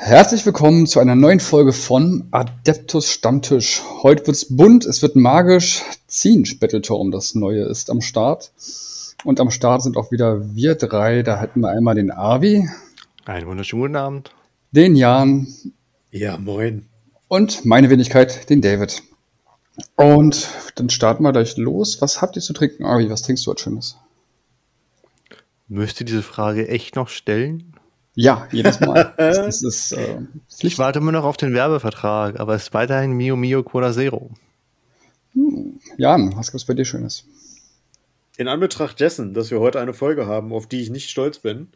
[0.00, 3.82] Herzlich willkommen zu einer neuen Folge von Adeptus Stammtisch.
[4.04, 5.82] Heute wird's bunt, es wird magisch.
[6.06, 8.52] Zinsch Battleturm, das neue, ist am Start.
[9.24, 11.24] Und am Start sind auch wieder wir drei.
[11.24, 12.68] Da hätten wir einmal den Avi.
[13.24, 14.30] Einen wunderschönen guten Abend.
[14.70, 15.48] Den Jan.
[16.12, 16.86] Ja, moin.
[17.26, 19.02] Und meine Wenigkeit, den David.
[19.96, 22.00] Und dann starten wir gleich los.
[22.00, 23.10] Was habt ihr zu trinken, Avi?
[23.10, 23.96] Was trinkst du heute Schönes?
[25.66, 27.74] Müsst ihr diese Frage echt noch stellen?
[28.20, 29.14] Ja, jedes Mal.
[29.16, 30.18] das ist, äh,
[30.58, 34.32] ich warte immer noch auf den Werbevertrag, aber es ist weiterhin Mio Mio Cola Zero.
[35.34, 35.78] Hm.
[35.98, 37.26] Jan, was gibt's bei dir Schönes?
[38.36, 41.68] In Anbetracht dessen, dass wir heute eine Folge haben, auf die ich nicht stolz bin.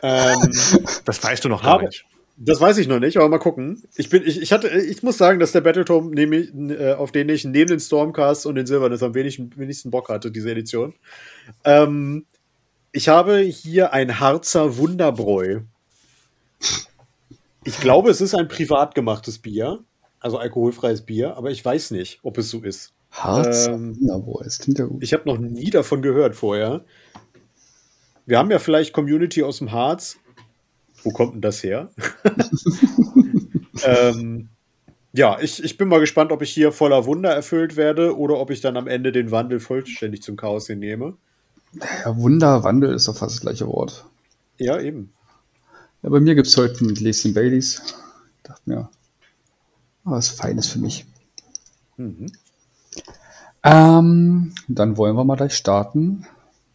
[0.00, 0.36] Ähm,
[1.06, 2.04] das weißt du noch gar nicht.
[2.36, 3.82] Das weiß ich noch nicht, aber mal gucken.
[3.96, 7.44] Ich, bin, ich, ich, hatte, ich muss sagen, dass der Battleturm, äh, auf den ich
[7.44, 10.94] neben den Stormcast und den Silbernes am wenigsten, wenigsten Bock hatte, diese Edition.
[11.64, 12.26] Ähm,
[12.96, 15.62] ich habe hier ein Harzer Wunderbräu.
[17.64, 19.80] Ich glaube, es ist ein privat gemachtes Bier,
[20.20, 22.92] also alkoholfreies Bier, aber ich weiß nicht, ob es so ist.
[23.10, 25.02] Harzer ähm, Wunderbräu, das klingt ja gut.
[25.02, 26.84] Ich habe noch nie davon gehört vorher.
[28.26, 30.16] Wir haben ja vielleicht Community aus dem Harz.
[31.02, 31.90] Wo kommt denn das her?
[33.84, 34.48] ähm,
[35.12, 38.50] ja, ich, ich bin mal gespannt, ob ich hier voller Wunder erfüllt werde oder ob
[38.50, 41.16] ich dann am Ende den Wandel vollständig zum Chaos hinnehme.
[42.04, 44.06] Ja, Wunder, Wandel ist doch fast das gleiche Wort.
[44.58, 45.12] Ja, eben.
[46.04, 47.80] Ja, bei mir gibt es heute ein Gläschen Baileys.
[48.36, 48.90] Ich dachte mir,
[50.04, 51.06] was Feines für mich.
[51.96, 52.30] Mhm.
[53.62, 56.26] Ähm, dann wollen wir mal gleich starten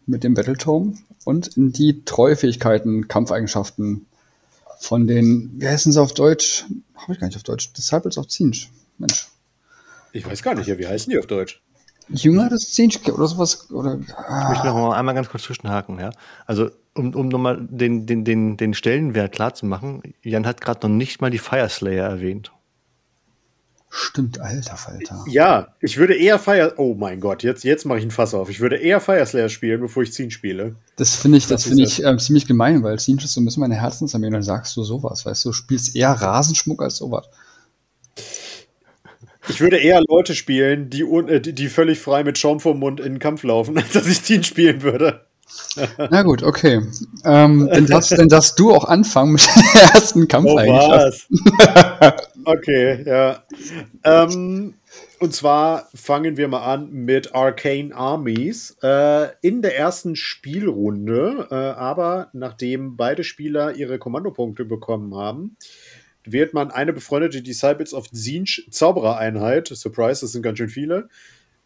[0.04, 4.06] mit dem Battletome und in die Treufähigkeiten, Kampfeigenschaften
[4.80, 6.64] von den, wie heißen sie auf Deutsch?
[6.96, 7.72] Habe ich gar nicht auf Deutsch.
[7.72, 8.68] Disciples of Zinch.
[8.98, 9.28] Mensch.
[10.12, 11.62] Ich weiß gar nicht, ja, wie heißen die auf Deutsch?
[12.08, 13.70] Jünger des Zinschke oder sowas.
[13.70, 14.42] Oder, ah.
[14.42, 16.00] Ich möchte noch mal einmal ganz kurz zwischenhaken.
[16.00, 16.10] Ja?
[16.46, 20.88] Also, um, um nochmal den, den, den, den Stellenwert klar zu machen, Jan hat gerade
[20.88, 22.52] noch nicht mal die Fire Slayer erwähnt.
[23.92, 25.24] Stimmt, alter Falter.
[25.28, 26.74] Ja, ich würde eher Fire.
[26.76, 28.48] Oh mein Gott, jetzt, jetzt mache ich ein Fass auf.
[28.48, 30.76] Ich würde eher Fire Slayer spielen, bevor ich Zin spiele.
[30.94, 33.44] Das finde ich, das, das finde ich äh, ziemlich gemein, weil Zin ist so ein
[33.44, 36.98] bisschen meine Herzensarmee und dann sagst du sowas, weißt du, du spielst eher Rasenschmuck als
[36.98, 37.28] sowas.
[39.48, 43.00] Ich würde eher Leute spielen, die, äh, die, die völlig frei mit Schaum vorm Mund
[43.00, 45.26] in den Kampf laufen, als dass ich Teen spielen würde.
[46.10, 46.82] Na gut, okay.
[47.24, 51.28] Ähm, dann, darfst, dann darfst du auch anfangen mit der ersten Kampfeigenschaft.
[51.30, 51.36] Oh,
[52.00, 52.14] was?
[52.44, 53.42] okay, ja.
[54.04, 54.74] Ähm,
[55.20, 61.46] und zwar fangen wir mal an mit Arcane Armies äh, in der ersten Spielrunde.
[61.50, 65.56] Äh, aber nachdem beide Spieler ihre Kommandopunkte bekommen haben,
[66.24, 71.08] wählt man eine befreundete Disciples of Zinch Zauberereinheit, Surprise, das sind ganz schön viele,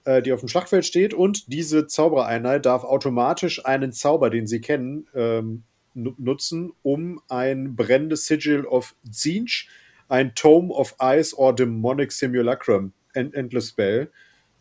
[0.04, 1.14] äh, die auf dem Schlachtfeld steht.
[1.14, 8.26] Und diese Zauberereinheit darf automatisch einen Zauber, den sie kennen, ähm, nutzen, um ein brennendes
[8.26, 9.68] Sigil of Zinch,
[10.08, 14.10] ein Tome of Ice or Demonic Simulacrum, Endless Spell,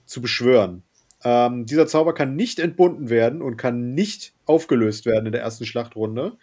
[0.05, 0.83] zu beschwören.
[1.23, 5.65] Ähm, dieser Zauber kann nicht entbunden werden und kann nicht aufgelöst werden in der ersten
[5.65, 6.37] Schlachtrunde.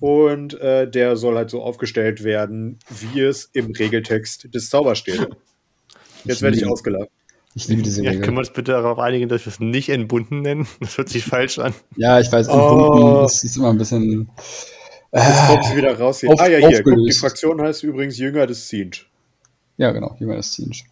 [0.00, 5.28] Und äh, der soll halt so aufgestellt werden, wie es im Regeltext des Zaubers steht.
[6.24, 7.08] Jetzt werde ich ausgelacht.
[7.54, 8.14] Ich liebe diese Regel.
[8.14, 10.68] Ja, können wir uns bitte darauf einigen, dass wir es nicht entbunden nennen?
[10.80, 11.74] Das hört sich falsch an.
[11.96, 13.22] Ja, ich weiß, entbunden oh.
[13.22, 14.30] das ist immer ein bisschen.
[15.10, 16.30] Äh, Jetzt kommt sie wieder raus hier.
[16.30, 19.00] Auf, ah ja, hier, guck, die Fraktion heißt übrigens Jünger des Siege.
[19.76, 20.84] Ja, genau, Jünger des Siege.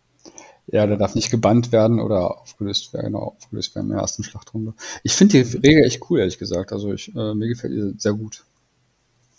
[0.67, 4.25] Ja, der darf nicht gebannt werden oder aufgelöst werden, genau, aufgelöst werden in der ersten
[4.25, 4.75] Schlachtrunde.
[5.03, 6.73] Ich finde die Regel echt cool, ehrlich gesagt.
[6.73, 8.45] Also ich, äh, mir gefällt die sehr gut.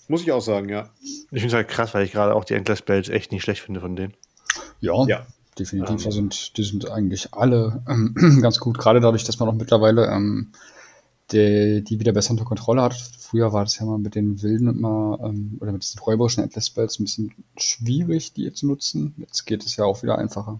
[0.08, 0.90] Muss ich auch sagen, ja.
[1.04, 3.62] Ich finde es halt krass, weil ich gerade auch die Endless Bells echt nicht schlecht
[3.62, 4.16] finde von denen.
[4.80, 5.28] Ja, ja.
[5.60, 6.06] Definitiv.
[6.06, 8.78] Ähm, sind, die sind eigentlich alle ähm, ganz gut.
[8.78, 10.52] Gerade dadurch, dass man auch mittlerweile ähm,
[11.32, 12.94] die, die wieder besser unter Kontrolle hat.
[12.94, 16.70] Früher war das ja mal mit den Wilden immer, ähm, oder mit diesen räuberischen Endless
[16.70, 19.14] Bells ein bisschen schwierig, die zu nutzen.
[19.18, 20.60] Jetzt geht es ja auch wieder einfacher.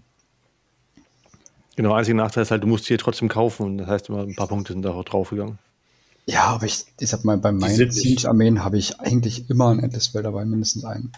[1.76, 3.78] Genau, einziger Nachteil ist halt, du musst sie trotzdem kaufen.
[3.78, 5.58] Das heißt, immer ein paar Punkte sind da auch draufgegangen.
[6.26, 10.06] Ja, aber ich, ich sag mal, bei meinen Siege-Armeen habe ich eigentlich immer ein Endless
[10.06, 11.10] Spell dabei, mindestens einen.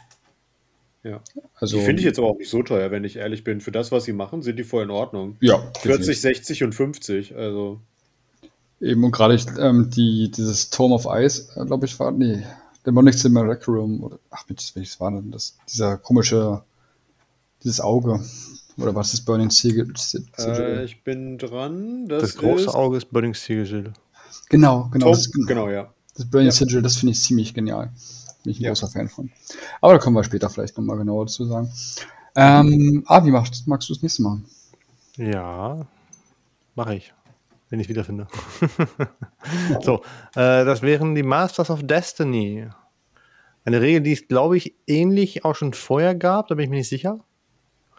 [1.04, 1.20] Ja.
[1.56, 3.60] Also, die finde ich jetzt aber auch nicht so teuer, wenn ich ehrlich bin.
[3.60, 5.36] Für das, was sie machen, sind die voll in Ordnung.
[5.40, 5.58] Ja.
[5.80, 6.20] 40, definitiv.
[6.20, 7.36] 60 und 50.
[7.36, 7.80] Also.
[8.80, 12.42] Eben, und gerade ähm, die, dieses Tome of Ice, äh, glaube ich, war, nee,
[12.86, 15.56] Demonic Simulacrum, oder, ach, welches war denn das?
[15.68, 16.62] Dieser komische,
[17.62, 18.20] dieses Auge.
[18.78, 19.92] Oder was ist Burning Sigil?
[20.38, 22.08] Äh, ich bin dran.
[22.08, 23.92] Das, das große ist Auge ist Burning Sigil.
[24.48, 25.06] Genau, genau.
[25.06, 25.92] Top, das, genau, ja.
[26.16, 26.52] Das Burning ja.
[26.52, 27.92] Sigil, das finde ich ziemlich genial.
[28.42, 28.70] Bin ich ein ja.
[28.70, 29.30] großer Fan von.
[29.80, 31.70] Aber da kommen wir später vielleicht nochmal genauer dazu sagen.
[32.34, 34.40] Ähm, ah, wie machst, magst du das nächste Mal?
[35.16, 35.86] Ja,
[36.74, 37.12] mache ich.
[37.68, 38.26] Wenn ich wiederfinde.
[39.82, 40.02] so,
[40.34, 42.68] äh, das wären die Masters of Destiny.
[43.64, 46.76] Eine Regel, die es, glaube ich, ähnlich auch schon vorher gab, da bin ich mir
[46.76, 47.20] nicht sicher.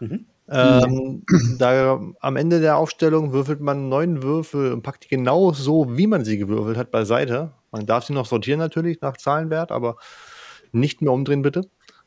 [0.00, 0.26] Mhm.
[0.48, 1.24] Ähm,
[1.58, 6.06] da am Ende der Aufstellung würfelt man neun Würfel und packt die genau so, wie
[6.06, 7.52] man sie gewürfelt hat, beiseite.
[7.70, 9.96] Man darf sie noch sortieren natürlich nach Zahlenwert, aber
[10.74, 11.62] nicht mehr umdrehen bitte.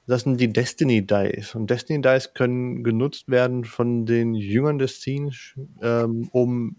[0.07, 1.55] Das sind die Destiny Dice.
[1.55, 6.77] Und Destiny Dice können genutzt werden von den Jüngern des Scenes, ähm, um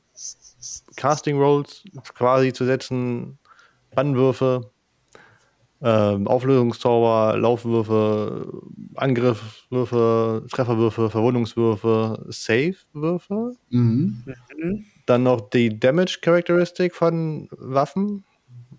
[0.96, 3.38] Casting Rolls quasi zu setzen,
[3.94, 4.70] Bannwürfe,
[5.82, 8.50] ähm, Auflösungszauber, Laufwürfe,
[8.94, 13.52] Angriffswürfe, Trefferwürfe, Verwundungswürfe, Save-Würfe.
[13.68, 14.24] Mhm.
[15.06, 18.24] Dann noch die Damage-Charakteristik von Waffen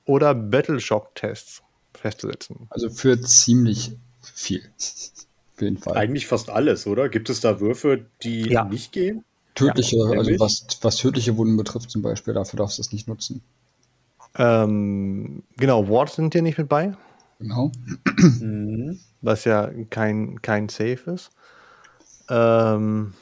[0.06, 1.62] oder Battle-Shock-Tests
[2.00, 2.68] festzusetzen.
[2.70, 4.62] Also für ziemlich viel.
[5.56, 5.98] Auf jeden Fall.
[5.98, 7.10] Eigentlich fast alles, oder?
[7.10, 8.64] Gibt es da Würfe, die Ja.
[8.64, 9.24] nicht gehen?
[9.56, 13.10] Tödliche, Ja, also was, was tödliche Wunden betrifft zum Beispiel, dafür darfst du es nicht
[13.10, 13.42] nutzen.
[14.38, 16.96] Ähm, genau, Wards sind hier nicht mit bei,
[17.40, 17.72] Genau.
[18.40, 19.00] Mhm.
[19.22, 21.32] was ja kein, kein Save ist.
[22.30, 23.14] Ähm,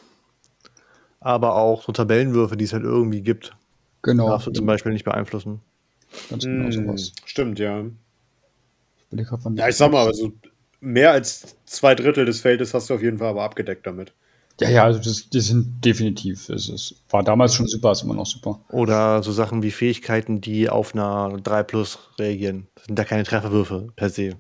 [1.20, 3.56] aber auch so Tabellenwürfe, die es halt irgendwie gibt,
[4.04, 4.28] Genau.
[4.30, 5.62] darfst du zum Beispiel nicht beeinflussen.
[6.30, 6.72] Ganz genau Mhm.
[6.72, 7.14] sowas.
[7.26, 7.84] Stimmt, ja.
[9.12, 10.32] Grad, wann Ja, ich sag mal, also
[10.80, 14.14] mehr als zwei Drittel des Feldes hast du auf jeden Fall aber abgedeckt damit.
[14.60, 16.50] Ja, ja, also das, die sind definitiv.
[16.50, 18.60] Es ist, war damals schon super, ist immer noch super.
[18.72, 22.68] Oder so Sachen wie Fähigkeiten, die auf einer 3 Plus reagieren.
[22.74, 24.32] Das sind da keine Trefferwürfe per se.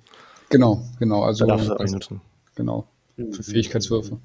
[0.49, 1.21] Genau, genau.
[1.23, 2.21] Also Da darfst du das nutzen.
[2.55, 2.87] genau.
[3.17, 3.31] Mhm.
[3.33, 4.17] Für Fähigkeitswürfe.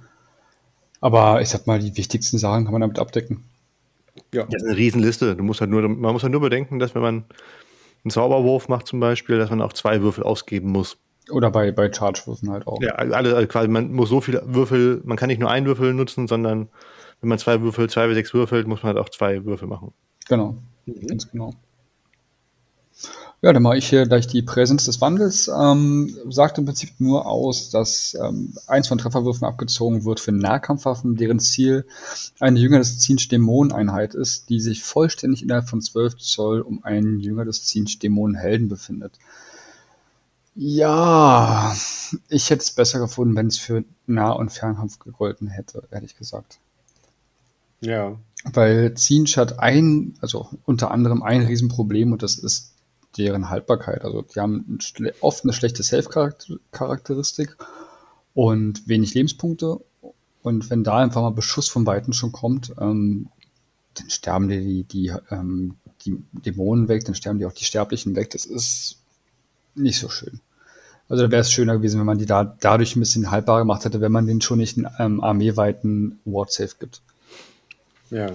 [1.02, 3.44] Aber ich sag mal, die wichtigsten Sachen kann man damit abdecken.
[4.32, 4.44] Ja.
[4.44, 5.36] Das ist eine Riesenliste.
[5.36, 7.24] Du musst halt nur, man muss halt nur bedenken, dass wenn man
[8.04, 10.98] einen Zauberwurf macht zum Beispiel, dass man auch zwei Würfel ausgeben muss.
[11.30, 12.82] Oder bei, bei Charge-Würfen halt auch.
[12.82, 15.94] Ja, alle, also quasi, man muss so viele Würfel, man kann nicht nur einen Würfel
[15.94, 16.68] nutzen, sondern
[17.20, 19.92] wenn man zwei Würfel, zwei bis sechs würfelt, muss man halt auch zwei Würfel machen.
[20.28, 20.56] Genau,
[20.86, 21.06] Mhm.
[21.06, 21.52] ganz genau.
[23.44, 25.48] Ja, dann mache ich hier gleich die Präsenz des Wandels.
[25.48, 31.16] Ähm, sagt im Prinzip nur aus, dass ähm, eins von Trefferwürfen abgezogen wird für Nahkampfwaffen,
[31.16, 31.84] deren Ziel
[32.38, 37.18] eine Jünger des Zinsch Dämoneneinheit ist, die sich vollständig innerhalb von 12 Zoll um einen
[37.18, 39.18] Jünger des Zinsch Dämonenhelden befindet.
[40.54, 41.74] Ja,
[42.28, 46.60] ich hätte es besser gefunden, wenn es für Nah- und Fernkampf gegolten hätte, ehrlich gesagt.
[47.80, 48.16] Ja.
[48.44, 52.71] Weil Zinch hat ein, also unter anderem ein Riesenproblem und das ist
[53.16, 54.04] deren Haltbarkeit.
[54.04, 54.78] Also die haben
[55.20, 57.56] oft eine schlechte Self-Charakteristik
[58.34, 59.80] und wenig Lebenspunkte.
[60.42, 63.28] Und wenn da einfach mal Beschuss von Weitem schon kommt, ähm,
[63.94, 68.16] dann sterben die, die, die, ähm, die Dämonen weg, dann sterben die auch die Sterblichen
[68.16, 68.30] weg.
[68.30, 68.98] Das ist
[69.74, 70.40] nicht so schön.
[71.08, 73.84] Also da wäre es schöner gewesen, wenn man die da dadurch ein bisschen haltbarer gemacht
[73.84, 77.02] hätte, wenn man denen schon nicht einen ähm, armeeweiten Ward-Safe gibt.
[78.10, 78.32] Ja.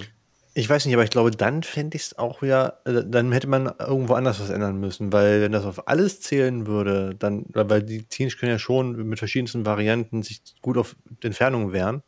[0.58, 3.46] Ich weiß nicht, aber ich glaube, dann fände ich es auch wieder, äh, dann hätte
[3.46, 7.84] man irgendwo anders was ändern müssen, weil wenn das auf alles zählen würde, dann, weil
[7.84, 12.02] die Teams können ja schon mit verschiedensten Varianten sich gut auf Entfernung wehren.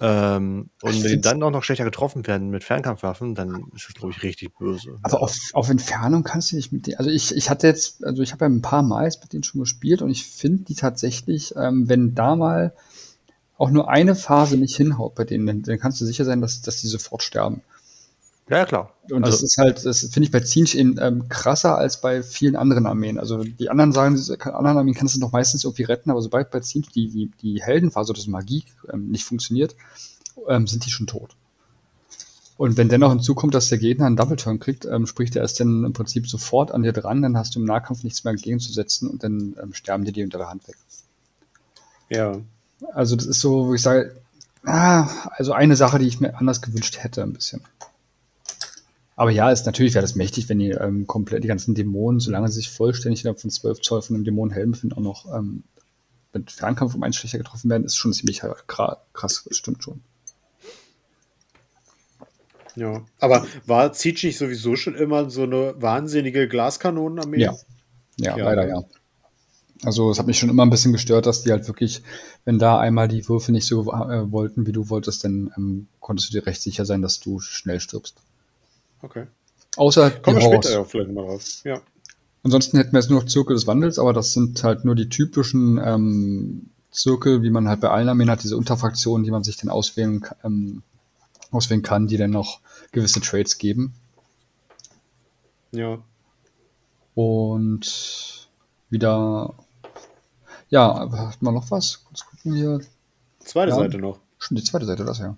[0.00, 3.94] Ähm, und wenn die dann auch noch schlechter getroffen werden mit Fernkampfwaffen, dann ist das,
[3.94, 5.00] glaube ich, richtig böse.
[5.02, 6.98] Aber auf, auf Entfernung kannst du nicht mit denen.
[6.98, 9.60] Also ich, ich hatte jetzt, also ich habe ja ein paar Mal mit denen schon
[9.60, 12.72] gespielt und ich finde die tatsächlich, ähm, wenn da mal
[13.56, 16.60] auch nur eine Phase nicht hinhaut bei denen, dann, dann kannst du sicher sein, dass,
[16.62, 17.62] dass die sofort sterben.
[18.48, 18.92] Ja, ja, klar.
[19.10, 22.22] Und das Also- ist halt, das finde ich bei Zinch eben ähm, krasser als bei
[22.22, 23.18] vielen anderen Armeen.
[23.18, 26.50] Also die anderen sagen, diese anderen Armeen kannst du noch meistens irgendwie retten, aber sobald
[26.50, 29.74] bei Zinch die, die, die Heldenphase oder das Magie ähm, nicht funktioniert,
[30.48, 31.36] ähm, sind die schon tot.
[32.56, 35.84] Und wenn dennoch hinzukommt, dass der Gegner einen Double-Turn kriegt, ähm, spricht er erst dann
[35.84, 39.24] im Prinzip sofort an dir dran, dann hast du im Nahkampf nichts mehr entgegenzusetzen und
[39.24, 40.76] dann ähm, sterben die dir unter der Hand weg.
[42.10, 42.36] Ja.
[42.92, 44.14] Also das ist so, wo ich sage,
[44.64, 47.62] ah, also eine Sache, die ich mir anders gewünscht hätte, ein bisschen.
[49.16, 52.48] Aber ja, ist natürlich wäre das mächtig, wenn die ähm, komplett die ganzen Dämonen, solange
[52.48, 55.62] sie sich vollständig innerhalb von 12 Zoll von einem Dämonenhelm befinden, auch noch ähm,
[56.32, 60.00] mit Fernkampf um einen Schwächer getroffen werden, ist schon ziemlich kra- krass, das stimmt schon.
[62.76, 63.02] Ja.
[63.20, 67.40] Aber war Zietsch nicht sowieso schon immer so eine wahnsinnige Glaskanonenarmee?
[67.40, 67.54] Ja.
[68.16, 68.44] Ja, Ja.
[68.46, 68.82] leider ja.
[69.84, 72.02] Also es hat mich schon immer ein bisschen gestört, dass die halt wirklich,
[72.44, 76.28] wenn da einmal die Würfe nicht so äh, wollten, wie du wolltest, dann ähm, konntest
[76.28, 78.16] du dir recht sicher sein, dass du schnell stirbst.
[79.02, 79.26] Okay.
[79.76, 81.60] Außer Kommen wir später ja vielleicht mal raus.
[81.64, 81.80] Ja.
[82.42, 85.08] Ansonsten hätten wir jetzt nur noch Zirkel des Wandels, aber das sind halt nur die
[85.08, 89.56] typischen ähm, Zirkel, wie man halt bei allen Armeen hat, diese Unterfraktionen, die man sich
[89.56, 90.82] dann auswählen, ähm,
[91.50, 92.60] auswählen kann, die dann noch
[92.92, 93.94] gewisse Trades geben.
[95.72, 95.98] Ja.
[97.14, 98.48] Und
[98.90, 99.54] wieder,
[100.68, 102.04] ja, aber hat man noch was?
[102.04, 102.80] Kurz gucken hier.
[103.40, 103.76] Zweite Ja.
[103.76, 104.18] Seite noch.
[104.38, 105.36] Schon die zweite Seite, das ja.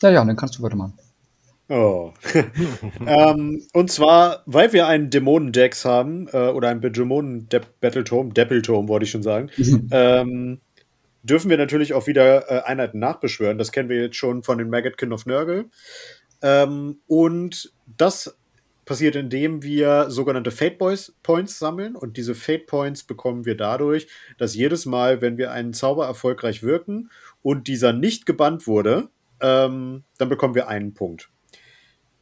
[0.00, 0.94] Ja, ja, dann kannst du weitermachen.
[1.68, 2.12] Oh.
[3.06, 9.10] ähm, und zwar, weil wir einen Dämonendex haben, äh, oder einen Dämonen-Battletome, Deppeltome wollte ich
[9.10, 9.88] schon sagen, mhm.
[9.90, 10.60] ähm,
[11.22, 13.58] dürfen wir natürlich auch wieder äh, Einheiten nachbeschwören.
[13.58, 15.66] Das kennen wir jetzt schon von den Maggotkin of Nurgle.
[16.42, 18.36] Ähm, und das
[18.84, 21.96] passiert, indem wir sogenannte Fate Boys Points sammeln.
[21.96, 24.08] Und diese Fate Points bekommen wir dadurch,
[24.38, 27.10] dass jedes Mal, wenn wir einen Zauber erfolgreich wirken
[27.42, 29.08] und dieser nicht gebannt wurde,
[29.40, 31.30] ähm, dann bekommen wir einen Punkt.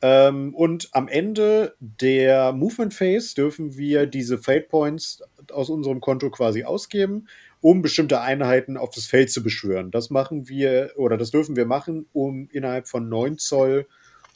[0.02, 6.30] Ähm, und am Ende der Movement Phase dürfen wir diese Fate Points aus unserem Konto
[6.30, 7.28] quasi ausgeben,
[7.60, 9.90] um bestimmte Einheiten auf das Feld zu beschwören.
[9.90, 13.86] Das machen wir oder das dürfen wir machen, um innerhalb von 9 Zoll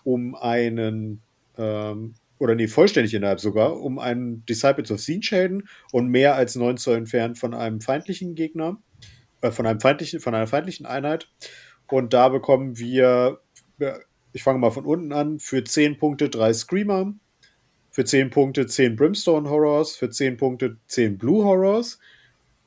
[0.04, 1.22] um einen
[1.58, 6.56] ähm, oder nee, vollständig innerhalb sogar, um einen Disciples of Scene Schäden und mehr als
[6.56, 8.78] 9 Zoll entfernt von einem feindlichen Gegner,
[9.40, 11.30] äh, von einem feindlichen, von einer feindlichen Einheit.
[11.88, 13.40] Und da bekommen wir,
[14.32, 17.14] ich fange mal von unten an, für 10 Punkte 3 Screamer,
[17.90, 21.98] für 10 Punkte 10 Brimstone Horrors, für 10 Punkte 10 Blue Horrors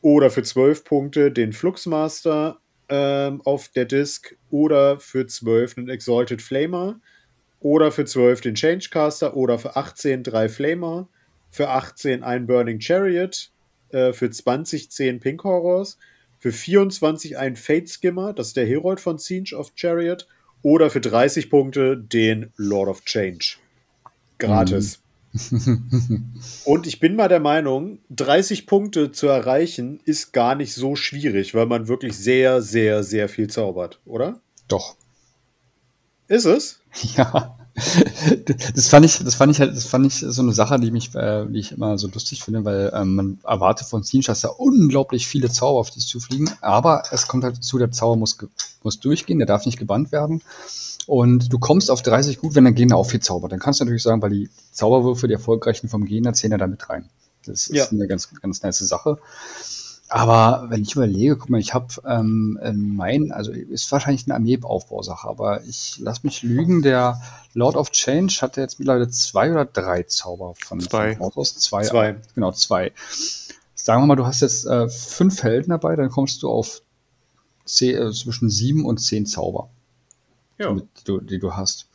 [0.02, 6.42] oder für 12 Punkte den Fluxmaster ähm, auf der Disk oder für 12 einen Exalted
[6.42, 7.02] Flamer
[7.60, 11.08] oder für 12 den Changecaster oder für 18 drei Flamer,
[11.50, 13.52] für 18 ein Burning Chariot,
[13.90, 15.98] äh, für 20 10 Pink Horrors,
[16.40, 20.28] für 24 ein Fate Skimmer, das ist der Herold von Siege of Chariot,
[20.62, 23.58] oder für 30 Punkte den Lord of Change.
[24.38, 24.98] Gratis.
[24.98, 25.04] Mhm.
[26.66, 31.54] Und ich bin mal der Meinung, 30 Punkte zu erreichen ist gar nicht so schwierig,
[31.54, 34.42] weil man wirklich sehr, sehr, sehr viel zaubert, oder?
[34.68, 34.96] Doch.
[36.28, 36.80] Ist es?
[37.16, 37.54] Ja.
[38.74, 41.14] Das fand ich, das fand ich halt, das fand ich so eine Sache, die mich,
[41.14, 45.28] äh, die ich immer so lustig finde, weil ähm, man erwartet von Steamshot ja unglaublich
[45.28, 48.36] viele Zauber auf dich zufliegen, aber es kommt halt dazu, der Zauber muss,
[48.82, 50.42] muss durchgehen, der darf nicht gebannt werden.
[51.06, 53.52] Und du kommst auf 30 gut, wenn der Gegner auch viel zaubert.
[53.52, 56.68] Dann kannst du natürlich sagen, weil die Zauberwürfe, die erfolgreichen vom Gegner, zählen ja da
[56.68, 57.10] mit rein.
[57.46, 57.88] Das ist ja.
[57.90, 59.18] eine ganz, ganz nice Sache.
[60.10, 62.58] Aber wenn ich überlege, guck mal, ich habe ähm,
[62.96, 67.22] mein, also ist wahrscheinlich eine Armeeaufbausache, aber ich lass mich lügen, der
[67.54, 71.20] Lord of Change hat jetzt mittlerweile zwei oder drei Zauber von zwei.
[71.20, 71.58] Autos.
[71.58, 71.84] Zwei.
[71.84, 72.16] zwei.
[72.36, 72.94] Genau, zwei.
[73.76, 76.82] Sagen wir mal, du hast jetzt äh, fünf Helden dabei, dann kommst du auf
[77.66, 79.70] zehn, äh, zwischen sieben und zehn Zauber,
[80.58, 80.74] ja.
[80.74, 81.88] die, du, die du hast.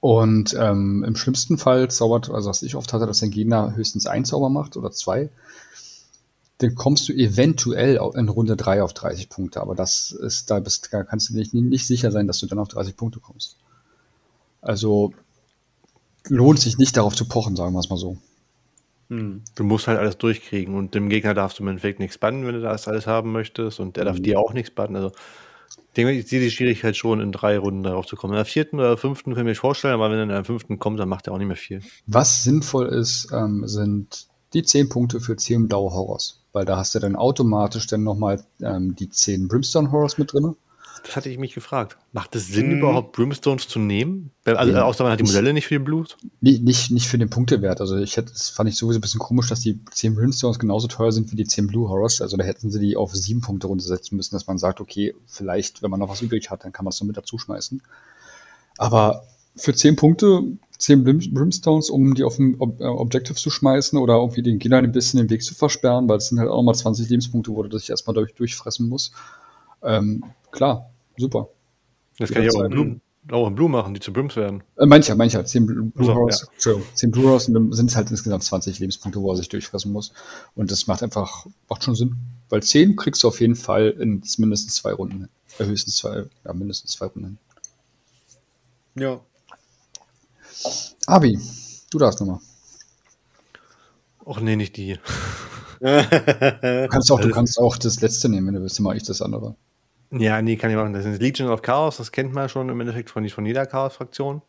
[0.00, 4.06] Und ähm, im schlimmsten Fall zaubert, also was ich oft hatte, dass der Gegner höchstens
[4.06, 5.30] ein Zauber macht oder zwei
[6.58, 9.60] dann kommst du eventuell in Runde 3 auf 30 Punkte.
[9.60, 12.58] Aber das ist, da bist, da kannst du nicht, nicht sicher sein, dass du dann
[12.58, 13.56] auf 30 Punkte kommst.
[14.60, 15.12] Also
[16.26, 18.18] lohnt sich nicht darauf zu pochen, sagen wir es mal so.
[19.08, 19.42] Hm.
[19.54, 22.54] Du musst halt alles durchkriegen und dem Gegner darfst du im Endeffekt nichts bannen, wenn
[22.54, 24.24] du das alles haben möchtest und der darf mhm.
[24.24, 24.96] dir auch nichts bannen.
[24.96, 25.12] Also
[25.94, 28.34] ich sehe die Schwierigkeit schon, in drei Runden darauf zu kommen.
[28.34, 30.78] In der vierten oder fünften kann ich mir vorstellen, aber wenn er in der fünften
[30.78, 31.82] kommt, dann macht er auch nicht mehr viel.
[32.06, 36.92] Was sinnvoll ist, ähm, sind die 10 Punkte für 10 blaue Horrors weil da hast
[36.92, 40.56] du dann automatisch dann nochmal ähm, die 10 Brimstone Horrors mit drin.
[41.04, 41.96] Das hatte ich mich gefragt.
[42.12, 42.78] Macht es Sinn, hm.
[42.78, 44.32] überhaupt Brimstones zu nehmen?
[44.44, 46.16] Also, ja, außer man hat die Modelle nicht für den Blut?
[46.40, 47.80] Nicht, nicht, nicht für den Punktewert.
[47.80, 50.88] Also, ich hätte, das fand ich sowieso ein bisschen komisch, dass die 10 Brimstones genauso
[50.88, 52.20] teuer sind wie die 10 Blue Horrors.
[52.20, 55.80] Also, da hätten sie die auf 7 Punkte runtersetzen müssen, dass man sagt, okay, vielleicht,
[55.80, 57.80] wenn man noch was übrig hat, dann kann man es noch mit dazu schmeißen.
[58.78, 59.22] Aber
[59.54, 60.42] für 10 Punkte
[60.78, 61.02] 10
[61.34, 64.92] Brimstones, um die auf dem Ob äh, Objective zu schmeißen oder irgendwie den Gegnern ein
[64.92, 67.68] bisschen den Weg zu versperren, weil es sind halt auch nochmal 20 Lebenspunkte, wo du
[67.68, 69.12] dich erstmal durch, durchfressen musst.
[69.82, 71.48] Ähm, klar, super.
[72.18, 73.00] Das kann ich auch in, Blue,
[73.32, 74.62] auch in Blue machen, die zu Brims werden.
[74.76, 75.44] Äh, mancher, mancher.
[75.44, 76.74] 10 Blue also, Horse, ja.
[76.94, 80.12] 10 Blue Horse sind es halt insgesamt 20 Lebenspunkte, wo er sich durchfressen muss.
[80.54, 82.16] Und das macht einfach, macht schon Sinn.
[82.50, 86.52] Weil 10 kriegst du auf jeden Fall in mindestens zwei Runden, äh, höchstens zwei, ja,
[86.52, 87.38] mindestens zwei Runden.
[88.94, 89.20] Ja,
[91.06, 91.38] Abi,
[91.90, 92.40] du darfst nochmal.
[94.24, 94.98] Och nee, nicht die.
[95.80, 99.22] du kannst auch, du kannst auch das letzte nehmen, wenn du willst, mache ich das
[99.22, 99.54] andere.
[100.10, 100.92] Ja, nee, kann ich machen.
[100.92, 104.42] Das ist Legion of Chaos, das kennt man schon im Endeffekt von, von jeder Chaos-Fraktion.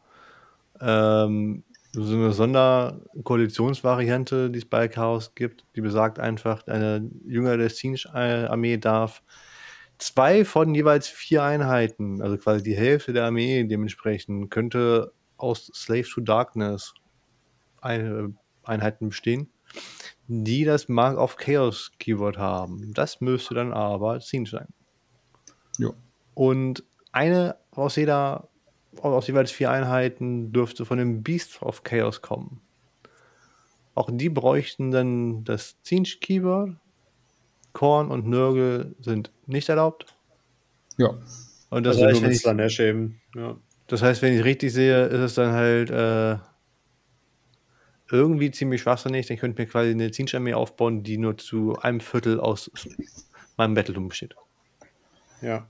[0.82, 7.70] Ähm, so eine Sonderkoalitionsvariante, die es bei Chaos gibt, die besagt einfach, eine Jünger der
[7.70, 9.22] Siege-Armee darf
[10.00, 16.04] zwei von jeweils vier Einheiten, also quasi die Hälfte der Armee dementsprechend, könnte aus Slave
[16.04, 16.94] to Darkness
[17.82, 19.50] Einheiten bestehen,
[20.28, 22.94] die das Mark of Chaos Keyword haben.
[22.94, 24.68] Das müsste dann aber Scene sein.
[25.78, 25.92] Ja.
[26.34, 28.50] Und eine aus jeder,
[29.02, 32.62] aus jeweils vier Einheiten dürfte von dem Beast of Chaos kommen.
[33.96, 36.76] Auch die bräuchten dann das Zinch Keyword.
[37.74, 40.16] Korn und Nörgel sind nicht erlaubt.
[40.98, 41.18] Ja.
[41.70, 43.22] Und das also heißt, nur mit Slanesh eben.
[43.36, 43.58] Ja.
[43.90, 46.38] Das heißt, wenn ich richtig sehe, ist es dann halt äh,
[48.12, 49.26] irgendwie ziemlich schwachsinnig.
[49.26, 52.70] Dann könnte ich mir quasi eine Zinsch-Armee aufbauen, die nur zu einem Viertel aus
[53.58, 54.36] meinem Battleturm besteht.
[55.42, 55.68] Ja.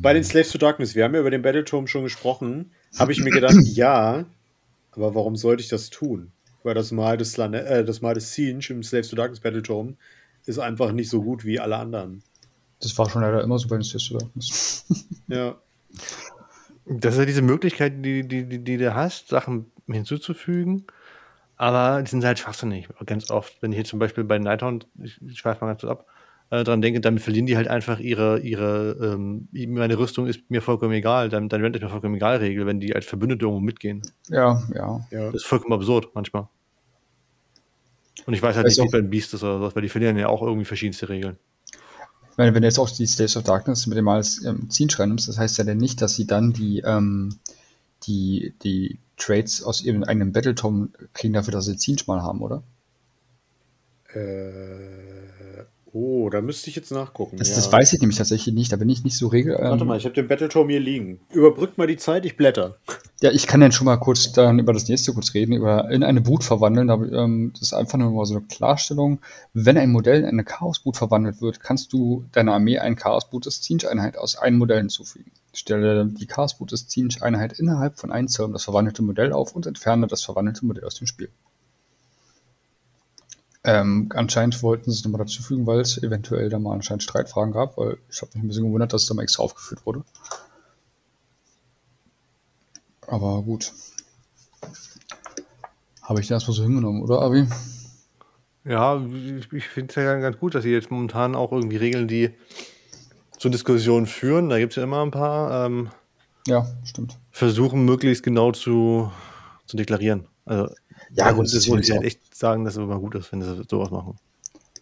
[0.00, 3.20] Bei den Slaves to Darkness, wir haben ja über den Battleturm schon gesprochen, habe ich
[3.20, 4.24] mir gedacht, ja,
[4.92, 6.32] aber warum sollte ich das tun?
[6.62, 9.96] Weil das Mal des, Lane äh, das Mal des Siege im Slaves to Darkness Battleturm
[10.46, 12.22] ist einfach nicht so gut wie alle anderen.
[12.80, 14.86] Das war schon leider immer so bei den Slaves to Darkness.
[15.28, 15.56] Ja.
[16.86, 20.84] Das ist ja diese Möglichkeit, die, die, die, die du hast, Sachen hinzuzufügen.
[21.56, 22.88] Aber die sind halt schwachsinnig.
[23.06, 23.56] Ganz oft.
[23.62, 26.06] Wenn ich hier zum Beispiel bei Nighthound, ich, ich schweife mal ganz kurz ab,
[26.50, 30.60] äh, dran denke, dann verlieren die halt einfach ihre, ihre ähm, meine Rüstung ist mir
[30.62, 33.60] vollkommen egal, dann, dann rennt es mir vollkommen egal Regel, wenn die als Verbündete irgendwo
[33.64, 34.02] mitgehen.
[34.28, 35.06] Ja, ja.
[35.10, 35.26] ja.
[35.26, 36.48] Das ist vollkommen absurd manchmal.
[38.26, 39.88] Und ich weiß halt Weiß nicht, auch- wie beim Beast ist oder sowas, weil die
[39.88, 41.38] verlieren ja auch irgendwie verschiedenste Regeln.
[42.34, 45.08] Ich meine, wenn du jetzt auch die Slaves of Darkness mit dem als ähm, Zielschrein
[45.08, 47.38] nimmst, das heißt ja dann nicht, dass sie dann die, ähm,
[48.08, 52.64] die, die Trades aus ihrem eigenen Battletom kriegen dafür, dass sie Zinsch mal haben, oder?
[54.12, 55.23] Äh,
[55.94, 57.36] oh, da müsste ich jetzt nachgucken.
[57.36, 57.54] Das, ja.
[57.54, 59.54] das weiß ich nämlich tatsächlich nicht, da bin ich nicht so regel.
[59.54, 61.20] Ähm, Warte mal, ich habe den Battleturm hier liegen.
[61.32, 62.76] Überbrückt mal die Zeit, ich blätter.
[63.22, 66.02] Ja, ich kann dann schon mal kurz dann über das nächste kurz reden, über in
[66.02, 66.88] eine Brut verwandeln.
[66.88, 69.20] Da, ähm, das ist einfach nur mal so eine Klarstellung.
[69.52, 73.62] Wenn ein Modell in eine Chaosbrut verwandelt wird, kannst du deiner Armee ein Chaosbrut des
[73.62, 75.30] Zinsch-Einheit aus einem Modell hinzufügen.
[75.52, 80.08] Stelle die Chaosbrut des Zinsch-Einheit innerhalb von einem Zirm das verwandelte Modell auf und entferne
[80.08, 81.28] das verwandelte Modell aus dem Spiel.
[83.66, 87.52] Ähm, anscheinend wollten sie es nochmal dazu fügen, weil es eventuell da mal anscheinend Streitfragen
[87.52, 90.04] gab, weil ich habe mich ein bisschen gewundert, dass es da mal extra aufgeführt wurde.
[93.06, 93.72] Aber gut.
[96.02, 97.46] Habe ich das erstmal so hingenommen, oder, Avi?
[98.64, 102.08] Ja, ich, ich finde es ja ganz gut, dass sie jetzt momentan auch irgendwie Regeln,
[102.08, 102.30] die
[103.38, 105.90] zur Diskussion führen, da gibt es ja immer ein paar, ähm,
[106.46, 107.18] Ja, stimmt.
[107.30, 109.10] versuchen möglichst genau zu,
[109.66, 110.28] zu deklarieren.
[110.46, 110.74] Also,
[111.14, 113.62] Ja, gut, das ist ich halt echt sagen, dass es immer gut ist, wenn sie
[113.70, 114.16] sowas machen.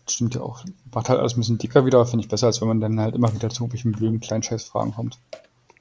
[0.08, 0.64] Stimmt ja auch.
[0.92, 3.14] Macht halt alles ein bisschen dicker wieder, finde ich besser, als wenn man dann halt
[3.14, 5.18] immer wieder zu irgendwelchen blöden Kleinscheißfragen kommt.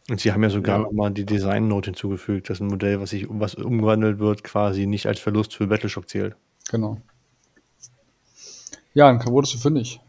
[0.10, 0.84] Und sie haben ja sogar Ja.
[0.84, 4.86] noch mal die Design-Note hinzugefügt, dass ein Modell, was sich um was umgewandelt wird, quasi
[4.86, 6.36] nicht als Verlust für Battleshock zählt.
[6.70, 6.98] Genau.
[8.94, 10.00] Ja, dann wurdest du fündig.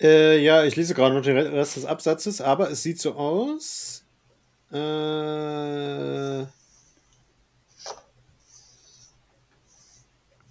[0.00, 4.02] Äh, ja, ich lese gerade noch den Rest des Absatzes, aber es sieht so aus.
[4.72, 6.46] Äh.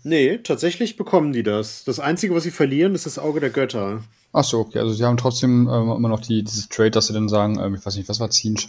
[0.04, 1.84] Nee, tatsächlich bekommen die das.
[1.86, 4.04] Das Einzige, was sie verlieren, ist das Auge der Götter.
[4.34, 4.80] Achso, okay.
[4.80, 7.76] Also sie haben trotzdem ähm, immer noch die, dieses Trade, dass sie dann sagen, ähm,
[7.76, 8.68] ich weiß nicht, was war Zinsch?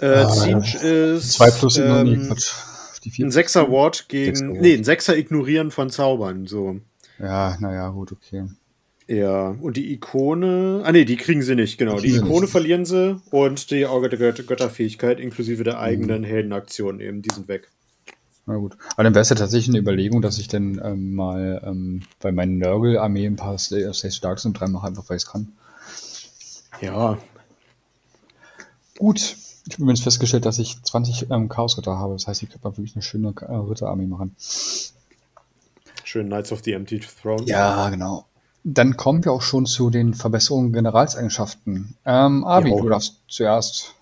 [0.00, 1.32] Äh, Ah, Zinch ist.
[1.34, 2.52] 2 plus ähm, nee, Quatsch.
[3.04, 4.34] Die 4 ein Sechser Ward gegen.
[4.36, 4.60] Sechser Ward.
[4.60, 6.46] Nee, ein Sechser ignorieren von Zaubern.
[6.46, 6.80] So.
[7.18, 8.44] Ja, naja, gut, okay.
[9.06, 10.82] Ja, und die Ikone.
[10.84, 11.98] Ah, nee, die kriegen sie nicht, genau.
[11.98, 12.50] Die Die Ikone nicht.
[12.50, 15.64] verlieren sie und die Auge der Göt Götterfähigkeit inklusive Mhm.
[15.64, 17.70] der eigenen Heldenaktion eben, die sind weg.
[18.48, 18.78] Na gut.
[18.94, 22.32] Aber dann wäre es ja tatsächlich eine Überlegung, dass ich dann ähm, mal ähm, bei
[22.32, 25.52] meinen Nörgel-Armee ein paar Stay Starks und drei mache, einfach weil ich es kann.
[26.80, 27.18] Ja,
[28.98, 29.36] Gut.
[29.66, 32.14] Ich habe übrigens festgestellt, dass ich 20 ähm, Chaosritter habe.
[32.14, 34.34] Das heißt, ich könnte mal wirklich eine schöne äh, Ritterarmee machen.
[36.04, 37.44] schön Knights of the Empty Throne.
[37.44, 38.24] Ja, genau.
[38.64, 41.96] Dann kommen wir auch schon zu den Verbesserungen Generalseigenschaften.
[42.06, 42.80] Ähm, Abi, Ja.
[42.80, 43.94] du darfst zuerst.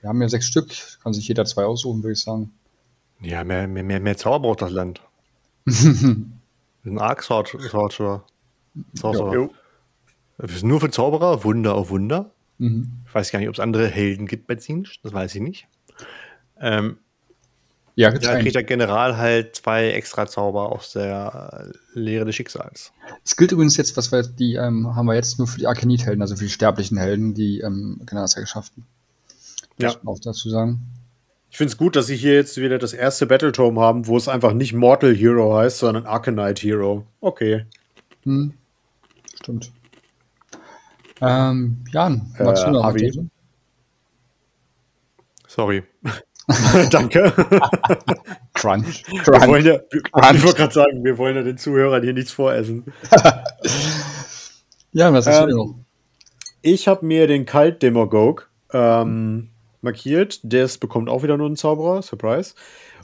[0.00, 0.72] Wir haben ja sechs Stück.
[1.02, 2.52] Kann sich jeder zwei aussuchen, würde ich sagen.
[3.22, 5.00] Ja, mehr, mehr, mehr, mehr Zauber braucht das Land.
[5.66, 8.24] ein Arc-Sorcerer.
[8.94, 9.48] Sorcerer.
[10.38, 12.32] Sind nur für Zauberer, Wunder auf Wunder.
[12.58, 12.90] Mhm.
[13.06, 15.68] Ich weiß gar nicht, ob es andere Helden gibt bei Zinch, das weiß ich nicht.
[16.60, 16.98] Ähm,
[17.94, 18.40] Ja, einen.
[18.40, 22.92] kriegt der General halt zwei extra Zauber aus der Lehre des Schicksals.
[23.24, 26.22] Es gilt übrigens jetzt, was wir die ähm, haben wir jetzt nur für die Arkanit-Helden,
[26.22, 28.86] also für die sterblichen Helden, die ähm, Generalseigenschaften.
[29.78, 29.94] Ja.
[30.04, 30.80] Auch dazu sagen.
[31.52, 34.26] Ich finde es gut, dass sie hier jetzt wieder das erste Battletome haben, wo es
[34.26, 37.04] einfach nicht Mortal Hero heißt, sondern Arcanite Hero.
[37.20, 37.66] Okay.
[38.22, 38.54] Hm.
[39.34, 39.70] Stimmt.
[41.20, 43.28] Ähm, Jan, magst Äh, du noch Avi?
[45.46, 45.82] Sorry.
[46.90, 47.30] Danke.
[48.54, 49.04] Crunch.
[49.10, 49.46] Wir Crunch.
[49.46, 50.34] wollen ja, wir, Crunch.
[50.36, 52.84] ich wollte gerade sagen, wir wollen ja den Zuhörern hier nichts voressen.
[54.94, 55.74] Ja, was hast du Ähm, denn noch?
[56.62, 58.42] Ich habe mir den Kalt Demagogue
[58.74, 59.48] ähm,
[59.82, 60.40] markiert.
[60.42, 62.02] Das bekommt auch wieder nur einen Zauberer.
[62.02, 62.54] Surprise.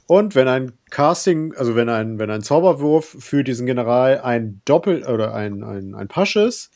[0.07, 5.05] Und wenn ein Casting, also wenn ein, wenn ein Zauberwurf für diesen General ein Doppel-
[5.05, 6.71] oder ein, ein, ein Pasch ist,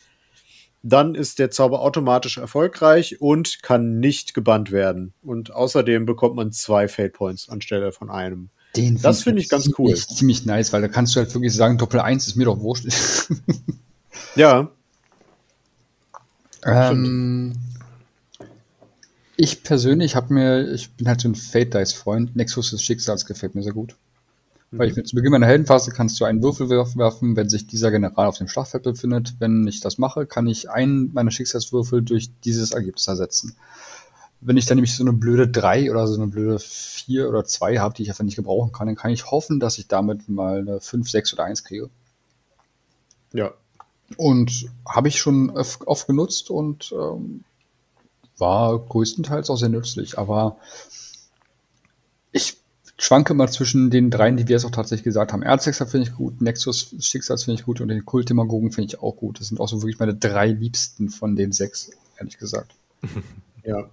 [0.82, 5.14] dann ist der Zauber automatisch erfolgreich und kann nicht gebannt werden.
[5.22, 8.50] Und außerdem bekommt man zwei Fate Points anstelle von einem.
[8.76, 9.94] Den das finde ich ganz cool.
[9.94, 12.60] ziemlich, Ziemlich nice, weil da kannst du halt wirklich sagen, Doppel 1 ist mir doch
[12.60, 12.86] wurscht.
[14.34, 14.70] Ja,
[16.66, 17.54] ähm,
[19.36, 22.36] Ich persönlich habe mir, ich bin halt so ein Fate Dice Freund.
[22.36, 23.96] Nexus des Schicksals gefällt mir sehr gut.
[24.70, 24.78] Mhm.
[24.78, 27.90] Weil ich mit zu Beginn meiner Heldenphase kannst du einen Würfel werfen, wenn sich dieser
[27.90, 29.34] General auf dem Schlachtfeld befindet.
[29.38, 33.56] Wenn ich das mache, kann ich einen meiner Schicksalswürfel durch dieses Ergebnis ersetzen.
[34.40, 37.78] Wenn ich dann nämlich so eine blöde 3 oder so eine blöde 4 oder 2
[37.78, 40.58] habe, die ich einfach nicht gebrauchen kann, dann kann ich hoffen, dass ich damit mal
[40.58, 41.90] eine 5, 6 oder 1 kriege.
[43.32, 43.52] Ja.
[44.16, 47.44] Und habe ich schon oft, oft genutzt und ähm,
[48.42, 50.18] war größtenteils auch sehr nützlich.
[50.18, 50.58] Aber
[52.32, 52.58] ich
[52.98, 55.42] schwanke mal zwischen den dreien, die wir es auch tatsächlich gesagt haben.
[55.42, 59.16] Erzhexer finde ich gut, Nexus Schicksals finde ich gut und den Kultdemagogen finde ich auch
[59.16, 59.40] gut.
[59.40, 62.74] Das sind auch so wirklich meine drei liebsten von den sechs, ehrlich gesagt.
[63.64, 63.88] Ja.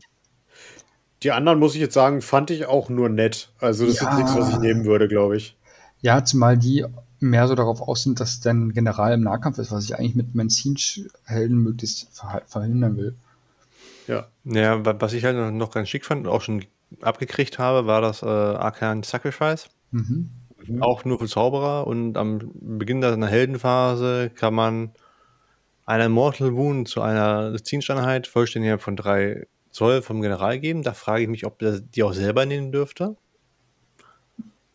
[1.22, 3.52] Die anderen, muss ich jetzt sagen, fand ich auch nur nett.
[3.60, 4.10] Also, das ja.
[4.10, 5.56] ist nichts, was ich nehmen würde, glaube ich.
[6.02, 6.86] Ja, zumal die
[7.20, 10.34] mehr so darauf aus sind, dass dein General im Nahkampf ist, was ich eigentlich mit
[10.34, 12.08] Menzin-Helden möglichst
[12.48, 13.14] verhindern will.
[14.10, 14.28] Ja.
[14.44, 16.66] Ja, was ich halt noch ganz schick fand und auch schon
[17.02, 19.70] abgekriegt habe, war das äh, Arcane Sacrifice.
[19.92, 20.32] Mhm.
[20.82, 24.92] Auch nur für Zauberer und am Beginn deiner Heldenphase kann man
[25.86, 30.84] eine Mortal Wound zu einer Zinseinheit vollständig von drei Zoll vom General geben.
[30.84, 33.16] Da frage ich mich, ob der die auch selber nehmen dürfte.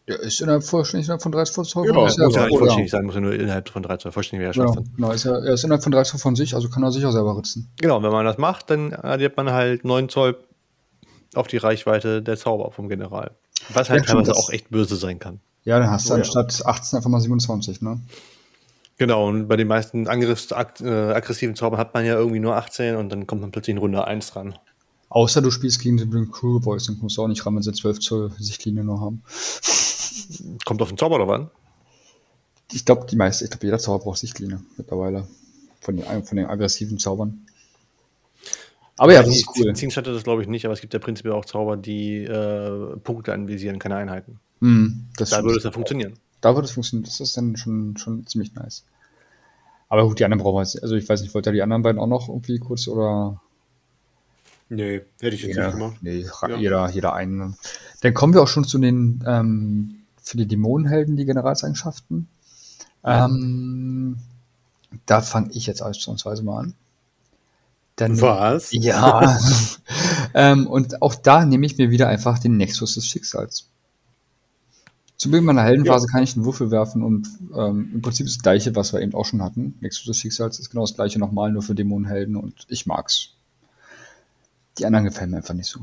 [0.06, 1.86] Ja, ist innerhalb vollständig innerhalb von 30 Zoll.
[1.86, 4.12] Ja, muss ja nicht vollständig sein, muss ja nur innerhalb von 3 Zoll.
[4.12, 6.68] Vollständig wäre ja, genau, ist ja, er ist innerhalb von 3 Zoll von sich, also
[6.68, 7.70] kann er sich auch selber ritzen.
[7.80, 10.36] Genau, wenn man das macht, dann addiert man halt 9 Zoll
[11.34, 13.30] auf die Reichweite der Zauber vom General.
[13.72, 15.40] Was halt ja, teilweise auch echt böse sein kann.
[15.64, 16.66] Ja, dann hast du oh, anstatt ja.
[16.66, 17.98] 18 einfach mal 27, ne?
[18.98, 22.96] Genau, und bei den meisten Angriffs äh, aggressiven Zaubern hat man ja irgendwie nur 18
[22.96, 24.54] und dann kommt man plötzlich in Runde 1 dran.
[25.08, 27.72] Außer du spielst gegen den Crew Boys, dann musst du auch nicht ran, wenn sie
[27.72, 29.22] 12 Zoll Sichtlinie noch haben.
[30.64, 31.50] Kommt auf den Zauber oder wann?
[32.72, 35.26] Ich glaube, die meisten, ich glaube, jeder Zauber braucht Sichtlinie mittlerweile.
[35.80, 37.46] Von den, von den aggressiven Zaubern.
[38.96, 39.74] Aber ja, das ist cool.
[39.74, 42.96] Zinsch hatte das glaube ich nicht, aber es gibt ja prinzipiell auch Zauber, die äh,
[43.02, 44.38] Punkte anvisieren, keine Einheiten.
[44.60, 46.14] Mm, da würde es ja funktionieren.
[46.40, 47.04] Da würde es funktionieren.
[47.04, 48.84] Das ist dann schon, schon ziemlich nice.
[49.88, 52.06] Aber gut, die anderen brauchen wir Also ich weiß nicht, wollte die anderen beiden auch
[52.06, 53.40] noch irgendwie kurz oder.
[54.68, 55.96] Nee, hätte ich jetzt jeder, nicht gemacht.
[56.00, 56.56] Nee, ja.
[56.56, 57.56] jeder, jeder einen.
[58.00, 62.28] Dann kommen wir auch schon zu den ähm, für die Dämonenhelden, die Generalseigenschaften.
[63.04, 63.26] Ja.
[63.26, 64.16] Ähm,
[65.06, 66.74] da fange ich jetzt ausnahmsweise mal an.
[67.96, 68.72] Dann, Was?
[68.72, 69.38] Ja.
[70.34, 73.68] ähm, und auch da nehme ich mir wieder einfach den Nexus des Schicksals.
[75.16, 76.12] Zu Beginn meiner Heldenphase ja.
[76.12, 79.14] kann ich einen Würfel werfen und ähm, im Prinzip ist das gleiche, was wir eben
[79.14, 79.76] auch schon hatten.
[79.80, 83.34] Nexus des Schicksals ist genau das gleiche nochmal, nur für Dämonenhelden und ich mag's.
[84.78, 85.80] Die anderen gefallen mir einfach nicht so.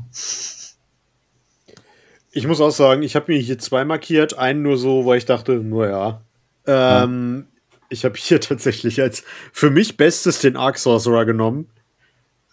[2.32, 4.38] Ich muss auch sagen, ich habe mir hier zwei markiert.
[4.38, 6.22] Einen nur so, weil ich dachte, nur ja.
[6.66, 7.76] Ähm, ja.
[7.90, 11.68] Ich habe hier tatsächlich als für mich Bestes den Arc Sorcerer genommen.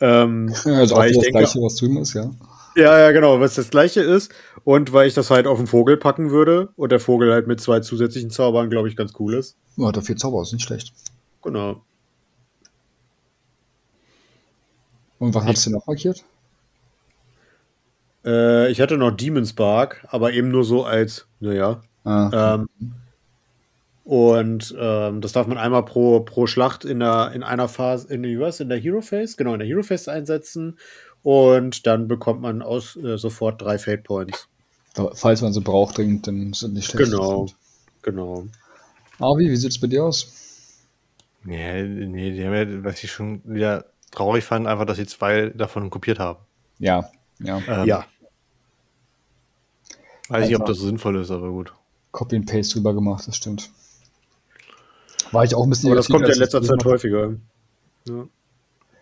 [0.02, 2.30] Ähm, also auch das denke, Gleiche, was drüben ist, ja.
[2.76, 4.32] Ja, ja, genau, was das Gleiche ist.
[4.63, 7.62] Und weil ich das halt auf den Vogel packen würde und der Vogel halt mit
[7.62, 9.58] zwei zusätzlichen Zaubern, glaube ich, ganz cool ist.
[9.78, 10.94] Ja, vier Zauber ist nicht schlecht.
[11.42, 11.82] Genau.
[15.20, 16.24] Und was hast du noch markiert?
[18.25, 21.82] Äh, ich hatte noch Demon's Bark, aber eben nur so als, naja.
[22.03, 22.55] Ah.
[22.55, 22.69] Ähm,
[24.03, 28.23] und ähm, das darf man einmal pro, pro Schlacht in, der, in einer Phase, in,
[28.39, 30.79] was, in der Hero Phase, genau, in der Hero Phase einsetzen.
[31.21, 34.47] Und dann bekommt man aus, äh, sofort drei Fate Points.
[35.13, 37.12] Falls man sie braucht, dringend, dann sind nicht schlecht.
[37.12, 37.47] Genau,
[38.01, 38.47] genau.
[39.19, 40.34] Avi, wie sieht es bei dir aus?
[41.43, 45.49] Nee, nee, die haben ja, was ich schon wieder traurig fand, einfach, dass sie zwei
[45.49, 46.39] davon kopiert haben.
[46.79, 47.62] Ja, ja.
[47.67, 48.06] Ähm, ja.
[50.30, 51.73] Weiß nicht, ob das so sinnvoll ist, aber gut.
[52.12, 53.69] Copy and Paste drüber gemacht, das stimmt.
[55.32, 55.89] War ich auch ein bisschen.
[55.89, 57.36] Aber das kommt ja in letzter Zeit häufiger.
[58.08, 58.28] Ja,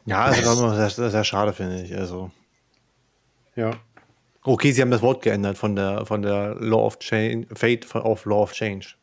[0.06, 1.96] ja das ist sehr, sehr schade, finde ich.
[1.96, 2.32] Also.
[3.56, 3.72] Ja.
[4.44, 8.26] Okay, sie haben das Wort geändert von der, von der Law of Change, Fate auf
[8.26, 8.96] Law of Change.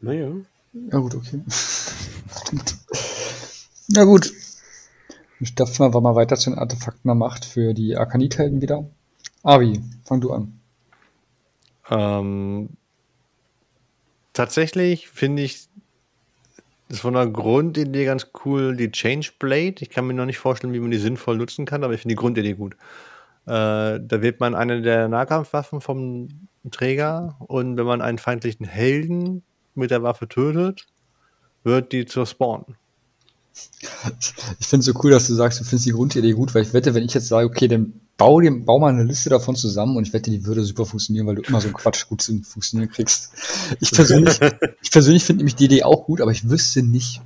[0.00, 0.30] Naja.
[0.72, 1.40] Ja, gut, okay.
[1.48, 2.76] Stimmt.
[3.88, 4.32] Na gut.
[5.42, 8.88] Stapfen wir mal weiter zu den Artefakten der Macht für die Arkanithelden wieder.
[9.42, 10.60] Avi, fang du an.
[11.90, 12.70] Ähm,
[14.32, 15.68] tatsächlich finde ich
[16.88, 19.76] das von der Grundidee ganz cool, die Change Blade.
[19.80, 22.14] Ich kann mir noch nicht vorstellen, wie man die sinnvoll nutzen kann, aber ich finde
[22.14, 22.74] die Grundidee gut.
[23.46, 26.28] Äh, da wählt man eine der Nahkampfwaffen vom
[26.70, 29.42] Träger und wenn man einen feindlichen Helden
[29.74, 30.86] mit der Waffe tötet,
[31.62, 32.76] wird die zur Spawn.
[34.58, 36.72] Ich finde es so cool, dass du sagst, du findest die Grundidee gut, weil ich
[36.72, 39.96] wette, wenn ich jetzt sage, okay, dann bau, dir, bau mal eine Liste davon zusammen
[39.96, 42.42] und ich wette, die würde super funktionieren, weil du immer so einen Quatsch gut zu
[42.42, 43.30] funktionieren kriegst.
[43.80, 44.38] Ich persönlich,
[44.82, 47.20] ich persönlich finde nämlich die Idee auch gut, aber ich wüsste nicht,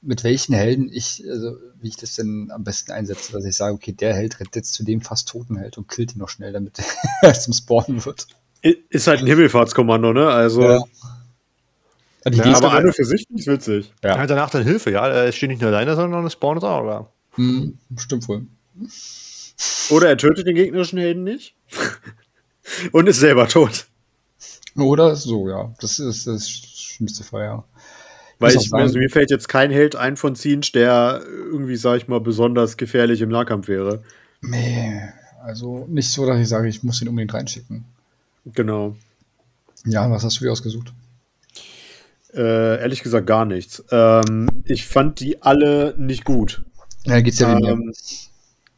[0.00, 3.74] mit welchen Helden ich, also wie ich das denn am besten einsetze, dass ich sage,
[3.74, 6.52] okay, der Held rennt jetzt zu dem fast toten Held und killt ihn noch schnell,
[6.52, 6.78] damit
[7.22, 8.26] er zum Spawnen wird.
[8.60, 10.28] Ist halt ein Himmelfahrtskommando, ne?
[10.28, 10.62] Also.
[10.62, 10.84] Ja.
[12.34, 13.92] Ja, ja, aber eine für sich ist witzig.
[14.02, 14.18] Ja.
[14.18, 15.06] Halt danach dann Hilfe, ja.
[15.08, 17.12] Er steht nicht nur alleine, sondern es spawnt auch, oder?
[17.34, 18.46] Hm, stimmt wohl.
[19.90, 21.54] Oder er tötet den gegnerischen Helden nicht.
[22.92, 23.86] und ist selber tot.
[24.76, 25.72] Oder so, ja.
[25.80, 27.64] Das ist das schlimmste Fall, ja.
[28.38, 32.08] Weil ich, also mir fällt jetzt kein Held ein von Zinch, der irgendwie, sag ich
[32.08, 34.04] mal, besonders gefährlich im Nahkampf wäre.
[34.42, 35.00] Nee,
[35.42, 37.84] also nicht so, dass ich sage, ich muss ihn unbedingt reinschicken.
[38.44, 38.94] Genau.
[39.84, 40.92] Ja, was hast du dir ausgesucht?
[42.34, 43.84] Äh, ehrlich gesagt gar nichts.
[43.90, 46.62] Ähm, ich fand die alle nicht gut.
[47.06, 47.92] Ja, geht's ja ähm,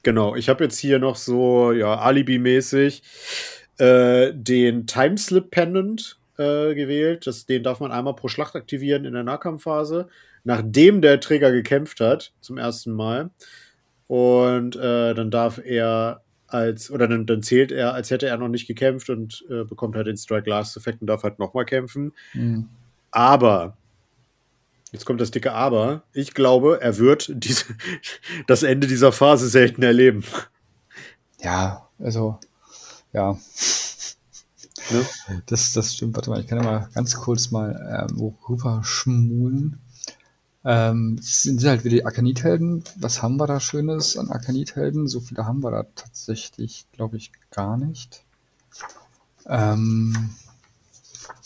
[0.02, 3.02] Genau, ich habe jetzt hier noch so, ja, Alibi-mäßig
[3.78, 7.26] äh, den Timeslip Pendant äh, gewählt.
[7.26, 10.08] Das, den darf man einmal pro Schlacht aktivieren in der Nahkampfphase,
[10.44, 13.30] nachdem der Träger gekämpft hat, zum ersten Mal.
[14.06, 18.48] Und äh, dann darf er als, oder dann, dann, zählt er, als hätte er noch
[18.48, 22.12] nicht gekämpft und äh, bekommt halt den Strike Last Effekt und darf halt nochmal kämpfen.
[22.32, 22.68] Mhm.
[23.10, 23.76] Aber,
[24.92, 27.64] jetzt kommt das dicke Aber, ich glaube, er wird diese,
[28.46, 30.24] das Ende dieser Phase selten erleben.
[31.40, 32.38] Ja, also,
[33.12, 33.38] ja.
[34.90, 35.06] Ne?
[35.46, 36.16] Das, das stimmt.
[36.16, 39.78] Warte mal, ich kann ja mal ganz kurz mal ähm, rüber schmulen.
[40.64, 42.84] Ähm, sind halt wieder die Akanithelden.
[42.96, 45.08] Was haben wir da Schönes an Akanithelden?
[45.08, 48.24] So viele haben wir da tatsächlich, glaube ich, gar nicht.
[49.46, 50.30] Ähm,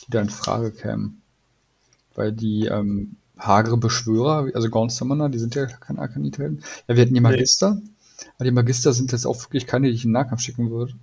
[0.00, 1.22] die da in Frage kämen.
[2.14, 6.62] Weil die ähm, hagere Beschwörer, also Gaunt Summoner, die sind ja keine Akanithelden.
[6.88, 7.74] Ja, wir hatten die Magister.
[7.74, 7.90] Nee.
[8.37, 10.94] Aber die Magister sind jetzt auch wirklich keine, die ich in den Nahkampf schicken würde.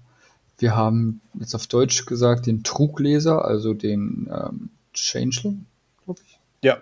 [0.57, 5.65] Wir haben jetzt auf Deutsch gesagt den Trugleser, also den ähm, Changeling,
[6.05, 6.39] glaube ich.
[6.61, 6.77] Ja.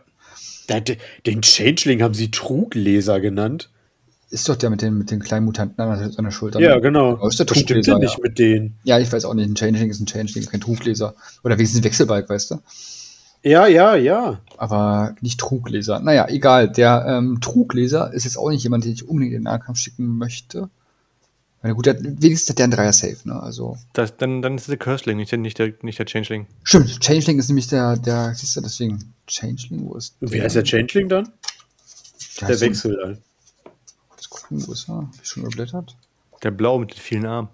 [1.25, 3.69] Den Changeling haben sie Trugleser genannt.
[4.29, 6.59] Ist doch der mit den, mit den kleinen Mutanten an der Schulter.
[6.59, 7.17] Ja, genau.
[7.19, 8.77] Oh, ist der das stimmt ja nicht mit denen.
[8.83, 9.49] Ja, ich weiß auch nicht.
[9.49, 11.15] Ein Changeling ist ein Changeling, kein Trugleser.
[11.43, 12.59] Oder wenigstens ein Wechselbalg, weißt du?
[13.43, 14.41] Ja, ja, ja.
[14.57, 15.99] Aber nicht Trugleser.
[15.99, 16.69] Naja, egal.
[16.69, 20.17] Der ähm, Trugleser ist jetzt auch nicht jemand, den ich unbedingt in den Nahkampf schicken
[20.17, 20.69] möchte.
[21.61, 23.41] Na gut, der, wenigstens hat der ein Dreier Safe, ne?
[23.41, 23.77] Also.
[23.93, 26.47] Das, dann, dann ist es der Curseling, nicht der, nicht, der, nicht der Changeling.
[26.63, 29.13] Stimmt, Changeling ist nämlich der, der, siehst du, deswegen.
[29.27, 31.29] Changeling, wo ist Und wie heißt der Changeling dann?
[32.39, 33.17] Der, der Wechsel dann.
[34.11, 34.95] Let's gucken, wo ist er?
[34.95, 35.95] Hab ich schon geblättert?
[36.43, 37.49] Der Blau mit den vielen Armen.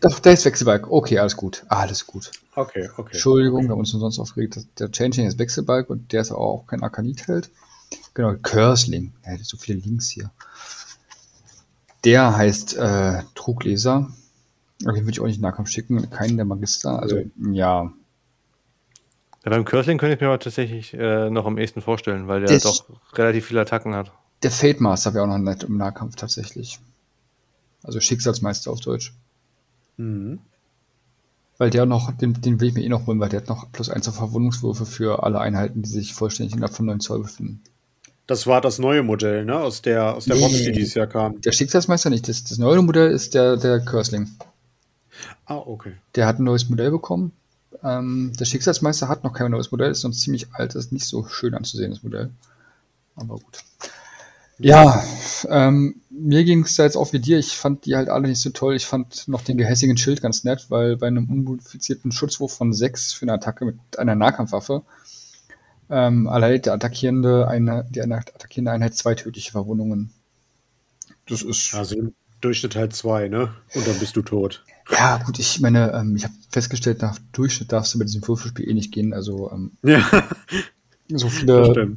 [0.00, 0.90] Doch, der ist Wechselbalg.
[0.90, 1.64] Okay, alles gut.
[1.68, 2.30] Alles gut.
[2.54, 3.12] Okay, okay.
[3.12, 3.68] Entschuldigung, okay.
[3.68, 4.58] wir haben uns sonst aufgeregt.
[4.78, 7.50] Der Changeling ist Wechselbalg und der ist aber auch kein Arkanit-Held.
[8.12, 9.12] Genau, Curseling.
[9.22, 10.30] Er hätte so viele Links hier.
[12.04, 14.10] Der heißt äh, Trugleser.
[14.84, 16.10] Okay, würde ich auch nicht in Nahkampf schicken.
[16.10, 17.00] Keinen der Magister.
[17.00, 17.30] Also, okay.
[17.52, 17.84] ja.
[19.44, 19.50] ja.
[19.50, 22.60] Beim Curseling könnte ich mir aber tatsächlich äh, noch am ehesten vorstellen, weil der, der
[22.60, 24.12] doch relativ viele Attacken hat.
[24.42, 26.78] Der Fate Master wäre auch noch nett im Nahkampf tatsächlich.
[27.84, 29.14] Also Schicksalsmeister auf Deutsch.
[29.96, 30.40] Mhm.
[31.56, 33.70] Weil der noch, den, den will ich mir eh noch holen, weil der hat noch
[33.70, 37.62] plus eins auf Verwundungswürfe für alle Einheiten, die sich vollständig innerhalb von 9 Zoll befinden.
[38.26, 39.56] Das war das neue Modell, ne?
[39.56, 41.40] Aus der, aus der nee, Box, die dieses Jahr kam.
[41.42, 42.26] Der Schicksalsmeister nicht.
[42.26, 44.30] Das, das neue Modell ist der, der Cursling.
[45.44, 45.92] Ah, okay.
[46.14, 47.32] Der hat ein neues Modell bekommen.
[47.82, 51.26] Ähm, der Schicksalsmeister hat noch kein neues Modell, ist sonst ziemlich alt, ist nicht so
[51.26, 52.30] schön anzusehen, das Modell.
[53.14, 53.58] Aber gut.
[54.58, 55.04] Ja,
[55.48, 57.38] ähm, mir ging es da jetzt auch wie dir.
[57.38, 58.76] Ich fand die halt alle nicht so toll.
[58.76, 63.12] Ich fand noch den gehässigen Schild ganz nett, weil bei einem unmodifizierten Schutzwurf von 6
[63.12, 64.82] für eine Attacke mit einer Nahkampfwaffe
[65.90, 70.12] ähm, erleidet der attackierende eine, die attackierende Einheit zwei tödliche Verwundungen.
[71.26, 71.74] Das ist.
[71.74, 73.54] Also im Durchschnitt halt zwei, ne?
[73.74, 74.64] Und dann bist du tot.
[74.90, 78.68] Ja, gut, ich meine, ähm, ich habe festgestellt, nach Durchschnitt darfst du bei diesem Würfelspiel
[78.68, 79.14] eh nicht gehen.
[79.14, 80.04] Also ähm, ja.
[81.08, 81.94] so viele,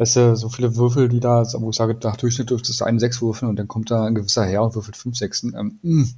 [0.00, 2.98] weißt du, so viele Würfel, die da, wo ich sage, nach Durchschnitt dürftest du einen
[2.98, 5.54] Sechs würfeln und dann kommt da ein gewisser Herr und würfelt fünf Sechsen.
[5.54, 6.10] Ähm, hm.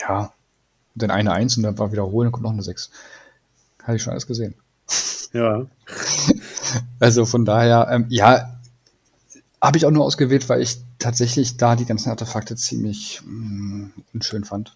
[0.00, 0.32] ja,
[0.94, 2.90] und dann eine Eins und dann war wiederholen und kommt noch eine Sechs.
[3.82, 4.54] Habe ich schon alles gesehen.
[5.32, 5.66] Ja.
[7.00, 8.58] Also von daher, ähm, ja,
[9.60, 13.92] habe ich auch nur ausgewählt, weil ich tatsächlich da die ganzen Artefakte ziemlich mh, mm,
[14.14, 14.74] unschön fand.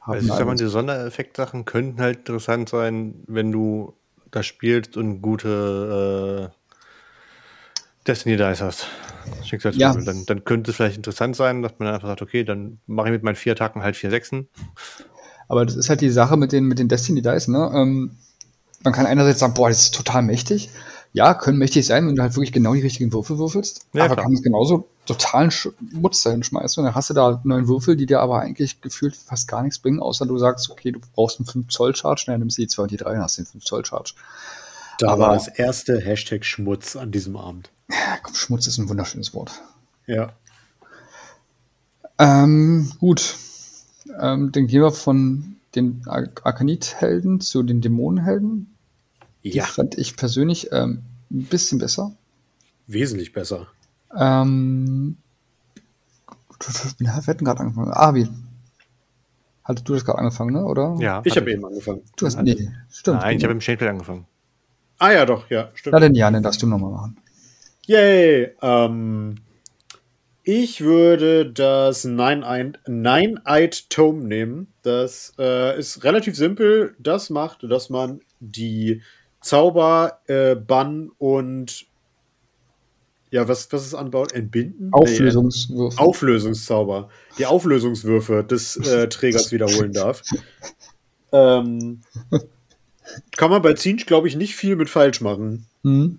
[0.00, 3.92] also ich sag mal, die Sondereffekt-Sachen könnten halt interessant sein, wenn du
[4.30, 6.60] das spielst und gute äh,
[8.06, 8.86] Destiny Dice hast.
[9.72, 9.94] Ja.
[9.94, 13.12] Dann, dann könnte es vielleicht interessant sein, dass man einfach sagt, okay, dann mache ich
[13.12, 14.48] mit meinen vier Attacken halt vier Sechsen.
[15.48, 17.70] Aber das ist halt die Sache mit den, mit den Destiny Dice, ne?
[17.74, 18.16] Ähm,
[18.82, 20.70] man kann einerseits sagen, boah, das ist total mächtig.
[21.12, 23.86] Ja, können mächtig sein, wenn du halt wirklich genau die richtigen Würfel würfelst.
[23.92, 24.26] Ja, aber klar.
[24.26, 26.80] kann es genauso totalen Schmutz dahin schmeißen.
[26.80, 29.80] Und dann hast du da neun Würfel, die dir aber eigentlich gefühlt fast gar nichts
[29.80, 32.68] bringen, außer du sagst, okay, du brauchst einen 5 Zoll Charge, dann nimmst du die
[32.68, 34.14] 2 und die 3 und hast den 5 Zoll Charge.
[34.98, 37.70] Da war das erste Hashtag Schmutz an diesem Abend.
[37.90, 39.50] Ja, komm, Schmutz ist ein wunderschönes Wort.
[40.06, 40.32] Ja.
[42.18, 43.36] Ähm, gut.
[44.20, 48.69] Ähm, dann gehen wir von den Arkanit-Helden zu den Dämonenhelden.
[49.42, 49.64] Ja.
[49.64, 52.12] Die fand ich persönlich ähm, ein bisschen besser.
[52.86, 53.68] Wesentlich besser.
[54.16, 55.16] Ähm,
[56.98, 57.92] wir hatten gerade angefangen.
[57.92, 58.28] Avi.
[59.64, 60.64] Hattest du das gerade angefangen, ne?
[60.64, 60.96] oder?
[60.98, 61.22] Ja.
[61.24, 62.02] Ich habe eben angefangen.
[62.16, 63.20] Du hast, nee, stimmt.
[63.20, 64.26] Nein, ich habe im Shadeplay angefangen.
[64.98, 65.94] Ah ja, doch, ja, stimmt.
[65.94, 67.16] Na denn ja, dann darfst du nochmal machen.
[67.86, 68.50] Yay!
[68.60, 69.36] Ähm,
[70.42, 74.72] ich würde das Nine-Eyed Tome nehmen.
[74.82, 76.96] Das äh, ist relativ simpel.
[76.98, 79.02] Das macht, dass man die
[79.40, 81.86] Zauber, äh, Bann und
[83.30, 84.32] ja, was, was ist anbaut?
[84.32, 84.92] Entbinden?
[84.92, 85.96] Auflösungswürfe.
[85.96, 87.08] Nee, Auflösungszauber.
[87.38, 90.22] Die Auflösungswürfe des äh, Trägers wiederholen darf.
[91.32, 92.00] Ähm,
[93.36, 95.66] kann man bei Zinch, glaube ich, nicht viel mit falsch machen.
[95.82, 96.18] Mhm.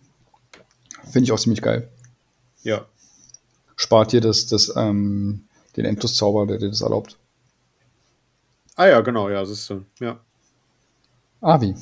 [1.04, 1.90] Finde ich auch ziemlich geil.
[2.64, 2.86] Ja.
[3.76, 7.18] Spart dir das, das, ähm, den Endlos-Zauber, der dir das erlaubt.
[8.76, 9.84] Ah ja, genau, ja, ist so.
[10.00, 10.20] Ja.
[11.42, 11.76] Avi.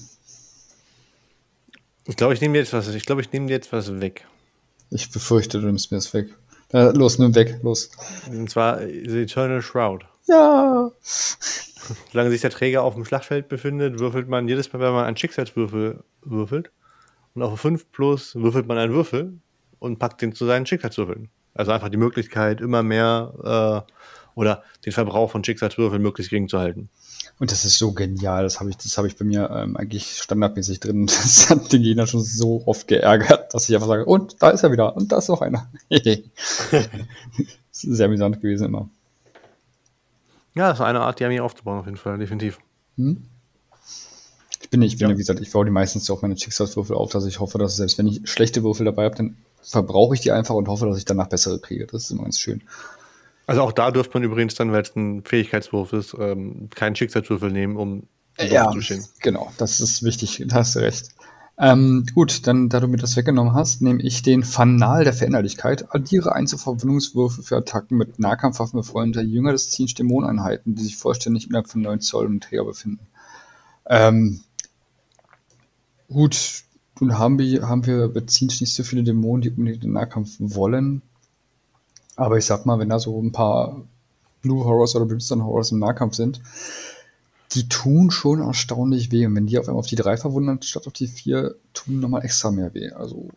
[2.10, 4.26] Ich glaube, ich nehme jetzt was, ich glaube, ich nehme jetzt was weg.
[4.90, 6.34] Ich befürchte, du nimmst mir das weg.
[6.74, 7.92] Äh, los, nimm weg, los.
[8.28, 10.06] Und zwar The Eternal Shroud.
[10.28, 10.90] Ja.
[12.12, 15.18] Solange sich der Träger auf dem Schlachtfeld befindet, würfelt man jedes Mal, wenn man einen
[15.18, 16.72] Schicksalswürfel würfelt.
[17.36, 19.38] Und auf 5 plus würfelt man einen Würfel
[19.78, 21.30] und packt den zu seinen Schicksalswürfeln.
[21.54, 23.94] Also einfach die Möglichkeit, immer mehr äh,
[24.34, 26.90] oder den Verbrauch von Schicksalswürfeln möglichst gering zu halten.
[27.40, 28.44] Und das ist so genial.
[28.44, 31.08] Das habe ich, das habe ich bei mir ähm, eigentlich standardmäßig drin.
[31.08, 34.64] Das hat den Gegner schon so oft geärgert, dass ich einfach sage, und da ist
[34.64, 35.70] er wieder, und da ist noch einer.
[35.90, 36.14] das
[37.72, 38.90] ist sehr amüsant gewesen immer.
[40.56, 42.60] Ja, das ist eine Art, die Armee aufzubauen, auf jeden Fall, definitiv.
[42.98, 43.24] Hm?
[44.62, 45.16] Ich bin, ich bin ja.
[45.16, 47.78] wie gesagt, ich baue die meistens so auf meine Schicksalswürfel auf, dass ich hoffe, dass
[47.78, 50.98] selbst wenn ich schlechte Würfel dabei habe, dann verbrauche ich die einfach und hoffe, dass
[50.98, 51.88] ich danach bessere kriege.
[51.88, 52.62] Das ist immer ganz schön.
[53.50, 57.52] Also auch da dürfte man übrigens dann, weil es ein Fähigkeitswurf ist, ähm, keinen Schicksalswürfel
[57.52, 58.04] nehmen, um
[58.38, 59.04] ja, zu stehen.
[59.22, 61.10] Genau, das ist wichtig, da hast du recht.
[61.58, 65.88] Ähm, gut, dann, da du mir das weggenommen hast, nehme ich den Fanal der Veränderlichkeit.
[65.96, 71.70] Addiere Einzelverwundungswürfe für Attacken mit Nahkampfwaffen befreundeter Jünger des Ziehens Dämoneinheiten, die sich vollständig innerhalb
[71.70, 73.08] von 9 Zoll und Träger befinden.
[73.88, 74.42] Ähm,
[76.08, 76.66] gut,
[77.00, 81.02] nun haben wir, haben wir Zinch nicht so viele Dämonen, die unbedingt den Nahkampf wollen.
[82.20, 83.82] Aber ich sag mal, wenn da so ein paar
[84.42, 86.42] Blue Horrors oder Brimstone Horrors im Nahkampf sind,
[87.54, 89.26] die tun schon erstaunlich weh.
[89.26, 92.24] Und wenn die auf einmal auf die drei verwundern, statt auf die vier, tun nochmal
[92.26, 92.92] extra mehr weh.
[92.92, 93.30] Also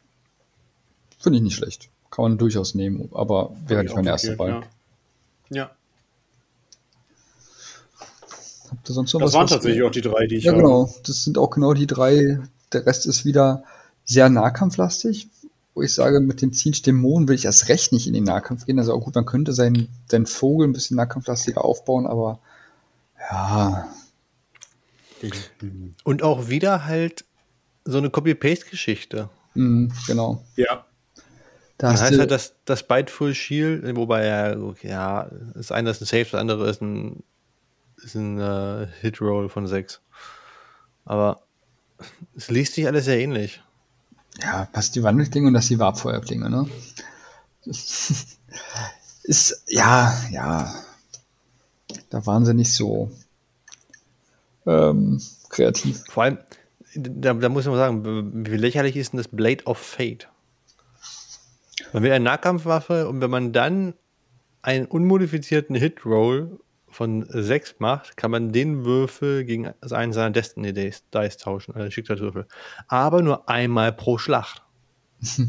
[1.18, 1.88] finde ich nicht schlecht.
[2.10, 4.64] Kann man durchaus nehmen, aber wäre nicht meine erste Wahl.
[5.50, 5.56] Ja.
[5.56, 5.70] ja.
[8.70, 9.34] Habt ihr sonst noch das was?
[9.34, 10.62] waren tatsächlich auch die drei, die ich Ja, habe.
[10.62, 10.90] genau.
[11.06, 12.40] Das sind auch genau die drei.
[12.72, 13.64] Der Rest ist wieder
[14.04, 15.28] sehr nahkampflastig,
[15.74, 18.66] wo ich sage, mit den Zinch Dämonen will ich erst recht nicht in den Nahkampf
[18.66, 18.78] gehen.
[18.78, 22.40] Also auch gut, man könnte seinen, seinen Vogel ein bisschen nahkampflastiger aufbauen, aber
[23.30, 23.88] ja,
[26.04, 27.24] und auch wieder halt
[27.84, 29.28] so eine Copy-Paste-Geschichte.
[29.54, 30.44] Mhm, genau.
[30.56, 30.86] Ja.
[31.78, 35.90] Da das heißt halt, dass das Byte Full Shield, wobei ja, okay, ja, das eine
[35.90, 37.22] ist ein Safe, das andere ist ein,
[38.02, 40.00] ist ein uh, Hit-Roll von 6.
[41.04, 41.42] Aber
[42.36, 43.62] es liest sich alles sehr ähnlich.
[44.40, 46.68] Ja, passt die Wandelklinge und das die Warpfeuerklinge, ne?
[49.22, 50.74] ist, ja, ja.
[52.10, 53.10] Da waren sie nicht so
[54.66, 56.02] ähm, kreativ.
[56.08, 56.38] Vor allem,
[56.94, 60.28] da, da, muss man sagen, wie lächerlich ist denn das Blade of Fate?
[61.92, 63.94] Man will eine Nahkampfwaffe und wenn man dann
[64.62, 66.58] einen unmodifizierten Hit-Roll
[66.92, 71.90] von 6 macht, kann man den Würfel gegen einen seiner Destiny Dice, Dice tauschen, also
[71.90, 72.46] Schicksalswürfel.
[72.88, 74.62] Aber nur einmal pro Schlacht.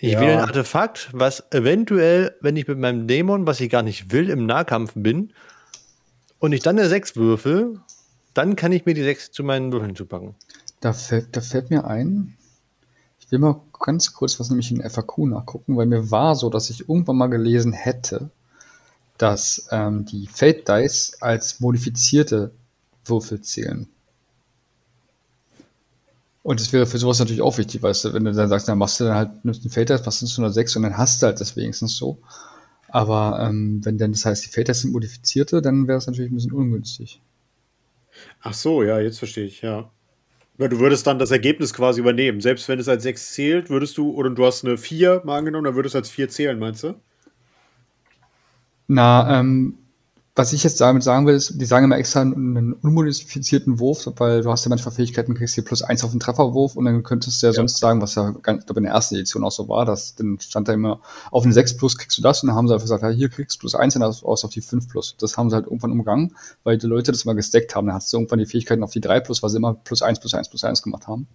[0.00, 0.20] Ich ja.
[0.20, 4.30] will ein Artefakt, was eventuell, wenn ich mit meinem Dämon, was ich gar nicht will,
[4.30, 5.32] im Nahkampf bin,
[6.38, 7.80] und ich dann eine 6 würfel,
[8.32, 10.36] dann kann ich mir die 6 zu meinen Würfeln zupacken.
[10.78, 12.36] Da fällt, da fällt mir ein,
[13.18, 16.70] ich will mal ganz kurz was nämlich in FAQ nachgucken, weil mir war so, dass
[16.70, 18.30] ich irgendwann mal gelesen hätte,
[19.18, 22.52] dass ähm, die Fate Dice als modifizierte
[23.04, 23.88] Würfel zählen.
[26.42, 28.78] Und das wäre für sowas natürlich auch wichtig, weißt du, wenn du dann sagst, dann
[28.78, 31.26] machst du dann halt, nimmst einen Fate Dice, machst du 106 und dann hast du
[31.26, 32.18] halt das wenigstens so.
[32.88, 36.30] Aber ähm, wenn dann das heißt, die Fate Dice sind modifizierte, dann wäre es natürlich
[36.30, 37.20] ein bisschen ungünstig.
[38.40, 39.90] Ach so, ja, jetzt verstehe ich, ja.
[40.56, 42.40] Weil du würdest dann das Ergebnis quasi übernehmen.
[42.40, 45.64] Selbst wenn es als 6 zählt, würdest du, oder du hast eine 4 mal angenommen,
[45.64, 46.94] dann würdest du als 4 zählen, meinst du?
[48.88, 49.78] Na, ähm,
[50.38, 54.42] was ich jetzt damit sagen will, ist, die sagen immer extra einen unmodifizierten Wurf, weil
[54.42, 57.42] du hast ja manchmal Fähigkeiten, kriegst hier plus eins auf den Trefferwurf und dann könntest
[57.42, 57.56] du ja, ja.
[57.56, 60.38] sonst sagen, was ja, ich glaube, in der ersten Edition auch so war, dass dann
[60.38, 61.00] stand da immer,
[61.32, 63.28] auf den 6 plus kriegst du das und dann haben sie einfach gesagt, ja, hier
[63.28, 65.16] kriegst du plus eins und dann aus auf die 5 plus.
[65.18, 67.88] Das haben sie halt irgendwann umgangen, weil die Leute das mal gesteckt haben.
[67.88, 70.20] Dann hast du irgendwann die Fähigkeiten auf die 3 plus, weil sie immer plus eins,
[70.20, 71.26] plus eins, plus eins gemacht haben.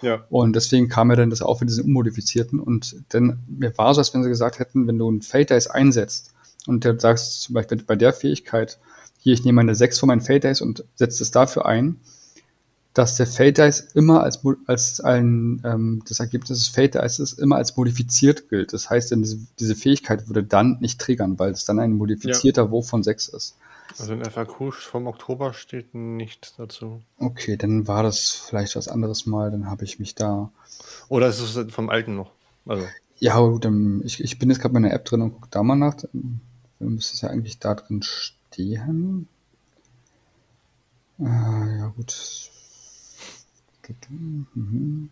[0.00, 0.24] Ja.
[0.30, 4.00] Und deswegen kam mir dann das auch für diesen unmodifizierten und dann, mir war so,
[4.00, 6.31] als wenn sie gesagt hätten, wenn du einen Fate Dice einsetzt,
[6.66, 8.78] und du sagst zum Beispiel bei der Fähigkeit,
[9.18, 12.00] hier, ich nehme eine 6 von meinen Fate Dice und setze es dafür ein,
[12.92, 17.56] dass der Fate Dice immer als, als ein, ähm, das Ergebnis des Fate Dice immer
[17.56, 18.72] als modifiziert gilt.
[18.72, 22.70] Das heißt, diese, diese Fähigkeit würde dann nicht triggern, weil es dann ein modifizierter ja.
[22.70, 23.56] Wurf von 6 ist.
[23.98, 27.02] Also in FAQ vom Oktober steht nichts dazu.
[27.18, 30.50] Okay, dann war das vielleicht was anderes mal, dann habe ich mich da.
[31.08, 32.30] Oder ist es vom alten noch?
[32.66, 32.86] Also.
[33.18, 33.68] Ja, gut,
[34.04, 35.94] ich, ich bin jetzt gerade in der App drin und gucke da mal nach
[36.90, 39.28] müsste es ja eigentlich da drin stehen.
[41.18, 42.50] Ah, ja, gut.
[44.08, 45.10] Mhm.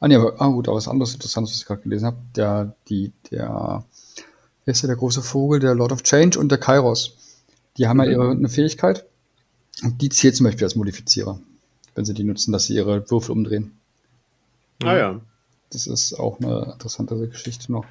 [0.00, 2.74] Ah, nee, aber, ah, gut, aber was anderes Interessantes, was ich gerade gelesen habe, der,
[2.88, 3.84] die, der,
[4.64, 7.16] wer ist ja der große Vogel, der Lord of Change und der Kairos.
[7.76, 8.04] Die haben mhm.
[8.04, 9.06] ja ihre eine Fähigkeit
[9.82, 11.38] und die zählt zum Beispiel als Modifizierer,
[11.94, 13.72] wenn sie die nutzen, dass sie ihre Würfel umdrehen.
[14.82, 15.20] Ah ja.
[15.70, 17.86] Das ist auch eine interessante Geschichte noch.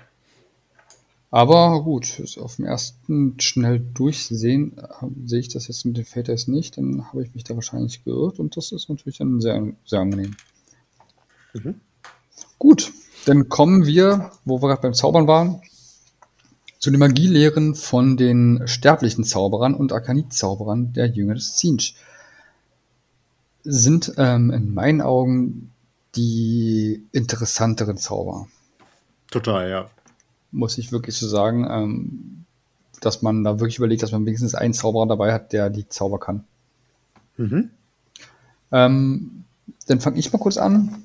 [1.33, 6.49] Aber gut, auf dem ersten schnell durchsehen äh, sehe ich das jetzt mit den Faters
[6.49, 10.01] nicht, dann habe ich mich da wahrscheinlich geirrt und das ist natürlich dann sehr, sehr
[10.01, 10.35] angenehm.
[11.53, 11.79] Mhm.
[12.59, 12.91] Gut,
[13.25, 15.61] dann kommen wir, wo wir gerade beim Zaubern waren,
[16.79, 21.95] zu den Magielehren von den sterblichen Zauberern und Arkanit-Zauberern der Jünger des Zinch.
[23.63, 25.71] Sind ähm, in meinen Augen
[26.15, 28.47] die interessanteren Zauber.
[29.29, 29.89] Total, ja
[30.51, 32.45] muss ich wirklich so sagen, ähm,
[32.99, 36.19] dass man da wirklich überlegt, dass man wenigstens einen Zauberer dabei hat, der die Zauber
[36.19, 36.43] kann.
[37.37, 37.71] Mhm.
[38.71, 39.43] Ähm,
[39.87, 41.03] dann fange ich mal kurz an.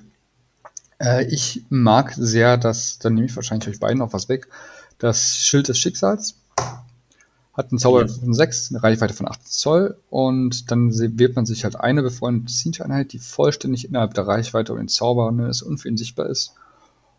[1.01, 4.49] Äh, ich mag sehr, dass, dann nehme ich wahrscheinlich euch beiden noch was weg,
[4.99, 6.37] das Schild des Schicksals.
[7.55, 11.65] Hat einen Zauber von 6, eine Reichweite von 8 Zoll und dann wählt man sich
[11.65, 15.89] halt eine befreundete Siege-Einheit, die vollständig innerhalb der Reichweite um den Zauber ist und für
[15.89, 16.53] ihn sichtbar ist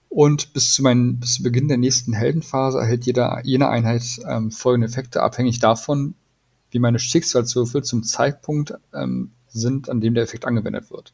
[0.09, 4.51] und bis zu, meinem, bis zu Beginn der nächsten Heldenphase erhält jeder, jede Einheit ähm,
[4.51, 6.15] folgende Effekte, abhängig davon,
[6.71, 11.13] wie meine Schicksalswürfel zum Zeitpunkt ähm, sind, an dem der Effekt angewendet wird.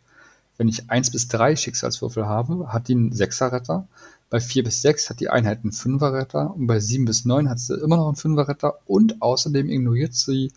[0.57, 3.87] Wenn ich 1 bis 3 Schicksalswürfel habe, hat die einen 6er Retter.
[4.29, 6.53] Bei 4 bis 6 hat die Einheit einen 5er Retter.
[6.55, 8.79] Und bei 7 bis 9 hat sie immer noch einen 5er Retter.
[8.85, 10.51] Und außerdem ignoriert sie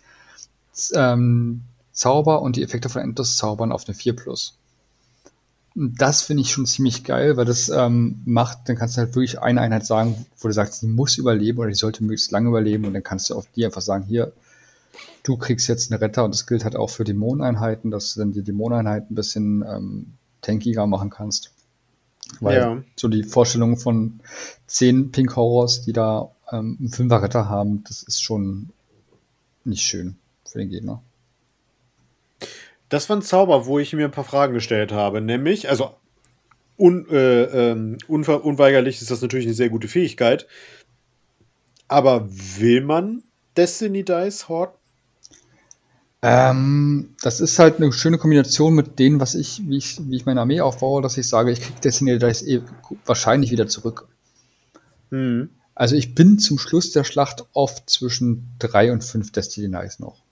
[0.93, 4.57] ähm, Zauber und die Effekte von Endless-Zaubern auf eine 4 plus.
[5.79, 9.39] Das finde ich schon ziemlich geil, weil das ähm, macht, dann kannst du halt wirklich
[9.39, 12.85] eine Einheit sagen, wo du sagst, die muss überleben oder die sollte möglichst lange überleben
[12.85, 14.33] und dann kannst du auf die einfach sagen, hier,
[15.21, 18.31] du kriegst jetzt einen Retter und das gilt halt auch für Dämoneneinheiten, dass du dann
[18.31, 21.51] die Dämoneneinheiten ein bisschen ähm, tankiger machen kannst.
[22.39, 22.83] Weil ja.
[22.95, 24.19] so die Vorstellung von
[24.65, 28.69] zehn Pink Horrors, die da ähm, einen Fünfer Retter haben, das ist schon
[29.63, 31.03] nicht schön für den Gegner.
[32.89, 35.21] Das war ein Zauber, wo ich mir ein paar Fragen gestellt habe.
[35.21, 35.95] Nämlich, also
[36.77, 40.47] un, äh, ähm, unweigerlich ist das natürlich eine sehr gute Fähigkeit.
[41.87, 43.23] Aber will man
[43.55, 44.77] Destiny Dice horten?
[46.21, 50.25] Ähm, das ist halt eine schöne Kombination mit dem, was ich, wie ich, wie ich
[50.25, 52.61] meine Armee aufbaue, dass ich sage, ich kriege Destiny Dice eh
[53.05, 54.07] wahrscheinlich wieder zurück.
[55.11, 55.49] Mhm.
[55.75, 60.23] Also ich bin zum Schluss der Schlacht oft zwischen drei und fünf Destiny Dice noch.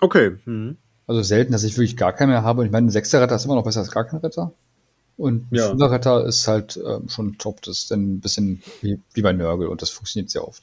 [0.00, 0.36] Okay.
[0.44, 0.76] Mhm.
[1.08, 2.60] Also selten, dass ich wirklich gar keinen mehr habe.
[2.60, 4.52] Und ich meine, ein sechster Retter ist immer noch besser als gar kein Retter.
[5.16, 5.72] Und ein ja.
[5.72, 7.60] Retter ist halt ähm, schon top.
[7.62, 10.62] Das ist dann ein bisschen wie, wie bei Nörgel und das funktioniert sehr oft.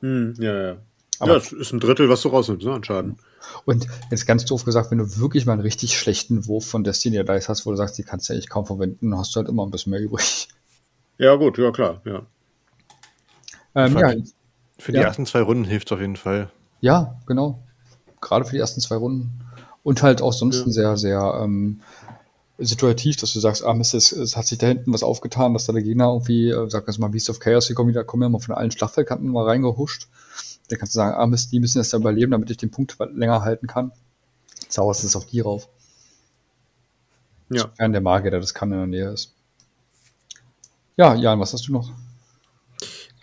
[0.00, 0.76] Hm, ja, ja.
[1.20, 3.18] Aber ja, das ist ein Drittel, was du rausnimmst, ne, an Schaden.
[3.64, 7.24] Und jetzt ganz doof gesagt, wenn du wirklich mal einen richtig schlechten Wurf von Destiny
[7.24, 9.64] Dice hast, wo du sagst, die kannst du eigentlich kaum verwenden, hast du halt immer
[9.64, 10.48] ein bisschen mehr übrig.
[11.18, 12.22] Ja, gut, ja, klar, ja.
[13.74, 14.14] Ähm, ja
[14.78, 15.04] für die ja.
[15.04, 16.50] ersten zwei Runden hilft es auf jeden Fall.
[16.80, 17.62] Ja, genau.
[18.20, 19.41] Gerade für die ersten zwei Runden.
[19.82, 20.70] Und halt auch sonst ja.
[20.70, 21.80] sehr, sehr ähm,
[22.58, 25.66] situativ, dass du sagst, ah Mist, es, es, hat sich da hinten was aufgetan, dass
[25.66, 28.22] da der Gegner irgendwie, äh, sag jetzt mal Beast of Chaos, die kommen wieder, kommen
[28.22, 30.08] ja mal von allen Schlachtfeldkanten mal reingehuscht.
[30.68, 32.96] Dann kannst du sagen, ah Mist, die müssen jetzt da überleben, damit ich den Punkt
[33.12, 33.92] länger halten kann.
[34.68, 35.68] Zauberst es auf die rauf.
[37.50, 37.62] Ja.
[37.62, 39.34] Sofern der Magier, der das kann, in der Nähe ist.
[40.96, 41.92] Ja, Jan, was hast du noch?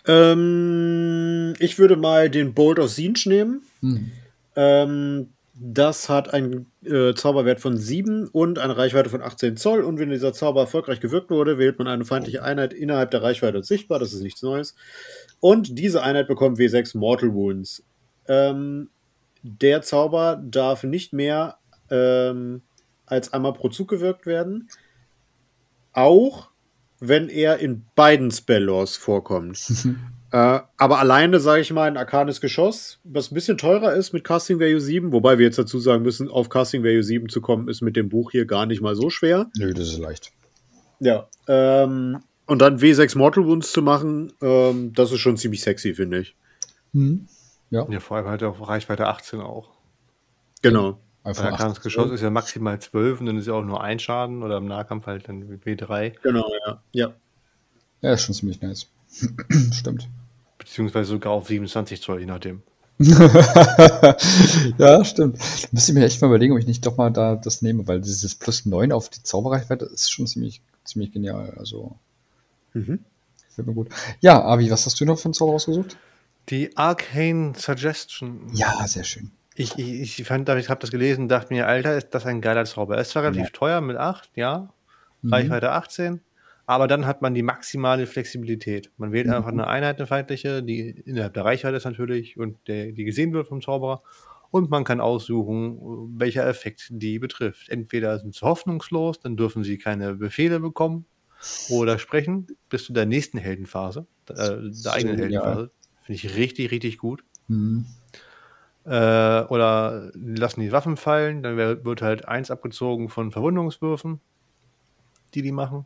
[0.06, 3.62] Ähm, ich würde mal den Bolt of Siege nehmen.
[3.80, 4.10] Hm.
[4.56, 5.28] Ähm,
[5.62, 9.82] Das hat einen äh, Zauberwert von 7 und eine Reichweite von 18 Zoll.
[9.82, 13.62] Und wenn dieser Zauber erfolgreich gewirkt wurde, wählt man eine feindliche Einheit innerhalb der Reichweite
[13.62, 13.98] sichtbar.
[13.98, 14.74] Das ist nichts Neues.
[15.38, 17.84] Und diese Einheit bekommt W6 Mortal Wounds.
[18.26, 18.88] Ähm,
[19.42, 21.58] der Zauber darf nicht mehr
[21.90, 22.62] ähm,
[23.04, 24.70] als einmal pro Zug gewirkt werden.
[25.92, 26.48] Auch
[27.00, 29.58] wenn er in beiden Spell-Laws vorkommt.
[30.32, 34.22] Äh, aber alleine, sage ich mal, ein arkanes Geschoss, was ein bisschen teurer ist mit
[34.22, 37.68] Casting Value 7, wobei wir jetzt dazu sagen müssen, auf Casting Value 7 zu kommen,
[37.68, 39.50] ist mit dem Buch hier gar nicht mal so schwer.
[39.58, 40.30] Nö, das ist leicht.
[41.00, 41.26] Ja.
[41.48, 46.20] Ähm, und dann W6 Mortal Wounds zu machen, ähm, das ist schon ziemlich sexy, finde
[46.20, 46.36] ich.
[46.92, 47.26] Mhm.
[47.70, 47.86] Ja.
[47.88, 49.70] ja, vor allem halt auf Reichweite 18 auch.
[50.62, 51.00] Genau.
[51.24, 53.98] Einfach ein arkanes Geschoss ist ja maximal 12 und dann ist ja auch nur ein
[53.98, 56.14] Schaden oder im Nahkampf halt dann W3.
[56.22, 56.82] Genau, ja.
[56.92, 57.14] Ja,
[58.00, 58.86] ja ist schon ziemlich nice.
[59.72, 60.08] Stimmt
[60.70, 62.62] beziehungsweise sogar auf 27 Zoll, je nachdem.
[64.78, 65.38] ja, stimmt.
[65.38, 67.88] Da müsste ich mir echt mal überlegen, ob ich nicht doch mal da das nehme,
[67.88, 71.54] weil dieses plus 9 auf die Zauberreichweite ist schon ziemlich, ziemlich genial.
[71.58, 71.96] Also,
[72.74, 73.00] mhm.
[73.48, 73.88] gefällt mir gut.
[74.20, 75.96] Ja, Avi, was hast du noch für einen Zauber rausgesucht?
[76.50, 78.42] Die Arcane Suggestion.
[78.52, 79.32] Ja, sehr schön.
[79.56, 82.64] Ich, ich, ich fand, ich habe das gelesen, dachte mir, Alter, ist das ein geiler
[82.64, 82.94] Zauber.
[82.94, 83.50] Er ist zwar relativ ja.
[83.52, 84.72] teuer mit 8, ja.
[85.22, 85.32] Mhm.
[85.32, 86.20] Reichweite 18.
[86.70, 88.92] Aber dann hat man die maximale Flexibilität.
[88.96, 89.32] Man wählt mhm.
[89.32, 93.32] einfach eine Einheit, eine feindliche, die innerhalb der Reichweite ist natürlich und der, die gesehen
[93.32, 94.04] wird vom Zauberer.
[94.52, 95.80] Und man kann aussuchen,
[96.16, 97.70] welcher Effekt die betrifft.
[97.70, 101.06] Entweder sind sie hoffnungslos, dann dürfen sie keine Befehle bekommen
[101.70, 105.72] oder sprechen bis zu der nächsten Heldenphase, äh, der eigenen Heldenphase.
[106.02, 107.24] Finde ich richtig, richtig gut.
[107.48, 107.86] Mhm.
[108.84, 114.20] Äh, oder lassen die Waffen fallen, dann wird halt eins abgezogen von Verwundungswürfen,
[115.34, 115.84] die die machen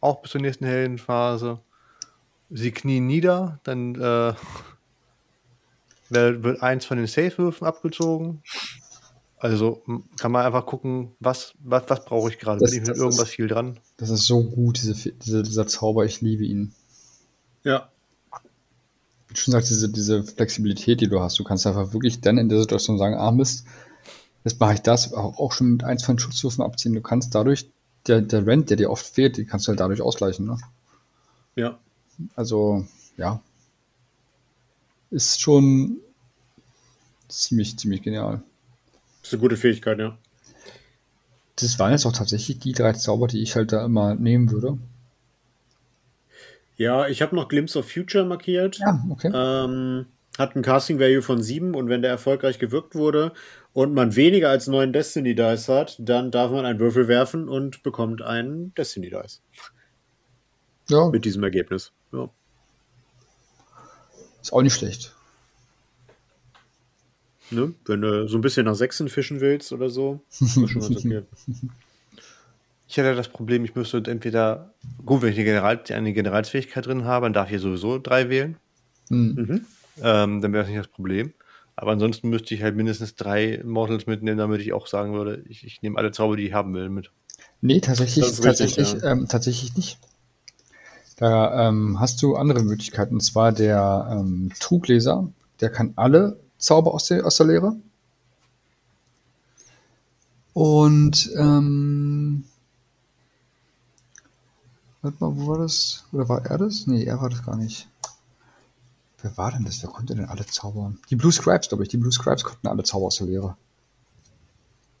[0.00, 1.60] auch bis zur nächsten Heldenphase.
[2.50, 4.34] Sie knien nieder, dann äh,
[6.10, 8.42] wird eins von den Safe-Würfen abgezogen.
[9.38, 9.82] Also
[10.18, 12.62] kann man einfach gucken, was, was, was brauche ich gerade?
[12.62, 13.78] Bin ich mit irgendwas ist, viel dran?
[13.96, 16.74] Das ist so gut, diese, diese, dieser Zauber, ich liebe ihn.
[17.64, 17.88] Ja.
[19.28, 22.50] Wie schon gesagt, diese, diese Flexibilität, die du hast, du kannst einfach wirklich dann in
[22.50, 23.64] der Situation sagen, ah Mist,
[24.44, 26.92] jetzt mache ich das, auch, auch schon mit eins von Schutzwürfen abziehen.
[26.92, 27.70] Du kannst dadurch
[28.06, 30.46] der, der Rent, der dir oft fehlt, die kannst du halt dadurch ausgleichen.
[30.46, 30.58] Ne?
[31.56, 31.78] Ja.
[32.34, 32.86] Also,
[33.16, 33.40] ja.
[35.10, 35.98] Ist schon
[37.28, 38.42] ziemlich, ziemlich genial.
[39.20, 40.16] Das ist eine gute Fähigkeit, ja.
[41.56, 44.78] Das waren jetzt auch tatsächlich die drei Zauber, die ich halt da immer nehmen würde.
[46.76, 48.78] Ja, ich habe noch Glimpse of Future markiert.
[48.78, 49.30] Ja, okay.
[49.34, 50.06] Ähm,
[50.38, 53.32] hat ein Casting Value von 7 und wenn der erfolgreich gewirkt wurde
[53.72, 57.82] und man weniger als 9 Destiny Dice hat, dann darf man einen Würfel werfen und
[57.82, 59.42] bekommt einen Destiny Dice.
[60.88, 61.08] Ja.
[61.08, 61.92] Mit diesem Ergebnis.
[62.12, 62.28] Ja.
[64.42, 65.14] Ist auch nicht schlecht.
[67.50, 67.74] Ne?
[67.84, 71.22] Wenn du so ein bisschen nach Sechsen fischen willst oder so, ist schon ganz okay.
[72.88, 74.74] Ich hätte das Problem, ich müsste entweder,
[75.06, 78.56] gut, wenn ich eine, General, eine Generalsfähigkeit drin habe, dann darf ich sowieso drei wählen.
[79.10, 79.64] Mhm.
[80.02, 81.32] Ähm, dann wäre das nicht das Problem.
[81.80, 85.64] Aber ansonsten müsste ich halt mindestens drei Mortals mitnehmen, damit ich auch sagen würde, ich,
[85.64, 87.10] ich nehme alle Zauber, die ich haben will, mit.
[87.62, 89.12] Nee, tatsächlich, tatsächlich, ja.
[89.12, 89.98] ähm, tatsächlich nicht.
[91.16, 93.14] Da ähm, hast du andere Möglichkeiten.
[93.14, 95.30] Und zwar der ähm, Trugleser,
[95.62, 97.76] der kann alle Zauber aus der, aus der Lehre.
[100.52, 102.44] Und ähm,
[105.00, 106.04] warte mal, wo war das?
[106.12, 106.86] Oder war er das?
[106.86, 107.88] Nee, er war das gar nicht.
[109.22, 109.82] Wer war denn das?
[109.82, 110.98] Wer konnte denn alle zaubern?
[111.10, 111.88] Die Blue Scribes, glaube ich.
[111.88, 113.56] Die Blue Scribes konnten alle Zauber aus der Lehre.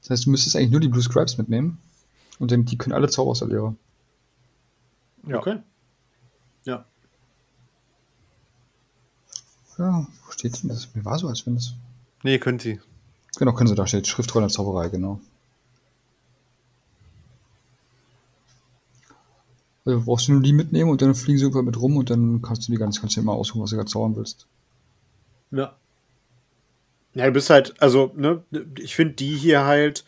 [0.02, 1.78] Das heißt, du müsstest eigentlich nur die Blue Scribes mitnehmen.
[2.38, 3.76] Und dann, die können alle Zauber aus der Lehre.
[5.26, 5.38] Ja.
[5.38, 5.58] Okay.
[6.64, 6.84] Ja.
[9.78, 10.94] Ja, wo steht denn das?
[10.94, 11.74] Mir war so, als wenn das.
[12.22, 12.80] Nee, können sie.
[13.38, 14.06] Genau, können sie da steht.
[14.06, 15.20] Schriftrolle Zauberei, genau.
[19.84, 22.42] Also brauchst du nur die mitnehmen und dann fliegen sie über mit rum und dann
[22.42, 24.46] kannst du die ganz, kannst du immer aussuchen, was du gerade zaubern willst.
[25.50, 25.74] Ja.
[27.14, 28.44] Ja, du bist halt, also, ne,
[28.78, 30.04] ich finde die hier halt,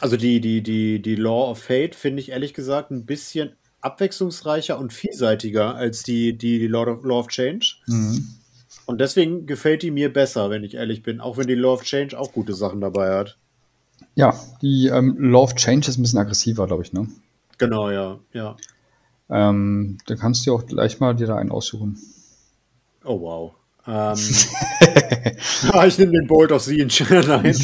[0.00, 4.78] also die, die, die, die Law of Fate finde ich ehrlich gesagt ein bisschen abwechslungsreicher
[4.78, 7.76] und vielseitiger als die, die Law of, Law of Change.
[7.86, 8.28] Mhm.
[8.86, 11.84] Und deswegen gefällt die mir besser, wenn ich ehrlich bin, auch wenn die Law of
[11.84, 13.36] Change auch gute Sachen dabei hat.
[14.16, 17.08] Ja, die ähm, Law of Change ist ein bisschen aggressiver, glaube ich, ne?
[17.58, 18.56] Genau, ja, ja.
[19.30, 21.98] Ähm, dann kannst du auch gleich mal dir da einen aussuchen.
[23.04, 23.52] Oh, wow.
[23.86, 24.18] Ähm,
[25.86, 27.04] ich nehme den Bolt of Siege.
[27.26, 27.56] Nein.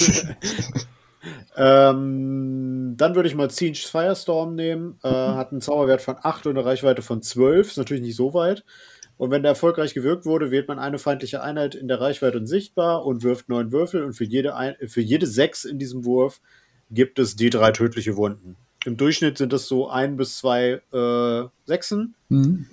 [1.56, 4.98] ähm, dann würde ich mal Siege Firestorm nehmen.
[5.02, 7.68] Äh, hat einen Zauberwert von 8 und eine Reichweite von 12.
[7.68, 8.64] Ist natürlich nicht so weit.
[9.18, 12.46] Und wenn der erfolgreich gewirkt wurde, wählt man eine feindliche Einheit in der Reichweite und
[12.46, 14.04] sichtbar und wirft neun Würfel.
[14.04, 16.40] Und für jede, ein für jede sechs in diesem Wurf
[16.90, 18.56] gibt es die drei tödliche Wunden.
[18.86, 22.14] Im Durchschnitt sind das so ein bis zwei äh, Sechsen.
[22.28, 22.66] Mhm.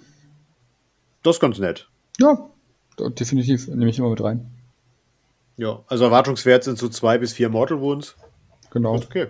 [1.24, 1.89] Das ist ganz nett.
[2.20, 2.49] Ja,
[2.99, 3.68] definitiv.
[3.68, 4.47] Nehme ich immer mit rein.
[5.57, 8.16] Ja, also Erwartungswert sind so zwei bis vier Mortal Wounds.
[8.70, 8.95] Genau.
[8.95, 9.30] Okay.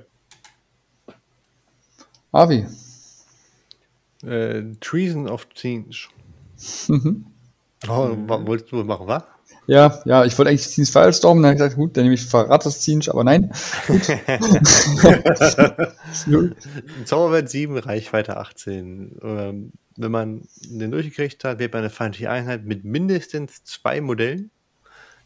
[2.33, 2.65] Avi.
[4.23, 6.09] Äh, Treason of Change.
[6.89, 7.25] Mhm.
[7.87, 9.23] Oh, wolltest du machen, was?
[9.65, 12.25] Ja, ja, ich wollte eigentlich Scenes Firestorm, dann habe ich gesagt, gut, dann nehme ich
[12.25, 13.49] Verrat das Zinsch, aber nein.
[17.05, 19.19] Zauberwert 7, Reichweite 18.
[19.21, 24.51] Ähm, wenn man den durchgekriegt hat, wählt man eine feindliche Einheit mit mindestens zwei Modellen,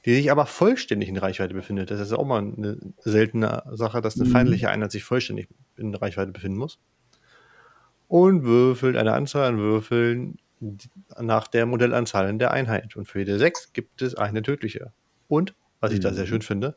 [0.05, 1.89] die sich aber vollständig in Reichweite befindet.
[1.89, 4.33] Das ist auch mal eine seltene Sache, dass eine mhm.
[4.33, 6.77] feindliche Einheit sich vollständig in Reichweite befinden muss.
[8.07, 10.37] Und würfelt eine Anzahl an Würfeln
[11.19, 12.95] nach der Modellanzahl in der Einheit.
[12.95, 14.91] Und für jede 6 gibt es eine tödliche.
[15.27, 16.03] Und, was ich mhm.
[16.03, 16.29] da sehr mhm.
[16.29, 16.73] schön finde,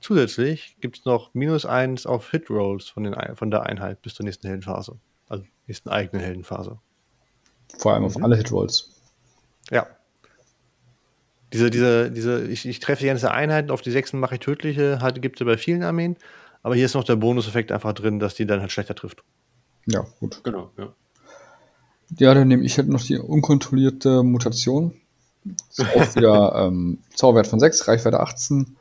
[0.00, 4.46] zusätzlich gibt es noch minus 1 auf Hit-Rolls von, von der Einheit bis zur nächsten
[4.46, 4.98] Heldenphase.
[5.28, 6.78] Also nächsten eigenen Heldenphase.
[7.78, 8.24] Vor allem auf mhm.
[8.24, 9.00] alle Hit-Rolls.
[9.70, 9.86] Ja.
[11.52, 15.00] Diese, diese, diese, ich, ich treffe die ganze Einheit, auf die 6 mache ich tödliche,
[15.00, 16.16] halt, gibt es bei vielen Armeen.
[16.62, 19.24] Aber hier ist noch der Bonuseffekt einfach drin, dass die dann halt schlechter trifft.
[19.86, 20.42] Ja, gut.
[20.44, 20.94] Genau, ja.
[22.18, 24.94] Ja, dann nehme ich halt noch die unkontrollierte Mutation.
[25.44, 28.76] Das ist auch wieder ähm, Zauberwert von 6, Reichweite 18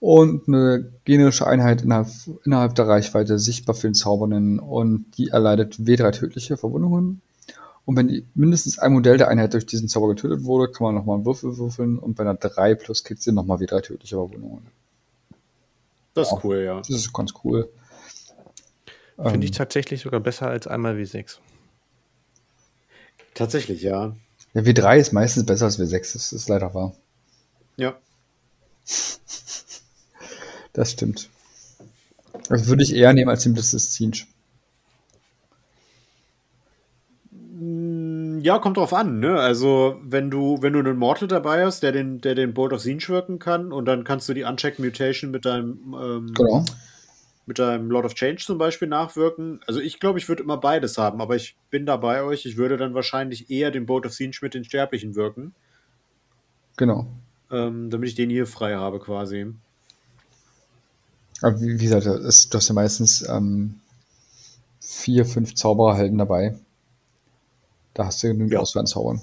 [0.00, 2.08] und eine generische Einheit innerhalb,
[2.44, 7.20] innerhalb der Reichweite sichtbar für den Zaubernden und die erleidet W3 tödliche Verwundungen.
[7.84, 11.16] Und wenn mindestens ein Modell der Einheit durch diesen Zauber getötet wurde, kann man nochmal
[11.16, 14.66] einen Würfel würfeln und bei einer 3 plus kriegt sie nochmal W3 tödliche Verwundungen.
[16.14, 16.78] Das ist ja, cool, ja.
[16.78, 17.68] Das ist ganz cool.
[19.16, 21.38] Finde ähm, ich tatsächlich sogar besser als einmal W6.
[23.40, 24.14] Tatsächlich, ja.
[24.52, 26.94] Ja, W3 ist meistens besser als W6, das ist leider wahr.
[27.76, 27.94] Ja.
[30.72, 31.28] Das stimmt.
[32.48, 34.28] Das würde ich eher nehmen als den Blitz Zinch.
[37.32, 39.34] Mm, ja, kommt drauf an, ne?
[39.40, 42.82] Also, wenn du, wenn du einen Mortal dabei hast, der den, der den Bolt of
[42.82, 46.64] Zinch wirken kann, und dann kannst du die Unchecked Mutation mit deinem ähm, genau
[47.46, 49.60] mit einem Lord of Change zum Beispiel nachwirken.
[49.66, 52.46] Also ich glaube, ich würde immer beides haben, aber ich bin da bei euch.
[52.46, 55.54] Ich würde dann wahrscheinlich eher den Boat of Siege mit den Sterblichen wirken.
[56.76, 57.06] Genau.
[57.50, 59.52] Ähm, damit ich den hier frei habe quasi.
[61.42, 63.80] Aber wie, wie gesagt, ist, du hast ja meistens ähm,
[64.80, 66.58] vier, fünf Zaubererhelden dabei.
[67.94, 68.60] Da hast du genügend ja.
[68.60, 69.20] Auswahl an Zaubern.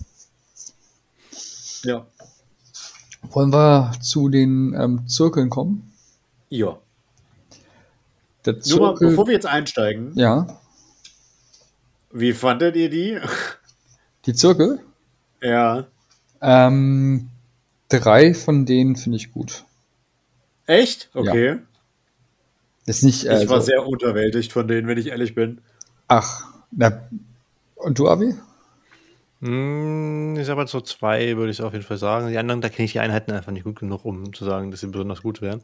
[1.83, 2.05] Ja.
[3.29, 5.93] Wollen wir zu den ähm, Zirkeln kommen?
[6.49, 6.79] Ja.
[8.47, 10.11] Nur mal, bevor wir jetzt einsteigen.
[10.15, 10.59] Ja.
[12.11, 13.19] Wie fandet ihr die?
[14.25, 14.79] Die Zirkel?
[15.41, 15.85] Ja.
[16.41, 17.29] Ähm,
[17.89, 19.65] drei von denen finde ich gut.
[20.65, 21.09] Echt?
[21.13, 21.49] Okay.
[21.49, 21.57] Ja.
[22.85, 25.59] Ist nicht, äh, ich war sehr unterwältigt von denen, wenn ich ehrlich bin.
[26.07, 27.07] Ach, na,
[27.75, 28.33] und du, Abi?
[29.41, 32.29] Hm, ich habe so zwei, würde ich auf jeden Fall sagen.
[32.29, 34.79] Die anderen, da kenne ich die Einheiten einfach nicht gut genug, um zu sagen, dass
[34.79, 35.61] sie besonders gut wären.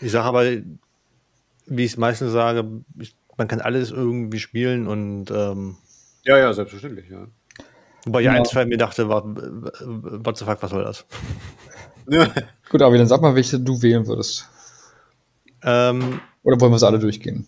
[0.00, 0.44] Ich sage aber,
[1.66, 2.64] wie ich es meistens sage,
[2.98, 5.76] ich, man kann alles irgendwie spielen und ähm,
[6.24, 7.28] ja, ja, selbstverständlich, ja.
[8.04, 8.32] Wobei ich ja.
[8.32, 11.04] eins mir dachte, war, what the fuck, was soll das?
[12.70, 14.48] Gut, aber dann sag mal, welche du wählen würdest.
[15.62, 17.46] Ähm, Oder wollen wir es alle durchgehen?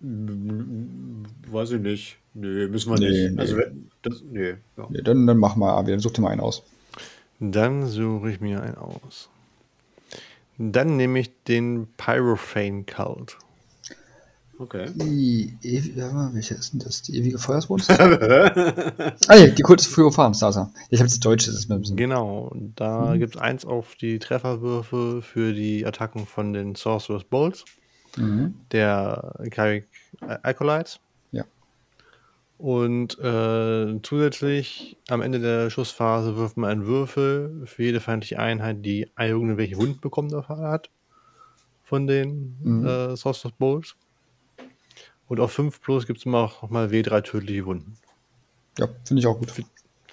[0.00, 2.18] Weiß ich nicht.
[2.34, 3.32] Nee, müssen wir nee, nicht.
[3.32, 3.40] Nee.
[3.40, 3.56] Also,
[4.02, 4.86] das, nee, ja.
[4.88, 6.62] nee dann, dann mach mal, Abi, dann such dir mal einen aus.
[7.38, 9.30] Dann suche ich mir einen aus.
[10.62, 13.38] Dann nehme ich den Pyrophane Cult.
[14.58, 14.90] Okay.
[14.94, 17.00] Die ewige, ja, welche ist denn das?
[17.00, 17.90] Die ewige Feuersbrunst?
[17.98, 20.70] ah, nee, die Kult des Pyrophans, da ist er.
[20.90, 21.96] Ich habe jetzt Deutsch, das ist mir ein bisschen.
[21.96, 23.20] Genau, da mhm.
[23.20, 27.64] gibt es eins auf die Trefferwürfe für die Attacken von den Sorcerer's Bolts.
[28.18, 28.54] Mhm.
[28.70, 29.88] Der Kyric
[30.20, 31.00] Acolytes.
[32.60, 38.84] Und äh, zusätzlich am Ende der Schussphase wirft man einen Würfel für jede feindliche Einheit,
[38.84, 40.90] die irgendwelche Wunden bekommen hat
[41.84, 42.86] von den mhm.
[42.86, 43.96] äh, Sorcerer's Bowls.
[45.26, 47.96] Und auf 5 plus gibt es immer auch noch mal W3 tödliche Wunden.
[48.78, 49.50] Ja, finde ich auch gut.
[49.50, 49.64] Finde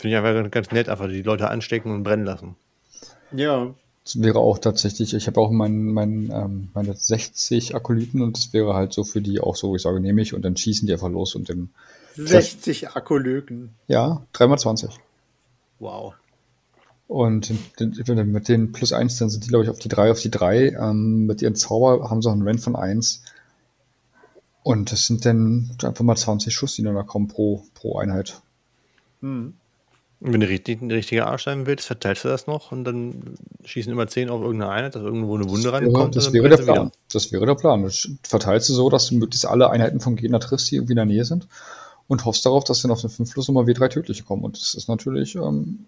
[0.04, 2.56] ich einfach ganz nett, einfach die Leute anstecken und brennen lassen.
[3.34, 3.74] Ja.
[4.06, 8.54] Das wäre auch tatsächlich, ich habe auch mein, mein, ähm, meine 60 Akolyten und das
[8.54, 10.93] wäre halt so für die auch so, ich sage, nehme ich und dann schießen die
[10.93, 11.72] einfach los und dann
[12.18, 13.74] 60 Akkulyken.
[13.88, 14.89] Ja, 3x20.
[15.80, 16.15] Wow.
[17.07, 20.32] Und mit den plus 1, dann sind die, glaube ich, auf die 3, auf die
[20.32, 20.76] 3.
[20.80, 23.24] Ähm, mit ihren Zauber haben sie auch einen Rent von 1.
[24.63, 28.41] Und das sind dann einfach mal 20 Schuss, die dann da kommen pro, pro Einheit.
[29.22, 29.53] Hm.
[30.20, 33.91] Wenn du richtig, ein richtiger Arsch sein willst, verteilst du das noch und dann schießen
[33.91, 36.15] immer 10 auf irgendeine Einheit, dass irgendwo eine Wunde reinkommt.
[36.15, 36.91] Das wäre der Plan.
[37.13, 37.84] Das wäre der Plan.
[37.84, 37.89] Du
[38.24, 41.05] verteilst du so, dass du möglichst alle Einheiten vom Gegner triffst, die irgendwie in der
[41.05, 41.47] Nähe sind
[42.08, 44.43] und hoffst darauf, dass dann auf den 5 Plus nochmal W3 tödliche kommen.
[44.43, 45.86] Und das ist natürlich, ähm,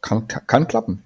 [0.00, 1.02] kann, kann klappen.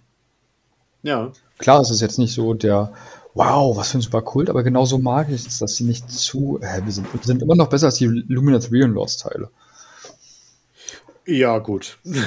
[1.03, 1.33] Ja.
[1.59, 2.93] Klar, es ist jetzt nicht so der,
[3.35, 6.59] wow, was für ein super Kult, aber genauso mag ich es, dass sie nicht zu,
[6.63, 9.51] äh, wir, sind, wir sind immer noch besser als die Luminous Realm Lords Teile.
[11.27, 11.99] Ja, gut.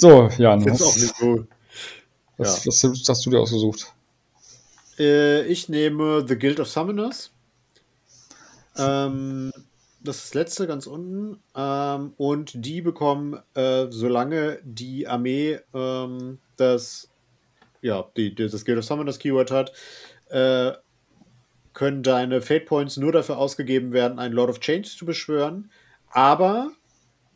[0.00, 0.64] So, Jan.
[0.64, 1.44] Ist auch nicht so.
[2.36, 2.70] Was, ja.
[2.70, 3.92] was, was hast du dir ausgesucht?
[4.96, 7.32] Äh, ich nehme The Guild of Summoners.
[8.76, 9.52] Ähm,
[10.08, 11.42] das ist das letzte ganz unten.
[11.54, 17.10] Ähm, und die bekommen, äh, solange die Armee ähm, das,
[17.82, 19.72] ja, die, das Guild of Summoners Keyword hat,
[20.30, 20.72] äh,
[21.74, 25.70] können deine Fate Points nur dafür ausgegeben werden, einen Lord of Change zu beschwören.
[26.10, 26.72] Aber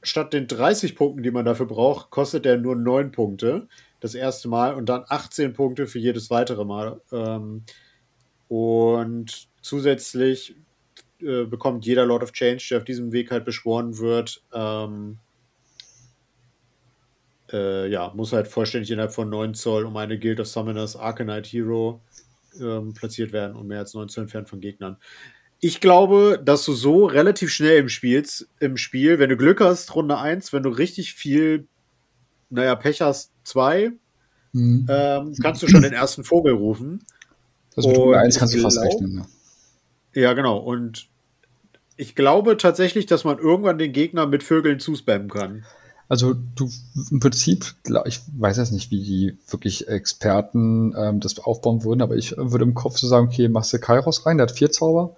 [0.03, 3.69] statt den 30 Punkten, die man dafür braucht, kostet der nur 9 Punkte
[4.01, 7.01] das erste Mal und dann 18 Punkte für jedes weitere Mal.
[7.13, 7.65] Ähm,
[8.49, 10.57] und zusätzlich
[11.23, 15.19] äh, bekommt jeder Lord of Change, der auf diesem Weg halt beschworen wird, ähm,
[17.53, 21.49] äh, ja, muss halt vollständig innerhalb von 9 Zoll um eine Guild of Summoners Arcanite
[21.49, 22.01] Hero
[22.61, 24.97] ähm, platziert werden und mehr als 9 Zoll entfernt von Gegnern.
[25.61, 28.25] Ich glaube, dass du so relativ schnell im Spiel,
[28.59, 31.69] im Spiel, wenn du Glück hast, Runde 1, wenn du richtig viel,
[32.51, 33.93] naja, Pech hast, 2,
[34.53, 34.87] mhm.
[34.89, 37.05] ähm, kannst du schon den ersten Vogel rufen.
[37.77, 39.27] Also mit Runde 1 kannst du fast rechnen, ja.
[40.15, 40.59] Ja, genau.
[40.59, 41.09] Und
[42.03, 45.65] ich glaube tatsächlich, dass man irgendwann den Gegner mit Vögeln zuspammen kann.
[46.09, 46.69] Also du
[47.11, 47.75] im Prinzip,
[48.05, 52.65] ich weiß jetzt nicht, wie die wirklich Experten ähm, das aufbauen würden, aber ich würde
[52.65, 55.15] im Kopf so sagen, okay, machst du Kairos rein, der hat vier Zauber,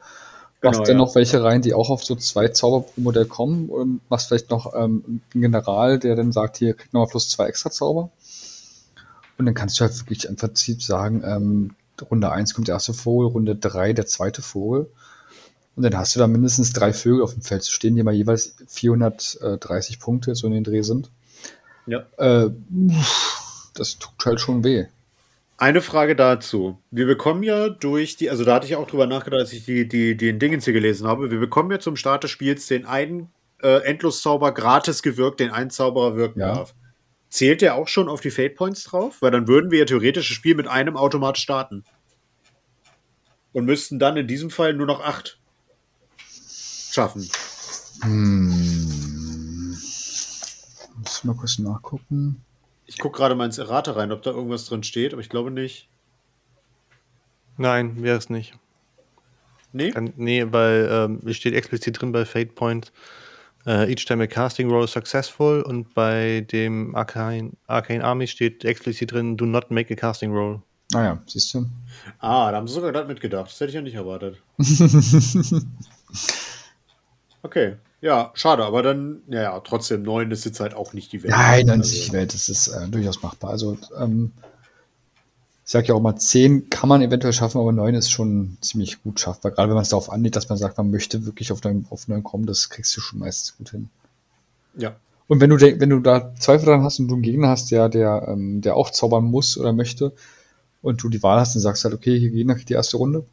[0.63, 1.05] machst genau, dann ja.
[1.05, 4.51] noch welche rein, die auch auf so zwei Zauber pro Modell kommen und machst vielleicht
[4.51, 8.11] noch ähm, einen General, der dann sagt, hier kriegt nochmal plus zwei extra Zauber.
[9.39, 11.71] Und dann kannst du halt wirklich im Prinzip sagen, ähm,
[12.11, 14.91] Runde 1 kommt der erste Vogel, Runde 3 der zweite Vogel.
[15.77, 18.57] Und dann hast du da mindestens drei Vögel auf dem Feld stehen, die mal jeweils
[18.69, 21.11] 430 Punkte so in den Dreh sind.
[21.87, 22.07] Ja.
[22.17, 22.51] Äh,
[23.75, 24.87] das tut halt schon weh.
[25.57, 26.79] Eine Frage dazu.
[26.91, 29.87] Wir bekommen ja durch die, also da hatte ich auch drüber nachgedacht, als ich die,
[29.87, 31.31] die, den Dingens hier gelesen habe.
[31.31, 33.31] Wir bekommen ja zum Start des Spiels den einen
[33.63, 36.55] äh, Endloszauber gratis gewirkt, den ein Zauberer wirken ja.
[36.55, 36.75] darf.
[37.31, 39.21] Zählt der auch schon auf die Fate Points drauf?
[39.21, 41.85] Weil dann würden wir ja theoretisch das Spiel mit einem automatisch starten.
[43.53, 45.39] Und müssten dann in diesem Fall nur noch acht
[46.95, 47.29] schaffen.
[48.03, 49.71] Hm.
[50.97, 52.43] Muss mal kurz nachgucken.
[52.87, 55.51] Ich gucke gerade mal ins Errate rein, ob da irgendwas drin steht, aber ich glaube
[55.51, 55.89] nicht.
[57.57, 58.55] Nein, wäre es nicht.
[59.73, 59.91] Nee?
[59.91, 62.93] Kann, nee, weil ähm, es steht explizit drin bei Fate Point,
[63.67, 68.65] uh, each time a casting roll is successful und bei dem Arcane, Arcane Army steht
[68.65, 70.63] explizit drin, do not make a casting roll.
[70.93, 71.67] Naja, ah siehst du.
[72.21, 73.51] Ah, da haben sie sogar gerade mitgedacht.
[73.51, 74.41] Das hätte ich ja nicht erwartet.
[77.45, 77.77] Okay.
[78.01, 81.33] Ja, schade, aber dann, ja, ja, trotzdem, neun ist jetzt halt auch nicht die Welt.
[81.33, 83.51] Nein, neun ist nicht die Welt, das ist äh, durchaus machbar.
[83.51, 84.33] Also, ähm,
[85.65, 89.03] ich sage ja auch mal, zehn kann man eventuell schaffen, aber neun ist schon ziemlich
[89.03, 89.53] gut schaffbar.
[89.53, 92.07] Gerade wenn man es darauf anlegt, dass man sagt, man möchte wirklich auf neun, auf
[92.23, 93.89] kommen, das kriegst du schon meistens gut hin.
[94.77, 94.97] Ja.
[95.27, 97.89] Und wenn du, wenn du da Zweifel dran hast und du einen Gegner hast, der,
[97.89, 100.13] der, ähm, der auch zaubern muss oder möchte,
[100.83, 102.99] und du die Wahl hast, dann sagst du halt, okay, hier geht nach die erste
[102.99, 103.25] Runde,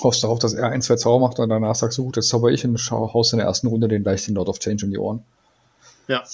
[0.00, 2.50] hoffst darauf, dass er ein, zwei Zauber macht und danach sagst du, gut, jetzt zauber
[2.50, 4.98] ich und haust in der ersten Runde den gleich den Lord of Change um die
[4.98, 5.22] Ohren.
[6.06, 6.24] Ja.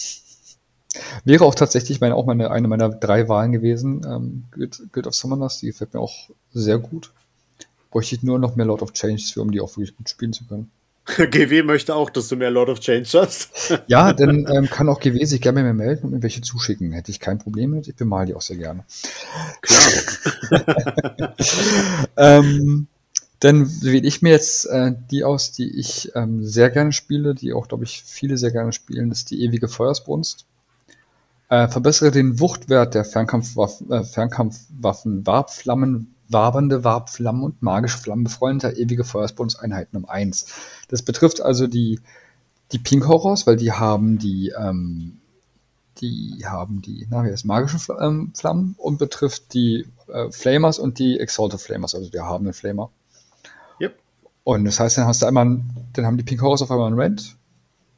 [1.25, 5.15] Wäre auch tatsächlich meine, auch meine, eine meiner drei Wahlen gewesen, ähm, Guild, Guild of
[5.15, 7.11] Summoners, die gefällt mir auch sehr gut.
[7.91, 10.33] Bräuchte ich nur noch mehr Lord of Change für, um die auch wirklich gut spielen
[10.33, 10.71] zu können.
[11.05, 13.49] GW möchte auch, dass du mehr Lord of Change hast.
[13.87, 16.91] ja, dann ähm, kann auch GW sich gerne mehr melden und mir welche zuschicken.
[16.93, 17.87] Hätte ich kein Problem mit.
[17.87, 18.85] Ich bemal die auch sehr gerne.
[19.61, 21.35] Klar.
[22.17, 22.87] ähm,
[23.45, 27.53] dann wähle ich mir jetzt äh, die aus, die ich ähm, sehr gerne spiele, die
[27.53, 29.09] auch, glaube ich, viele sehr gerne spielen.
[29.09, 30.47] Das ist die ewige Feuersbrunst.
[31.49, 38.77] Äh, verbessere den Wuchtwert der Fernkampfwaffen, äh, Fernkampfwaffen Warbflammen, wabernde Warbflammen und magische Flammen befreundeter
[38.77, 40.47] ewige Feuersbrunst-Einheiten um eins.
[40.87, 41.99] Das betrifft also die,
[42.71, 45.19] die Pink Horrors, weil die haben die, ähm,
[46.01, 50.97] die haben die, na, wie heißt, magische ähm, Flammen und betrifft die äh, Flamers und
[50.97, 52.89] die Exalted Flamers, also die haben einen Flamer.
[54.45, 55.59] Und das heißt, dann hast du einmal,
[55.93, 57.35] dann haben die Pink Horrors auf einmal einen Rent.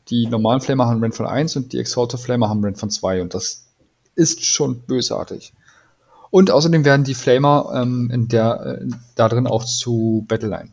[0.08, 2.80] Die normalen Flamer haben einen Rent von 1 und die Exalted Flamer haben einen Rent
[2.80, 3.22] von 2.
[3.22, 3.66] Und das
[4.16, 5.54] ist schon bösartig.
[6.30, 10.70] Und außerdem werden die Flamer ähm, in der, äh, da drin auch zu Battleline.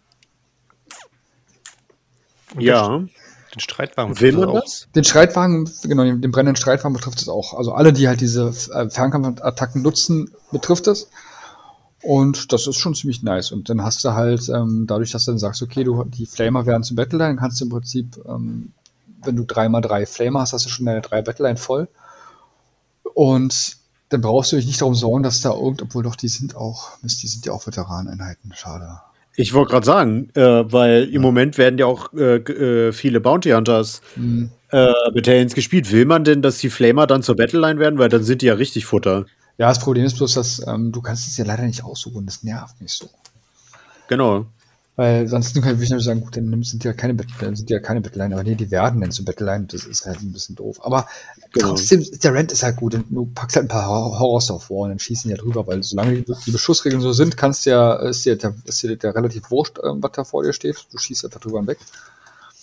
[2.56, 2.98] Ja.
[2.98, 4.86] Den Streitwagen Will man das?
[4.94, 7.54] Den Streitwagen, genau, den, den brennenden Streitwagen betrifft es auch.
[7.54, 11.08] Also alle, die halt diese äh, Fernkampfattacken nutzen, betrifft es.
[12.04, 13.50] Und das ist schon ziemlich nice.
[13.50, 16.66] Und dann hast du halt, ähm, dadurch, dass du dann sagst, okay, du, die Flamer
[16.66, 18.72] werden zum Battleline, kannst du im Prinzip, ähm,
[19.24, 21.88] wenn du dreimal drei Flamer hast, hast du schon deine drei Battleline voll.
[23.14, 23.78] Und
[24.10, 26.90] dann brauchst du dich nicht darum sorgen, dass da irgend, obwohl doch die sind auch,
[27.00, 29.00] Mist, die sind ja auch Veteraneneinheiten, schade.
[29.34, 33.50] Ich wollte gerade sagen, äh, weil im Moment werden ja auch äh, äh, viele Bounty
[33.50, 34.50] Hunters Hm.
[34.70, 35.90] äh, Battalions gespielt.
[35.90, 37.98] Will man denn, dass die Flamer dann zur Battleline werden?
[37.98, 39.24] Weil dann sind die ja richtig Futter.
[39.56, 42.26] Ja, das Problem ist bloß, dass ähm, du kannst es ja leider nicht aussuchen.
[42.26, 43.08] Das nervt mich so.
[44.08, 44.46] Genau.
[44.96, 48.00] Weil sonst kann ich natürlich sagen, gut, dann sind ja keine Battleline, sind ja keine
[48.00, 50.78] Battleline, aber nee, die werden dann zu Battleline, das ist halt ein bisschen doof.
[50.84, 51.08] Aber
[51.52, 51.70] Genau.
[51.70, 52.96] trotzdem, der Rent ist halt gut.
[53.10, 55.66] Du packst halt ein paar Hor- Horrors drauf vor und dann schießen die ja drüber,
[55.66, 59.14] weil solange die, die Beschussregeln so sind, kannst ja, ist dir, der, ist dir der
[59.16, 60.86] relativ wurscht, ähm, was da vor dir steht.
[60.92, 61.78] Du schießt einfach drüber hinweg.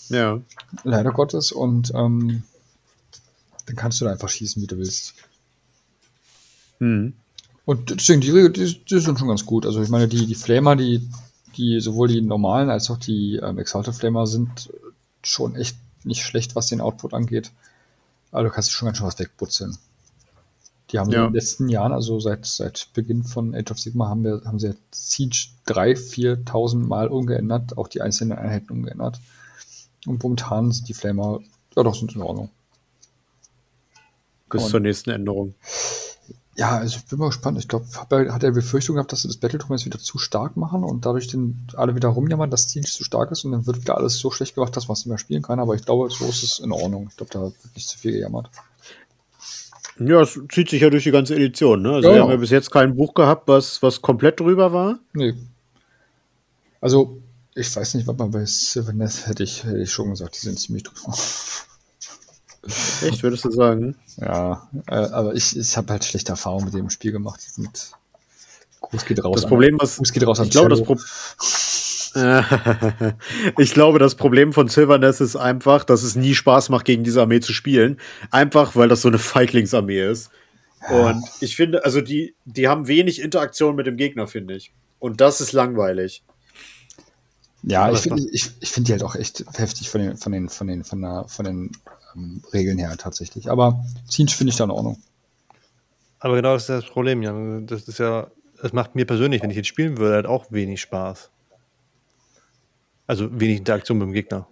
[0.07, 0.39] Ja.
[0.85, 1.51] Leider Gottes.
[1.51, 2.43] Und ähm,
[3.65, 5.15] dann kannst du da einfach schießen, wie du willst.
[6.81, 7.13] Hm.
[7.65, 9.65] Und deswegen, die, Regeln, die, die sind schon ganz gut.
[9.67, 11.07] Also ich meine, die, die Flamer, die,
[11.55, 14.73] die sowohl die normalen als auch die ähm, Exalted Flamer sind
[15.23, 17.51] schon echt nicht schlecht, was den Output angeht.
[18.31, 19.77] Aber du kannst schon ganz schön was wegbutzeln.
[20.89, 21.19] Die haben Ja.
[21.19, 24.59] in den letzten Jahren, also seit, seit Beginn von Age of Sigma, haben, wir, haben
[24.59, 29.19] sie Siege 3.000, 4.000 Mal umgeändert, auch die einzelnen Einheiten umgeändert.
[30.07, 31.41] Und momentan sind die Flamer,
[31.75, 32.49] ja doch, sind in Ordnung.
[34.49, 35.53] Bis Und- zur nächsten Änderung.
[36.57, 37.57] Ja, also ich bin mal gespannt.
[37.57, 40.83] Ich glaube, hat er Befürchtung gehabt, dass sie das Battletron jetzt wieder zu stark machen
[40.83, 43.97] und dadurch den alle wieder rumjammern, dass nicht zu stark ist und dann wird wieder
[43.97, 45.59] alles so schlecht gemacht, dass man es nicht mehr spielen kann.
[45.59, 47.07] Aber ich glaube, so ist es in Ordnung.
[47.09, 48.49] Ich glaube, da wird nicht zu viel gejammert.
[49.97, 51.81] Ja, es zieht sich ja durch die ganze Edition.
[51.81, 51.93] Ne?
[51.93, 54.99] Also Ja, wir haben ja bis jetzt kein Buch gehabt, was, was komplett drüber war.
[55.13, 55.35] Nee.
[56.81, 57.21] Also,
[57.55, 60.59] ich weiß nicht, was man bei Sylvaneth hätte ich, hätte ich schon gesagt, die sind
[60.59, 61.15] ziemlich drüber.
[63.01, 63.95] Echt, würdest du sagen?
[64.17, 67.41] Ja, äh, aber ich, ich habe halt schlechte Erfahrungen mit dem Spiel gemacht.
[67.45, 67.91] Die sind.
[68.81, 69.35] Gruß geht raus.
[69.35, 70.95] Das an- Problem, was Gruß geht raus ich glaube, das Cello.
[70.95, 70.99] Pro
[73.57, 77.21] ich glaube, das Problem von Sylvaneth ist einfach, dass es nie Spaß macht, gegen diese
[77.21, 77.99] Armee zu spielen.
[78.31, 80.29] Einfach, weil das so eine Feiglingsarmee ist.
[80.89, 84.73] Und ich finde, also die, die haben wenig Interaktion mit dem Gegner, finde ich.
[84.99, 86.23] Und das ist langweilig.
[87.63, 90.49] Ja, ich finde ich, ich find die halt auch echt heftig von den, von den,
[90.49, 91.71] von den, von der, von den
[92.15, 93.49] ähm, Regeln her tatsächlich.
[93.49, 94.97] Aber Siege finde ich da in Ordnung.
[96.19, 97.65] Aber genau das ist das Problem, Jan.
[97.67, 98.27] Das ist ja,
[98.61, 101.29] das macht mir persönlich, wenn ich jetzt spielen würde, halt auch wenig Spaß.
[103.07, 104.47] Also wenig Interaktion mit dem Gegner.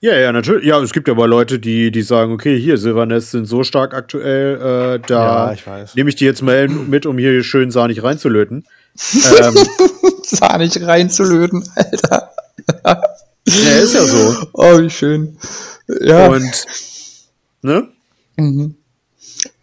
[0.00, 0.66] Ja, ja, natürlich.
[0.66, 3.94] Ja, es gibt ja aber Leute, die, die sagen, okay, hier, Sylvaneth sind so stark
[3.94, 8.66] aktuell, äh, da Ja, nehme ich die jetzt mal mit, um hier schön sahnig reinzulöten.
[9.40, 9.54] ähm,
[10.22, 12.30] Sah nicht reinzulöten, Alter.
[13.46, 14.48] ja, ist ja so.
[14.52, 15.38] Oh, wie schön.
[15.88, 16.66] Ja, Und,
[17.62, 17.88] ne?
[18.36, 18.74] mhm.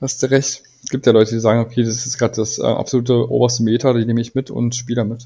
[0.01, 0.63] hast du recht.
[0.83, 3.93] Es gibt ja Leute, die sagen, okay, das ist gerade das äh, absolute oberste Meter,
[3.93, 5.25] die nehme ich mit und spiele damit.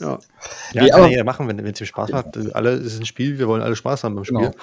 [0.00, 0.18] Ja.
[0.72, 2.54] Ja, Nee, kann aber- ja jeder machen, wenn es ihm Spaß macht.
[2.54, 4.38] Alle, es ist ein Spiel, wir wollen alle Spaß haben beim Spiel.
[4.38, 4.54] Genau.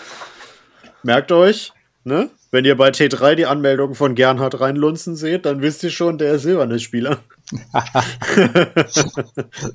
[1.04, 1.74] Merkt euch,
[2.04, 2.30] ne?
[2.50, 6.34] Wenn ihr bei T3 die Anmeldung von Gernhard reinlunzen seht, dann wisst ihr schon, der
[6.34, 7.20] ist Silbernes-Spieler.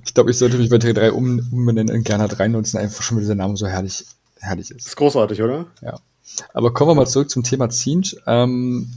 [0.05, 3.23] Ich glaube, ich sollte mich bei T3 um, umbenennen in Gernot reinnutzen, einfach schon, weil
[3.23, 4.05] dieser Name so herrlich,
[4.43, 4.87] herrlich ist.
[4.87, 5.67] Ist großartig, oder?
[5.81, 5.99] Ja.
[6.53, 8.17] Aber kommen wir mal zurück zum Thema Zinj.
[8.27, 8.93] Ähm,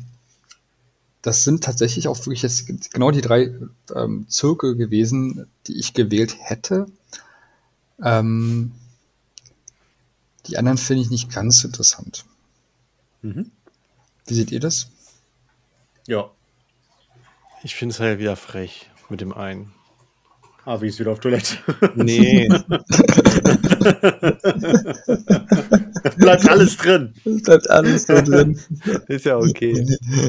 [1.22, 3.52] das sind tatsächlich auch wirklich jetzt genau die drei
[3.96, 6.86] ähm, Zirkel gewesen, die ich gewählt hätte.
[8.04, 8.74] Ähm,
[10.46, 12.26] die anderen finde ich nicht ganz interessant.
[13.22, 13.52] Mhm.
[14.28, 14.90] Wie seht ihr das?
[16.08, 16.30] Ja.
[17.64, 19.74] Ich finde es halt wieder frech mit dem einen.
[20.66, 21.58] Ah, wie ist wieder auf Toilette.
[21.96, 22.50] Nee,
[26.18, 27.14] Bleibt alles drin.
[27.24, 28.60] Es bleibt alles so drin.
[29.08, 29.86] ist ja okay.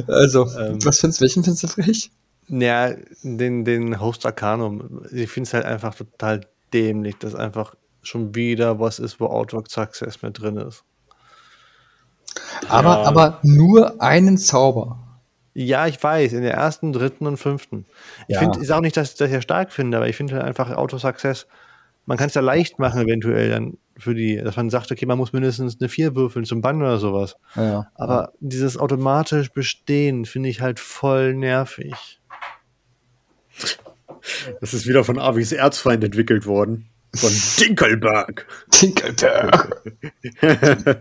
[0.06, 0.78] Also, Ähm.
[0.84, 2.10] was findest, welchen findest du frech?
[2.48, 5.02] Ja, den, den Host Arcanum.
[5.12, 9.70] Ich finde es halt einfach total dämlich, dass einfach schon wieder was ist, wo Outwork
[9.70, 10.84] Success mit drin ist.
[12.68, 14.98] Aber, aber nur einen Zauber.
[15.58, 17.86] Ja, ich weiß, in der ersten, dritten und fünften.
[18.28, 18.40] Ich Ja.
[18.40, 20.70] finde, ich sage nicht, dass ich das ja stark finde, aber ich finde halt einfach
[20.70, 21.46] Auto-Success,
[22.04, 25.16] man kann es ja leicht machen, eventuell dann für die, dass man sagt, okay, man
[25.16, 27.36] muss mindestens eine 4 würfeln zum Bann oder sowas.
[27.54, 27.90] Ja.
[27.94, 32.20] Aber dieses automatisch Bestehen finde ich halt voll nervig.
[34.60, 36.90] Das ist wieder von Avis Erzfeind entwickelt worden.
[37.14, 38.46] Von Dinkelberg.
[38.70, 39.82] Tinkelberg.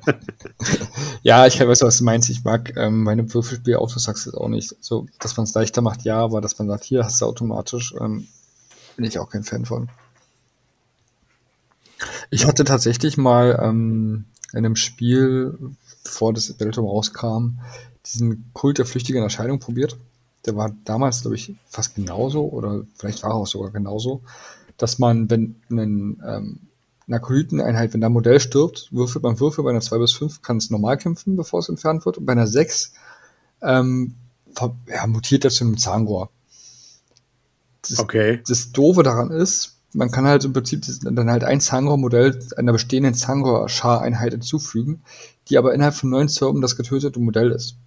[1.23, 2.29] ja, ich weiß, was du meinst.
[2.29, 4.75] Ich mag ähm, meine Würfelspiel Autosuccess auch nicht.
[4.79, 7.93] So, dass man es leichter macht, ja, aber dass man sagt, hier hast du automatisch,
[7.99, 8.27] ähm,
[8.95, 9.89] bin ich auch kein Fan von.
[12.29, 15.57] Ich hatte tatsächlich mal ähm, in einem Spiel,
[16.03, 17.59] bevor das Battletome rauskam,
[18.05, 19.97] diesen Kult der flüchtigen Erscheinung probiert.
[20.45, 24.21] Der war damals, glaube ich, fast genauso oder vielleicht war er auch sogar genauso,
[24.77, 26.59] dass man, wenn ein ähm,
[27.07, 30.57] Narkolyteneinheit, wenn da ein Modell stirbt, würfelt man Würfel, bei einer 2 bis 5 kann
[30.57, 32.17] es normal kämpfen, bevor es entfernt wird.
[32.17, 32.93] Und bei einer 6
[33.61, 34.15] ähm,
[34.87, 36.29] ja, mutiert er zu einem Zahnrohr.
[37.81, 38.41] Das, Okay.
[38.47, 43.13] das Doofe daran ist, man kann halt im Prinzip dann halt ein Zahnrohr-Modell einer bestehenden
[43.13, 45.01] Zahnrohr-Schar-Einheit hinzufügen,
[45.47, 47.77] die aber innerhalb von neun Zirpen das getötete Modell ist.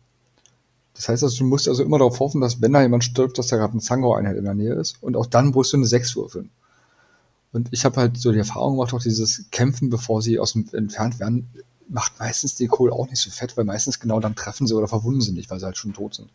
[0.95, 3.49] Das heißt also, du musst also immer darauf hoffen, dass wenn da jemand stirbt, dass
[3.49, 4.97] da gerade eine Zahnrohr-Einheit in der Nähe ist.
[5.01, 6.51] Und auch dann musst du eine 6 würfeln.
[7.53, 10.69] Und ich habe halt so die Erfahrung gemacht, auch dieses Kämpfen, bevor sie aus dem
[10.73, 11.49] entfernt werden,
[11.89, 14.89] macht meistens die Kohl auch nicht so fett, weil meistens genau dann treffen sie oder
[14.89, 16.31] verwunden sie nicht, weil sie halt schon tot sind.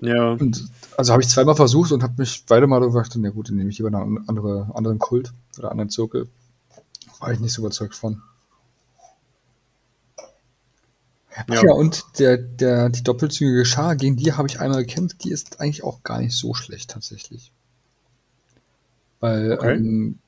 [0.00, 0.32] Ja.
[0.32, 3.56] Und also habe ich zweimal versucht und habe mich beide Mal gedacht, na gut, dann
[3.56, 6.28] nehme ich lieber einen andere, anderen Kult oder anderen Zirkel.
[7.20, 8.20] War ich nicht so überzeugt von.
[11.34, 11.62] Ach Ja.
[11.62, 15.60] ja, und der, der, die doppelzügige Schar, gegen die habe ich einmal gekämpft, die ist
[15.60, 17.52] eigentlich auch gar nicht so schlecht tatsächlich.
[19.22, 19.76] Weil Okay.
[19.76, 20.18] ähm,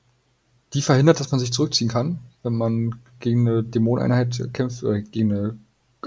[0.72, 5.32] die verhindert, dass man sich zurückziehen kann, wenn man gegen eine Dämoneneinheit kämpft oder gegen
[5.32, 5.59] eine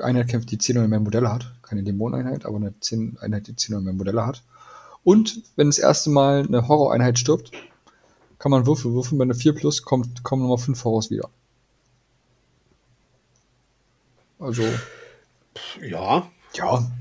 [0.01, 1.53] Einheit kämpft, die 10 oder mehr Modelle hat.
[1.61, 4.41] Keine Dämoneneinheit, aber eine 10 Einheit, die 10 oder mehr Modelle hat.
[5.03, 7.51] Und wenn das erste Mal eine Horror-Einheit stirbt,
[8.39, 9.17] kann man Würfel würfeln.
[9.17, 11.29] Bei einer 4 plus kommt, kommen nochmal 5 Horrors wieder.
[14.39, 14.63] Also,
[15.81, 16.29] Ja.
[16.53, 16.91] ja.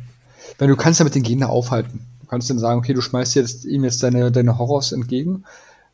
[0.58, 2.00] Wenn du kannst ja mit den Gegner aufhalten.
[2.20, 5.44] Du kannst dann sagen, okay, du schmeißt jetzt, ihm jetzt deine, deine Horrors entgegen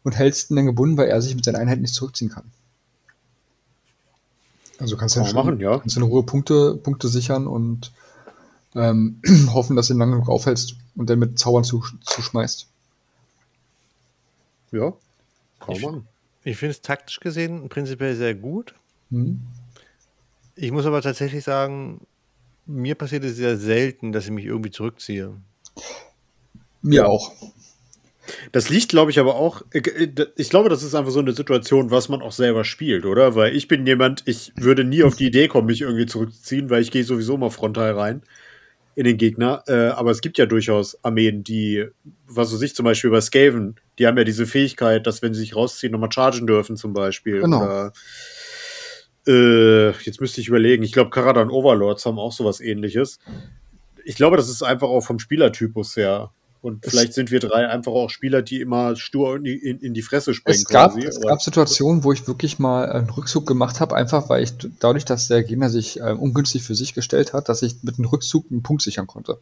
[0.05, 2.45] und hältst ihn dann gebunden, weil er sich mit seinen Einheiten nicht zurückziehen kann.
[4.79, 5.79] Also kannst du Kann ja machen, ja.
[5.79, 7.93] kannst du in Ruhe Punkte, Punkte sichern und
[8.75, 9.21] ähm,
[9.53, 12.67] hoffen, dass du ihn lange genug aufhältst und dann mit Zaubern zu, zuschmeißt.
[14.73, 14.93] Ja.
[15.61, 16.07] Kann Ich- man.
[16.45, 18.75] Ich finde es taktisch gesehen prinzipiell sehr gut.
[19.13, 19.41] Hm?
[20.57, 22.01] Ich muss aber tatsächlich sagen,
[22.67, 25.37] mir passiert es sehr selten, dass ich mich irgendwie zurückziehe.
[26.83, 27.07] Mir Ja.
[27.07, 27.31] auch.
[28.53, 29.63] Das liegt, glaube ich, aber auch.
[30.37, 33.35] Ich glaube, das ist einfach so eine Situation, was man auch selber spielt, oder?
[33.35, 36.83] Weil ich bin jemand, ich würde nie auf die Idee kommen, mich irgendwie zurückzuziehen, weil
[36.83, 38.23] ich gehe sowieso mal frontal rein
[38.95, 39.63] in den Gegner.
[39.67, 41.87] Äh, aber es gibt ja durchaus Armeen, die,
[42.27, 45.41] was weiß ich, zum Beispiel bei Skaven, die haben ja diese Fähigkeit, dass wenn sie
[45.41, 47.41] sich rausziehen, nochmal chargen dürfen, zum Beispiel.
[47.41, 47.63] Genau.
[47.63, 47.93] Oder,
[49.27, 53.19] äh, jetzt müsste ich überlegen, ich glaube, Karadan Overlords haben auch sowas ähnliches.
[54.05, 56.33] Ich glaube, das ist einfach auch vom Spielertypus her.
[56.63, 59.95] Und vielleicht sind wir drei einfach auch Spieler, die immer stur in die, in, in
[59.95, 60.61] die Fresse springen.
[60.61, 64.29] Es gab, quasi, es gab Situationen, wo ich wirklich mal einen Rückzug gemacht habe, einfach
[64.29, 67.83] weil ich dadurch, dass der Gegner sich ähm, ungünstig für sich gestellt hat, dass ich
[67.83, 69.39] mit einem Rückzug einen Punkt sichern konnte.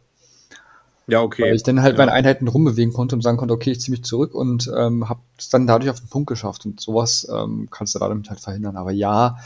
[1.05, 1.43] ja, okay.
[1.43, 2.05] Weil ich dann halt Ja.
[2.05, 5.21] meine Einheiten rumbewegen konnte und sagen konnte, okay, ich ziehe mich zurück und ähm, habe
[5.37, 6.65] es dann dadurch auf den Punkt geschafft.
[6.65, 8.77] Und sowas ähm, kannst du damit halt verhindern.
[8.77, 9.37] Aber ja,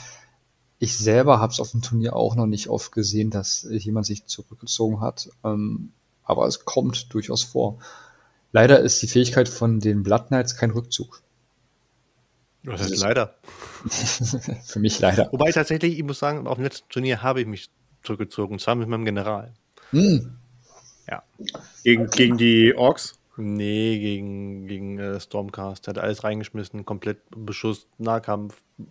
[0.80, 4.26] ich selber habe es auf dem Turnier auch noch nicht oft gesehen, dass jemand sich
[4.28, 5.30] zurückgezogen hat.
[5.44, 5.92] Ähm,
[6.26, 7.80] aber es kommt durchaus vor.
[8.52, 11.22] Leider ist die Fähigkeit von den Blood Knights kein Rückzug.
[12.64, 13.36] Das ist- leider.
[14.66, 15.32] Für mich leider.
[15.32, 17.70] Wobei tatsächlich, ich muss sagen, auf dem letzten Turnier habe ich mich
[18.04, 19.54] zurückgezogen, und zwar mit meinem General.
[19.92, 20.38] Hm.
[21.84, 23.20] gegen, gegen die Orks.
[23.38, 25.88] Nee, gegen, gegen äh, Stormcast.
[25.88, 28.84] Hat alles reingeschmissen, komplett Beschuss, Nahkampf, äh,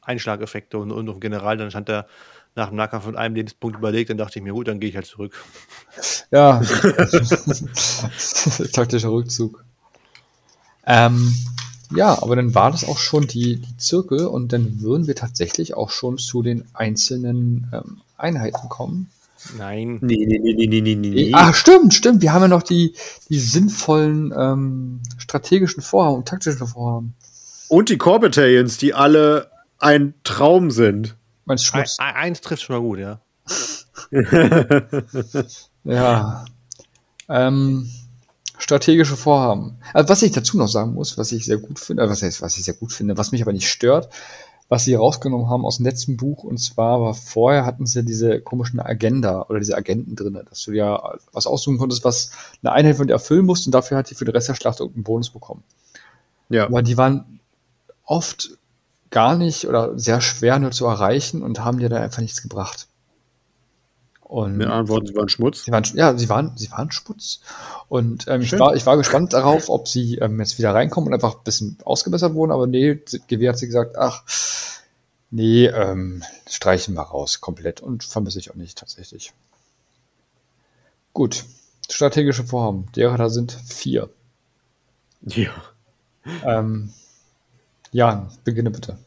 [0.00, 1.56] Einschlageffekte und, und auf den General.
[1.56, 2.06] Dann stand er
[2.54, 4.96] nach dem Nahkampf von einem Lebenspunkt überlegt, dann dachte ich mir, gut, dann gehe ich
[4.96, 5.34] halt zurück.
[6.30, 6.62] Ja.
[8.72, 9.62] Taktischer Rückzug.
[10.86, 11.34] Ähm,
[11.94, 15.74] ja, aber dann war das auch schon die, die Zirkel und dann würden wir tatsächlich
[15.74, 19.10] auch schon zu den einzelnen ähm, Einheiten kommen.
[19.58, 19.98] Nein.
[20.00, 21.32] Nee, nee, nee, nee, nee, nee, nee.
[21.34, 22.22] Ach, stimmt, stimmt.
[22.22, 22.94] Wir haben ja noch die,
[23.28, 27.14] die sinnvollen ähm, strategischen Vorhaben und taktischen Vorhaben.
[27.68, 31.16] Und die Core Battalions, die alle ein Traum sind.
[31.44, 31.98] Meinst Schmutz?
[31.98, 33.20] ein- eins trifft schon mal gut, ja.
[35.84, 36.44] Ja.
[37.28, 37.90] Ähm,
[38.58, 39.78] strategische Vorhaben.
[39.92, 42.42] Also was ich dazu noch sagen muss, was ich sehr gut finde, äh, was heißt,
[42.42, 44.08] was ich sehr gut finde, was mich aber nicht stört,
[44.68, 48.40] was sie rausgenommen haben aus dem letzten Buch, und zwar war vorher hatten sie diese
[48.40, 52.30] komischen Agenda oder diese Agenten drin, dass du ja was aussuchen konntest, was
[52.62, 54.80] eine Einheit von dir erfüllen musst und dafür hat die für den Rest der Schlacht
[54.80, 55.62] irgendeinen Bonus bekommen.
[56.48, 56.66] Ja.
[56.66, 57.40] Aber die waren
[58.04, 58.50] oft
[59.12, 62.88] gar nicht oder sehr schwer nur zu erreichen und haben dir dann einfach nichts gebracht.
[64.22, 65.64] Und Mit anderen Worten, sie waren Schmutz.
[65.64, 67.40] Sie waren, ja, sie waren, sie waren Schmutz.
[67.88, 71.14] Und ähm, ich, war, ich war gespannt darauf, ob sie ähm, jetzt wieder reinkommen und
[71.14, 74.22] einfach ein bisschen ausgebessert wurden, aber nee, GW hat sie gesagt, ach,
[75.30, 79.34] nee, ähm, streichen wir raus komplett und vermisse ich auch nicht tatsächlich.
[81.12, 81.44] Gut,
[81.90, 84.08] strategische Vorhaben, derer da sind vier.
[85.20, 85.52] Ja.
[86.42, 86.94] Ähm,
[87.92, 88.98] Jan, beginne bitte.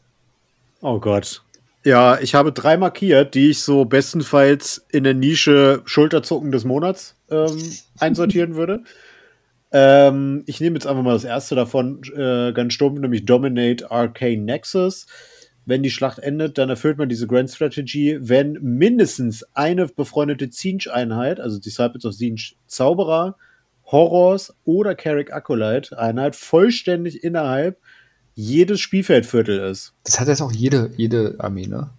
[0.80, 1.42] Oh Gott.
[1.84, 7.14] Ja, ich habe drei markiert, die ich so bestenfalls in der Nische Schulterzucken des Monats
[7.30, 8.82] ähm, einsortieren würde.
[9.72, 14.42] Ähm, ich nehme jetzt einfach mal das erste davon äh, ganz stumpf, nämlich Dominate Arcane
[14.42, 15.06] Nexus.
[15.64, 21.40] Wenn die Schlacht endet, dann erfüllt man diese Grand Strategy, wenn mindestens eine befreundete Zinch-Einheit,
[21.40, 23.36] also Disciples of Zinch Zauberer,
[23.84, 27.78] Horrors oder Carrick Acolyte Einheit vollständig innerhalb
[28.36, 29.94] jedes Spielfeldviertel ist.
[30.04, 31.90] Das hat jetzt auch jede, jede Armee, ne?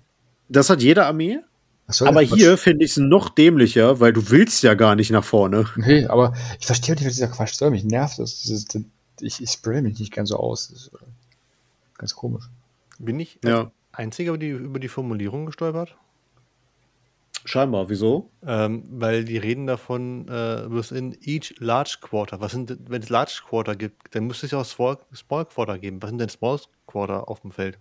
[0.47, 1.39] Das hat jede Armee.
[2.01, 5.65] Aber hier finde ich es noch dämlicher, weil du willst ja gar nicht nach vorne.
[5.77, 7.71] Nee, aber ich verstehe nicht, was dieser Quatsch soll.
[7.71, 8.41] Mich nervt das.
[8.43, 8.77] das, ist,
[9.21, 10.67] ich ich spray mich nicht ganz so aus.
[10.69, 10.91] Das ist
[11.97, 12.45] ganz komisch.
[12.99, 13.71] Bin ich Ja.
[13.93, 15.95] einziger über die, über die Formulierung gestolpert?
[17.47, 18.29] Scheinbar, wieso?
[18.45, 22.41] Ähm, weil die reden davon, äh, within each large quarter.
[22.41, 25.79] Was sind, wenn es large quarter gibt, dann müsste es ja auch small, small quarter
[25.79, 26.01] geben.
[26.01, 27.79] Was sind denn small quarter auf dem Feld?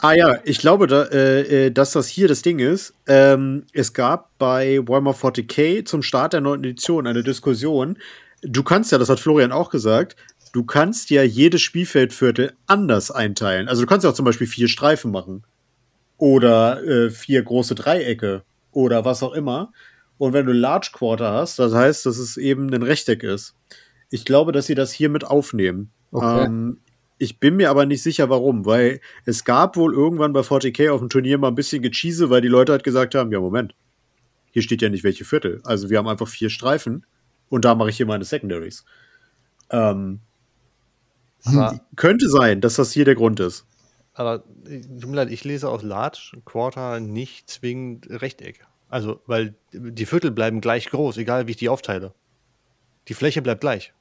[0.00, 2.94] Ah ja, ich glaube, da, äh, äh, dass das hier das Ding ist.
[3.06, 7.98] Ähm, es gab bei Warhammer 40k zum Start der neunten Edition eine Diskussion.
[8.42, 10.16] Du kannst ja, das hat Florian auch gesagt,
[10.52, 13.68] du kannst ja jedes Spielfeldviertel anders einteilen.
[13.68, 15.44] Also du kannst ja auch zum Beispiel vier Streifen machen.
[16.16, 18.42] Oder äh, vier große Dreiecke.
[18.74, 19.72] Oder was auch immer.
[20.18, 23.56] Und wenn du Large Quarter hast, das heißt, dass es eben ein Rechteck ist.
[24.10, 25.90] Ich glaube, dass sie das hier mit aufnehmen.
[26.12, 26.44] Okay.
[26.44, 26.78] Ähm,
[27.18, 31.00] ich bin mir aber nicht sicher, warum, weil es gab wohl irgendwann bei 40k auf
[31.00, 33.74] dem Turnier mal ein bisschen Gecheese, weil die Leute halt gesagt haben, ja, Moment,
[34.50, 35.60] hier steht ja nicht welche Viertel.
[35.64, 37.06] Also wir haben einfach vier Streifen
[37.48, 38.84] und da mache ich hier meine Secondaries.
[39.70, 40.20] Ähm,
[41.44, 43.66] Aber, könnte sein, dass das hier der Grund ist.
[44.14, 48.66] Aber äh, tut mir leid, ich lese aus large quarter nicht zwingend Rechteck.
[48.88, 52.14] Also, weil die Viertel bleiben gleich groß, egal wie ich die aufteile.
[53.08, 53.92] Die Fläche bleibt gleich.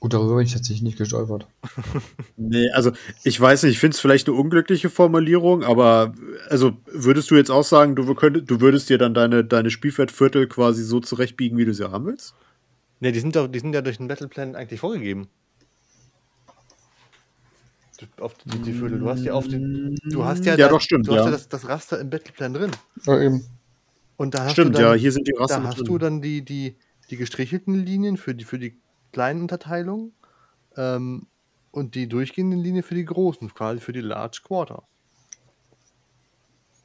[0.00, 1.46] Gut, darüber bin ich tatsächlich nicht gestolpert.
[2.36, 2.90] Nee, also
[3.22, 6.12] ich weiß nicht, ich finde es vielleicht eine unglückliche Formulierung, aber
[6.48, 10.48] also würdest du jetzt auch sagen, du, könntest, du würdest dir dann deine, deine Spielfeldviertel
[10.48, 12.34] quasi so zurechtbiegen, wie du sie haben willst?
[13.00, 15.28] Ne, die sind, doch, die sind ja durch den Battleplan eigentlich vorgegeben.
[18.20, 18.98] Auf die, die Viertel.
[18.98, 21.24] Du hast ja auf den, du hast ja, Ja, da- doch, stimmt, Du hast ja.
[21.26, 22.70] ja das, das Raster im Battleplan drin.
[23.06, 23.44] Ja, eben.
[24.16, 25.84] Und da hast Stimmt, du dann, ja, hier sind die Rassen Da hast drin.
[25.86, 26.76] du dann die, die,
[27.10, 28.80] die gestrichelten Linien für die, für die
[29.12, 30.12] kleinen Unterteilungen
[30.76, 31.26] ähm,
[31.72, 34.84] und die durchgehenden Linien für die großen, quasi für die Large Quarter.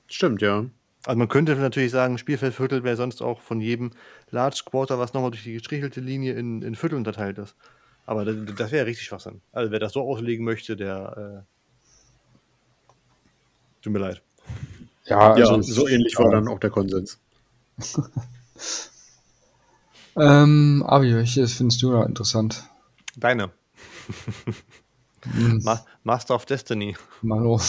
[0.07, 0.65] Stimmt, ja.
[1.05, 3.91] Also man könnte natürlich sagen, Spielfeldviertel wäre sonst auch von jedem
[4.31, 7.55] Large Quarter, was nochmal durch die gestrichelte Linie in, in Viertel unterteilt ist.
[8.09, 9.39] Aber das, das wäre richtig Schwachsinn.
[9.51, 12.91] Also wer das so auslegen möchte, der äh,
[13.83, 14.23] tut mir leid.
[15.05, 17.19] Ja, Ja, also, so ähnlich war dann auch der Konsens.
[20.15, 22.65] Ähm, Abi, welches findest du da interessant?
[23.15, 23.51] Deine.
[25.21, 26.97] Hm, Ma Master of Destiny.
[27.21, 27.57] Malo.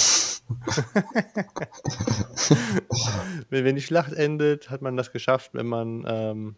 [3.51, 6.57] Wenn, wenn die Schlacht endet, hat man das geschafft, wenn man, ähm,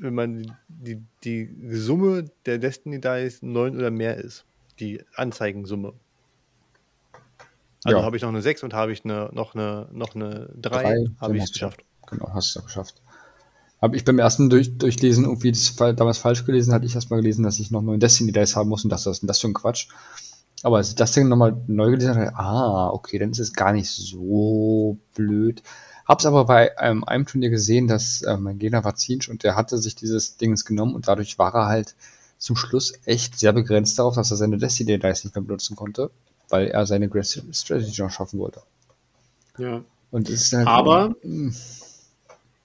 [0.00, 4.44] wenn man die, die, Summe der Destiny Dice 9 oder mehr ist.
[4.80, 5.92] Die Anzeigensumme.
[7.84, 8.04] Also Ja.
[8.04, 10.82] habe ich noch eine 6 und habe ich eine, noch eine, noch eine 3, Drei,
[10.92, 11.84] habe dann ich es geschafft.
[12.06, 13.02] Genau, hast du es geschafft.
[13.80, 17.42] Habe ich beim ersten durch, Durchlesen irgendwie das damals falsch gelesen, hatte ich erstmal gelesen,
[17.42, 19.54] dass ich noch neuen Destiny Dice haben muss und was ist denn das für ein
[19.54, 19.88] Quatsch?
[20.62, 23.72] Aber als ich das Ding nochmal neu gelesen habe, ah, okay, dann ist es gar
[23.72, 25.62] nicht so blöd.
[26.10, 29.78] Hab's aber bei ähm, einem Turnier gesehen, dass mein Gegner war Zinsch und der hatte
[29.78, 31.94] sich dieses Dings genommen und dadurch war er halt
[32.36, 36.10] zum Schluss echt sehr begrenzt darauf, dass er seine Destiny Dice nicht mehr benutzen konnte,
[36.48, 38.62] weil er seine Grand Strategy noch schaffen wollte.
[39.58, 39.82] Ja.
[40.10, 41.50] Und es ist halt Aber- Mm,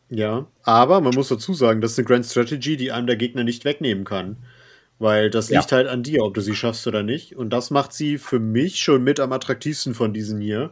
[0.10, 3.44] Ja, aber man muss dazu sagen, das ist eine Grand Strategy, die einem der Gegner
[3.44, 4.38] nicht wegnehmen kann.
[4.98, 5.60] Weil das Ja.
[5.60, 7.36] liegt halt an dir, ob du sie schaffst oder nicht.
[7.36, 10.72] Und das macht sie für mich schon mit am attraktivsten von diesen hier.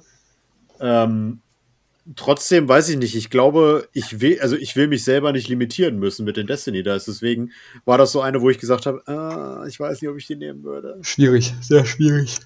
[0.80, 1.39] Ähm,
[2.16, 5.97] trotzdem weiß ich nicht, ich glaube, ich will, also ich will mich selber nicht limitieren
[6.00, 7.05] müssen mit den Destiny Dice.
[7.05, 7.51] Deswegen
[7.86, 10.36] war das so eine, wo ich gesagt habe, ah, ich weiß nicht, ob ich die
[10.36, 10.97] nehmen würde.
[11.01, 12.39] schwierig, sehr schwierig.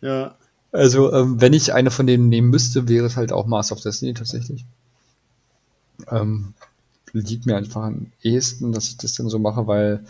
[0.00, 0.36] Ja.
[0.72, 3.82] Also, ähm, wenn ich eine von denen nehmen müsste, wäre es halt auch Master of
[3.82, 4.64] Destiny tatsächlich.
[6.10, 6.54] Ähm,
[7.12, 10.04] liegt mir einfach am ehesten, dass ich das dann so mache, weil,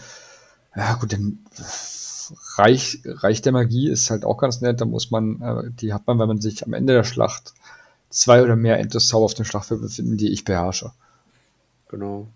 [0.75, 1.39] ja gut, dann
[2.57, 4.81] Reich, Reich der Magie ist halt auch ganz nett.
[4.81, 7.53] Da muss man, äh, die hat man, wenn man sich am Ende der Schlacht
[8.15, 10.93] zwei oder mehr Endless Zauber auf dem Schlachtfeld befinden, die ich beherrsche.
[11.89, 12.29] Genau.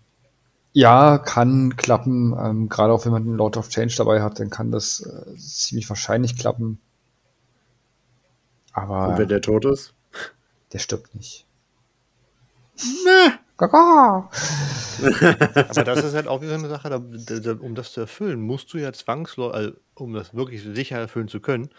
[0.73, 2.35] Ja, kann klappen.
[2.37, 5.35] Ähm, gerade auch wenn man einen Lord of Change dabei hat, dann kann das äh,
[5.37, 6.79] ziemlich wahrscheinlich klappen.
[8.73, 9.93] Aber Und wenn der tot ist?
[10.73, 11.47] der stirbt nicht.
[13.05, 14.29] Na, Gaga!
[15.69, 18.39] Aber das ist halt auch wieder eine Sache, da, da, da, um das zu erfüllen,
[18.41, 21.69] musst du ja zwangsläufig, also, um das wirklich sicher erfüllen zu können,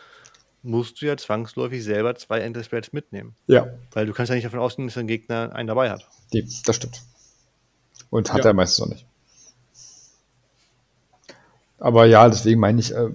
[0.62, 3.34] musst du ja zwangsläufig selber zwei Enter-Spells mitnehmen.
[3.46, 3.66] Ja.
[3.92, 6.06] Weil du kannst ja nicht davon ausgehen, dass dein Gegner einen dabei hat.
[6.32, 7.02] Nee, das stimmt.
[8.10, 8.50] Und hat Ja.
[8.50, 9.06] er meistens auch nicht.
[11.78, 13.10] Aber ja, deswegen meine ich, äh,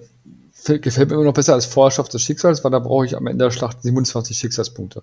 [0.80, 3.44] gefällt mir immer noch besser als Vorherrschaft des Schicksals, weil da brauche ich am Ende
[3.44, 5.02] der Schlacht 27 Schicksalspunkte.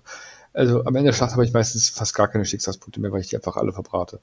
[0.52, 3.28] Also am Ende der Schlacht habe ich meistens fast gar keine Schicksalspunkte mehr, weil ich
[3.28, 4.20] die einfach alle verbrate.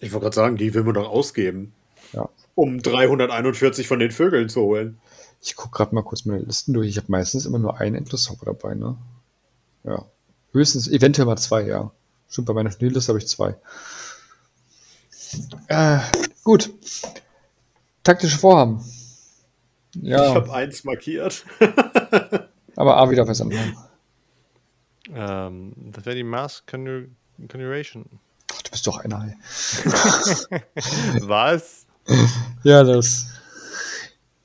[0.00, 1.72] Ich wollte gerade sagen, die will man doch ausgeben,
[2.12, 2.28] Ja.
[2.54, 4.98] um 341 von den Vögeln zu holen.
[5.40, 6.88] Ich gucke gerade mal kurz meine Listen durch.
[6.88, 8.96] Ich habe meistens immer nur einen Endlos-Zauber dabei, ne?
[9.84, 10.04] Ja.
[10.52, 11.90] Höchstens, eventuell mal zwei, ja.
[12.28, 13.56] Stimmt, bei meiner Schnellliste habe ich zwei.
[15.68, 15.98] Äh,
[16.44, 16.70] gut.
[18.02, 18.82] Taktische Vorhaben.
[19.94, 21.44] Ich Ja, habe eins markiert.
[22.76, 23.76] aber A wieder was anfangen.
[25.14, 28.04] Ähm, das wäre die Mass Conjuration.
[28.52, 29.24] Ach, du bist doch einer.
[29.24, 30.60] ey.
[31.28, 31.86] Was?
[32.62, 33.26] Ja, das.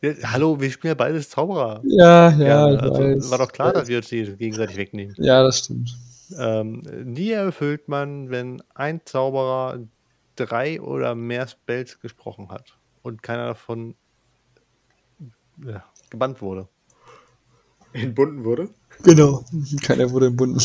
[0.04, 1.82] Ja, hallo, wir spielen ja beides Zauberer.
[1.86, 3.32] Ja, ja, ich also, weiß.
[3.32, 5.16] war doch klar, dass wir uns die gegenseitig wegnehmen.
[5.18, 5.98] Ja, das stimmt.
[6.38, 6.84] Ähm,
[7.16, 9.80] die erfüllt man, wenn ein Zauberer
[10.36, 13.96] drei oder mehr Spells gesprochen hat und keiner davon
[15.66, 16.68] ja, gebannt wurde.
[17.94, 18.68] Entbunden wurde.
[19.04, 19.46] Genau.
[19.84, 20.62] Keiner wurde entbunden.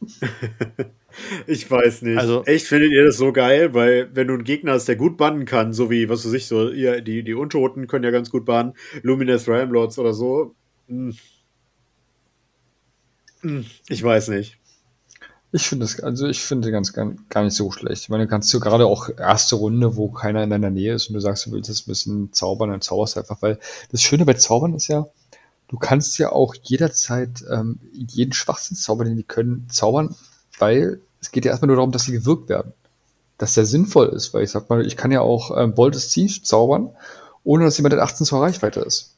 [1.46, 2.18] Ich weiß nicht.
[2.18, 5.16] Also- Echt findet ihr das so geil, weil wenn du einen Gegner hast, der gut
[5.16, 8.30] bannen kann, so wie, was weiß ich, so, ihr, die, die Untoten können ja ganz
[8.30, 10.54] gut bannen, Luminous Ramlords oder so.
[10.88, 11.14] Hm.
[13.40, 14.58] Hm, Ich weiß nicht.
[15.52, 18.02] Ich finde es, also ich finde ganz gar, gar nicht so schlecht.
[18.02, 21.08] Ich meine, du kannst du gerade auch erste Runde, wo keiner in deiner Nähe ist
[21.08, 23.60] und du sagst, du willst jetzt ein bisschen zaubern, dann zauberst du einfach, weil
[23.92, 25.06] das Schöne bei Zaubern ist ja,
[25.68, 30.16] du kannst ja auch jederzeit ähm, jeden Schwachsinnszauber, den die können, zaubern,
[30.58, 32.72] weil es geht ja erstmal nur darum, dass sie gewirkt werden.
[33.38, 36.10] Dass der sinnvoll ist, weil ich sag mal, ich kann ja auch ähm, Bolt des
[36.10, 36.90] Ziehens zaubern,
[37.42, 39.16] ohne dass jemand in 18 zur Reichweite ist.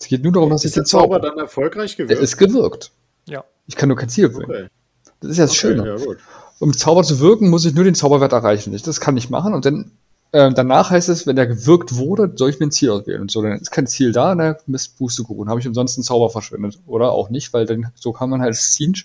[0.00, 1.20] Es geht nur darum, dass ich Ist der den Zauber.
[1.20, 2.22] Dann erfolgreich Der gewirkt?
[2.22, 2.90] ist gewirkt.
[3.26, 3.44] Ja.
[3.66, 4.50] Ich kann nur kein Ziel bringen.
[4.50, 4.68] Okay.
[5.20, 5.86] Das ist ja das okay, Schöne.
[5.86, 6.18] ja, gut.
[6.58, 8.72] Um Zauber zu wirken, muss ich nur den Zauberwert erreichen.
[8.74, 9.54] Ich, das kann ich machen.
[9.54, 9.92] Und dann
[10.32, 13.20] äh, danach heißt es, wenn der gewirkt wurde, soll ich mir ein Ziel auswählen.
[13.20, 15.50] Und so, dann ist kein Ziel da, dann Mist, Pustekuchen.
[15.50, 16.80] Habe ich umsonst einen Zauber verschwendet.
[16.86, 19.04] Oder auch nicht, weil dann so kann man halt als Siege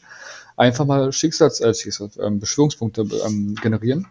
[0.57, 4.07] einfach mal Schicksals, äh, Schicksals ähm, Beschwörungspunkte ähm, generieren.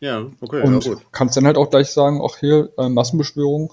[0.00, 1.06] Ja, okay, Und ja, gut.
[1.12, 3.72] kannst dann halt auch gleich sagen, auch hier äh, Massenbeschwörung,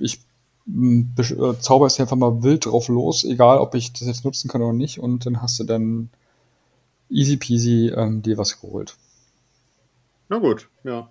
[0.00, 0.20] ich
[0.68, 4.62] äh, zauber jetzt einfach mal wild drauf los, egal ob ich das jetzt nutzen kann
[4.62, 5.00] oder nicht.
[5.00, 6.10] Und dann hast du dann
[7.08, 8.96] easy peasy ähm, dir was geholt.
[10.28, 11.10] Na gut, ja.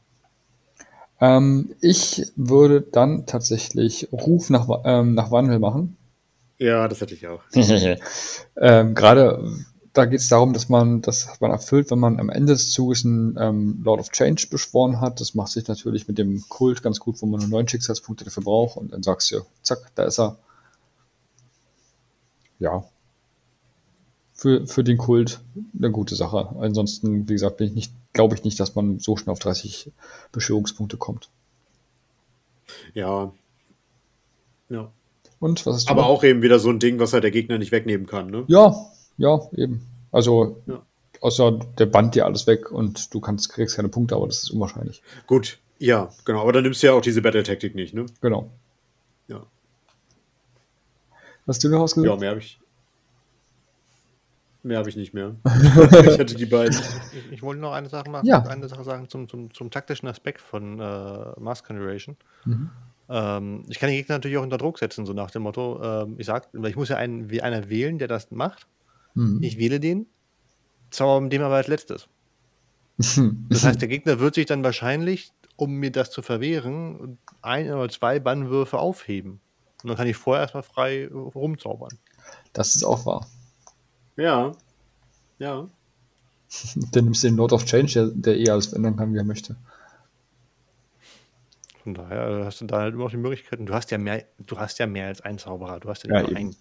[1.20, 5.98] Ähm, ich würde dann tatsächlich Ruf nach, ähm, nach Wandel machen.
[6.58, 7.42] Ja, das hätte ich auch.
[8.58, 9.44] ähm, Gerade
[9.94, 12.72] da geht es darum, dass man das hat man erfüllt, wenn man am Ende des
[12.72, 15.20] Zuges einen ähm, Lord of Change beschworen hat.
[15.20, 18.44] Das macht sich natürlich mit dem Kult ganz gut, wo man nur neun Schicksalspunkte dafür
[18.44, 18.78] braucht.
[18.78, 20.38] Und dann sagst du, zack, da ist er.
[22.60, 22.86] Ja.
[24.34, 25.42] Für, für den Kult
[25.78, 26.56] eine gute Sache.
[26.60, 29.92] Ansonsten, wie gesagt, bin ich nicht, glaube ich nicht, dass man so schnell auf 30
[30.32, 31.30] Beschwörungspunkte kommt.
[32.94, 33.34] Ja.
[34.70, 34.92] Ja.
[35.40, 37.72] Und was ist Aber auch eben wieder so ein Ding, was halt der Gegner nicht
[37.72, 38.46] wegnehmen kann, ne?
[38.48, 38.76] Ja,
[39.22, 39.86] ja, eben.
[40.12, 40.82] Also, Ja.
[41.22, 44.50] außer der band dir alles weg und du kannst, kriegst keine Punkte, aber das ist
[44.52, 45.02] unwahrscheinlich.
[45.28, 46.42] Gut, ja, genau.
[46.42, 48.06] Aber dann nimmst du ja auch diese Battle-Taktik nicht, ne?
[48.22, 48.52] Genau.
[49.28, 49.44] Ja.
[51.48, 52.20] Hast du noch Ja, ausgesucht?
[52.20, 52.60] mehr habe ich.
[54.64, 55.36] Mehr habe ich nicht mehr.
[55.46, 56.78] ich hatte die beiden.
[57.14, 58.44] Ich, ich wollte noch eine Sache machen, Ja.
[58.44, 62.16] eine Sache sagen zum, zum, zum taktischen Aspekt von äh, Mass Conjuration.
[62.46, 62.70] Mhm.
[63.10, 66.16] Ähm, ich kann den Gegner natürlich auch unter Druck setzen, so nach dem Motto, ähm,
[66.20, 68.68] ich sag, weil ich muss ja einen, wie einer wählen, der das macht.
[69.14, 69.42] Mhm.
[69.42, 70.08] Ich wähle den,
[70.90, 72.08] zauber mit dem aber als letztes.
[73.50, 77.90] Das heißt, der Gegner wird sich dann wahrscheinlich, um mir das zu verwehren, ein oder
[77.90, 79.40] zwei Bannwürfe aufheben.
[79.84, 81.98] Und dann kann ich vorher erstmal frei rumzaubern.
[82.54, 83.28] Das ist auch wahr.
[84.16, 84.52] Ja.
[85.40, 85.68] Ja.
[86.92, 89.24] Dann nimmst du den Lord of Change, der, der eh alles ändern kann, wie er
[89.24, 89.56] möchte.
[91.84, 93.66] Von daher hast du da halt immer noch die Möglichkeiten.
[93.66, 95.80] Du hast ja mehr, du hast ja mehr als einen Zauberer.
[95.80, 96.36] Du hast ja, Ja, eben.
[96.38, 96.56] einen.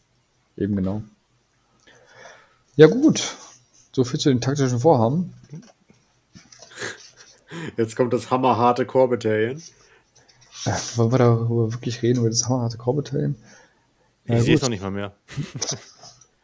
[0.56, 1.02] Eben genau.
[2.76, 3.36] Ja, gut.
[3.92, 5.34] So viel zu den taktischen Vorhaben.
[7.76, 9.62] Jetzt kommt das hammerharte Core Battalion.
[10.64, 13.36] Äh, wollen wir darüber wirklich reden, über das hammerharte Core Battalion?
[14.24, 15.12] Ich sehe es noch nicht mal mehr.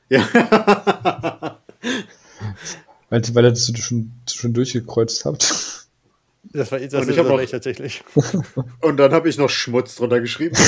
[0.09, 0.25] Ja.
[3.11, 5.76] Weil, weil ihr das schon, schon durchgekreuzt habt.
[6.57, 8.03] Das war, das Und ich ich tatsächlich.
[8.81, 10.57] Und dann habe ich noch Schmutz drunter geschrieben.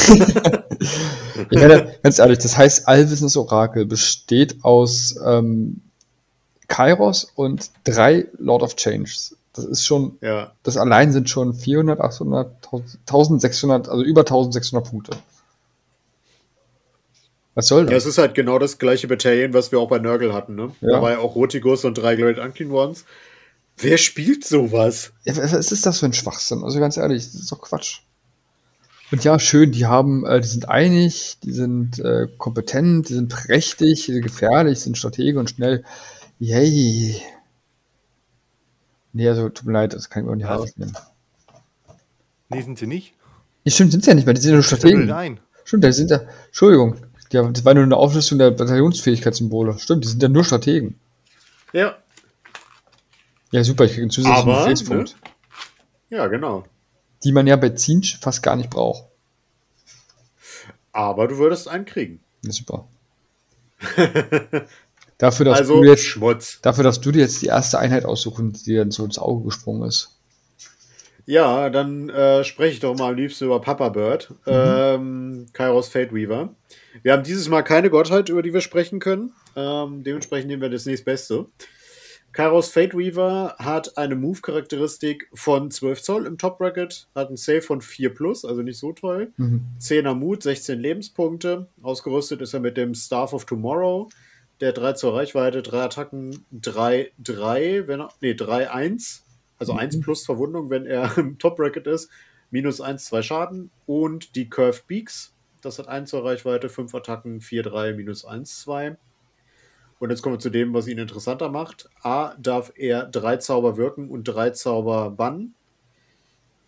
[1.51, 5.81] Ich meine, ganz ehrlich, das heißt, allwissendes Orakel besteht aus ähm,
[6.69, 9.36] Kairos und drei Lord of Changes.
[9.55, 10.52] Das ist schon, ja.
[10.62, 12.69] das allein sind schon 400, 800,
[13.01, 15.16] 1600, also über 1600 Punkte.
[17.55, 17.90] Was soll das?
[17.90, 20.70] Ja, es ist halt genau das gleiche Battalion, was wir auch bei Nurgle hatten, ne?
[20.81, 20.93] Ja.
[20.93, 23.05] Da war ja auch Rotigus und drei Great Unclean Ones.
[23.80, 25.12] Wer spielt sowas?
[25.24, 26.64] Ja, was ist das für ein Schwachsinn?
[26.64, 28.00] Also ganz ehrlich, das ist doch Quatsch.
[29.10, 33.28] Und ja, schön, die haben, äh, die sind einig, die sind äh, kompetent, die sind
[33.28, 35.84] prächtig, die sind gefährlich, sind Stratege und schnell.
[36.40, 37.22] Yay.
[39.12, 40.96] Nee, also tut mir leid, das kann ich mir auch nicht rausnehmen.
[42.50, 43.14] Nee, sind sie nicht.
[43.64, 45.10] Nee, stimmt, sind sie ja nicht mehr, die sind ja nur Strategen.
[45.10, 45.40] ein.
[45.64, 46.96] Stimmt, die sind ja, Entschuldigung,
[47.32, 49.78] die haben, das war nur eine Auflistung der Bataillonsfähigkeitssymbole.
[49.78, 50.98] Stimmt, die sind ja nur Strategen.
[51.72, 51.96] Ja,
[53.50, 55.16] Ja, super, ich kriege einen zusätzlichen Aber, Befehlspunkt,
[56.10, 56.64] ja, genau.
[57.24, 59.04] die man ja bei Zinch fast gar nicht braucht.
[60.92, 62.20] Aber du würdest einen kriegen.
[62.44, 62.88] Ja, super.
[65.18, 66.60] dafür, dass also du jetzt Schmutz.
[66.60, 69.44] Dafür, dass du dir jetzt die erste Einheit aussuchen, die dir dann so ins Auge
[69.44, 70.18] gesprungen ist.
[71.26, 76.14] Ja, dann äh, spreche ich doch mal am liebsten über Papa Bird, ähm, Kairos Fate
[76.14, 76.54] Weaver.
[77.02, 79.34] Wir haben dieses Mal keine Gottheit, über die wir sprechen können.
[79.54, 81.44] Ähm, dementsprechend nehmen wir das nächstbeste.
[82.39, 87.62] Kairos Fate Weaver hat eine Move-Charakteristik von 12 Zoll im Top Bracket, hat einen Save
[87.62, 89.32] von 4 plus, also nicht so toll.
[89.39, 89.62] Mhm.
[89.81, 91.66] 10er Mut, 16 Lebenspunkte.
[91.82, 94.09] Ausgerüstet ist er mit dem Staff of Tomorrow.
[94.60, 99.24] Der 3 zur Reichweite, 3 Attacken, 3, 3, wenn er, nee, 3, 1.
[99.59, 102.09] Also 1 plus Verwundung, wenn er im Top Bracket ist.
[102.52, 103.70] Minus 1, 2 Schaden.
[103.85, 105.35] Und die Curved Beaks.
[105.60, 108.97] Das hat 1 zur Reichweite, 5 Attacken, 4, 3, minus 1, 2.
[109.98, 111.88] Und jetzt kommen wir zu dem, was ihn interessanter macht.
[112.02, 115.54] A, darf er 3 Zauber wirken und 3 Zauber bannen.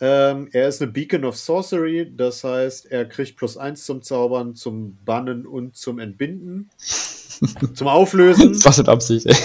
[0.00, 4.54] Ähm, er ist eine Beacon of Sorcery, das heißt, er kriegt plus 1 zum Zaubern,
[4.54, 6.70] zum Bannen und zum Entbinden.
[7.74, 8.58] zum Auflösen.
[8.64, 9.36] Was mit Absicht, ey.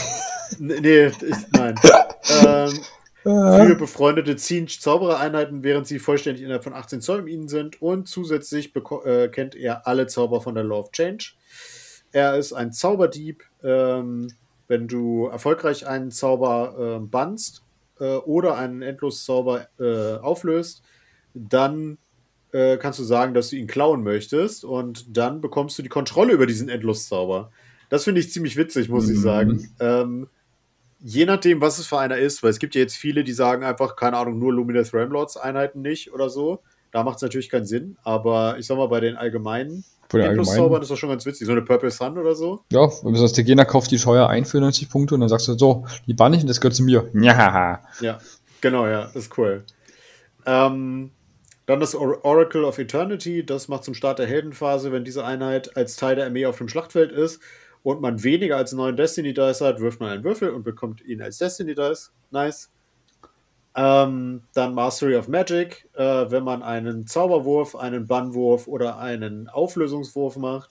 [0.59, 1.75] N- nee, ich, nein.
[2.41, 2.79] ähm,
[3.23, 7.81] für befreundete Zinch Zauberereinheiten, während sie vollständig innerhalb von 18 Zoll um ihn sind.
[7.81, 8.71] Und zusätzlich
[9.05, 11.33] äh, kennt er alle Zauber von der Law of Change.
[12.11, 13.43] Er ist ein Zauberdieb.
[13.65, 14.27] Ähm,
[14.67, 17.63] wenn du erfolgreich einen Zauber äh, bannst
[17.99, 20.83] äh, oder einen Endloszauber äh, auflöst,
[21.33, 21.97] dann
[22.51, 26.33] äh, kannst du sagen, dass du ihn klauen möchtest und dann bekommst du die Kontrolle
[26.33, 27.51] über diesen Endloszauber.
[27.89, 29.21] Das finde ich ziemlich witzig, muss ich Mhm.
[29.21, 29.69] sagen.
[29.79, 30.27] Ähm,
[30.99, 33.63] je nachdem, was es für einer ist, weil es gibt ja jetzt viele, die sagen
[33.63, 36.61] einfach, keine Ahnung, nur Luminous Ramlords Einheiten nicht oder so.
[36.91, 40.29] Da macht es natürlich keinen Sinn, aber ich sag mal, bei den allgemeinen Bei der
[40.29, 40.83] Endloszaubern allgemeinen.
[40.83, 41.47] ist das schon ganz witzig.
[41.47, 42.61] So eine Purple Sun oder so.
[42.71, 45.57] Ja, sagst, der Gegner kauft die Scheuer ein für 90 Punkte und dann sagst du
[45.57, 47.09] so, die bann ich und das gehört zu mir.
[47.13, 47.81] Ja.
[48.01, 48.19] Ja,
[48.61, 49.63] genau, ja, ist cool.
[50.45, 51.11] Ähm,
[51.65, 55.75] dann das Or Oracle of Eternity, das macht zum Start der Heldenphase, wenn diese Einheit
[55.75, 57.41] als Teil der Armee auf dem Schlachtfeld ist
[57.81, 61.21] und man weniger als neun Destiny Dice hat, wirft man einen Würfel und bekommt ihn
[61.21, 62.11] als Destiny Dice.
[62.29, 62.69] Nice.
[63.75, 70.37] Ähm, dann Mastery of Magic, äh, wenn man einen Zauberwurf, einen Bannwurf oder einen Auflösungswurf
[70.37, 70.69] macht,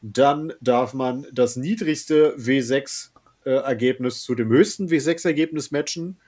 [0.00, 6.18] dann darf man das niedrigste W6-Ergebnis zu dem höchsten W6-Ergebnis matchen.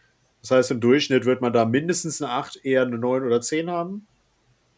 [0.43, 3.71] Das heißt, im Durchschnitt wird man da mindestens eine 8, eher eine 9 oder 10
[3.71, 4.07] haben.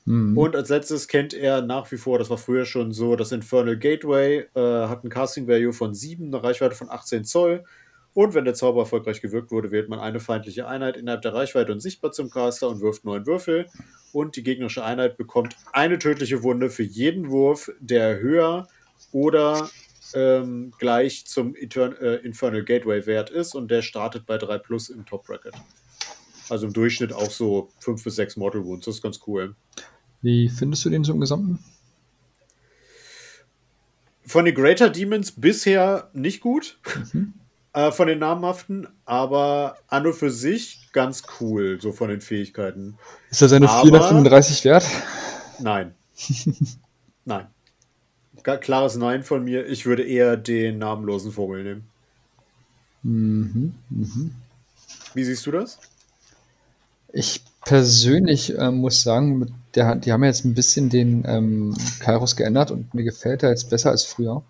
[0.05, 0.36] Mhm.
[0.36, 3.77] Und als letztes kennt er nach wie vor, das war früher schon so, das Infernal
[3.77, 7.65] Gateway äh, hat ein Casting Value von 7, eine Reichweite von 18 Zoll.
[8.14, 11.72] Und wenn der Zauber erfolgreich gewirkt wurde, wählt man eine feindliche Einheit innerhalb der Reichweite
[11.72, 13.66] und sichtbar zum Caster und wirft neun Würfel.
[14.12, 18.68] Und die gegnerische Einheit bekommt eine tödliche Wunde für jeden Wurf, der höher
[19.10, 19.68] oder
[20.14, 23.56] ähm, gleich zum Etern äh, Infernal Gateway Wert ist.
[23.56, 25.54] Und der startet bei 3 Plus im Top Bracket.
[26.48, 28.86] Also im Durchschnitt auch so 5 bis 6 Mortal Wounds.
[28.86, 29.56] Das ist ganz cool.
[30.22, 31.58] Wie findest du den so im Gesamten?
[34.24, 36.78] Von den Greater Demons bisher nicht gut.
[37.74, 42.96] Äh, von den namhaften, aber an und für sich ganz cool, so von den Fähigkeiten.
[43.30, 44.86] Ist er seine Aber- 435 wert?
[45.59, 45.92] Nein.
[47.24, 47.46] Nein.
[48.60, 49.66] Klares Nein von mir.
[49.66, 51.84] Ich würde eher den namenlosen Vogel nehmen.
[53.02, 53.74] Mhm.
[53.90, 54.34] Mhm.
[55.14, 55.78] Wie siehst du das?
[57.12, 62.36] Ich persönlich äh, muss sagen, der, die haben ja jetzt ein bisschen den ähm, Kairos
[62.36, 64.42] geändert und mir gefällt er jetzt besser als früher.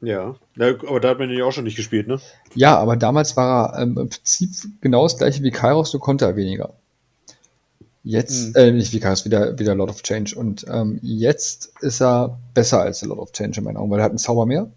[0.00, 0.34] Ja.
[0.54, 2.20] Na, aber da hat man den ja auch schon nicht gespielt, ne?
[2.54, 4.50] Ja, aber damals war er ähm, im Prinzip
[4.80, 6.74] genau das gleiche wie Kairos, nur konnte er weniger.
[8.02, 8.54] Jetzt, Mhm.
[8.56, 10.36] äh, nicht wie Kairos, wieder, wieder Lord of Change.
[10.36, 13.98] Und ähm, jetzt ist er besser als der Lord of Change in meinen Augen, weil
[14.00, 14.70] er hat einen Zauber mehr,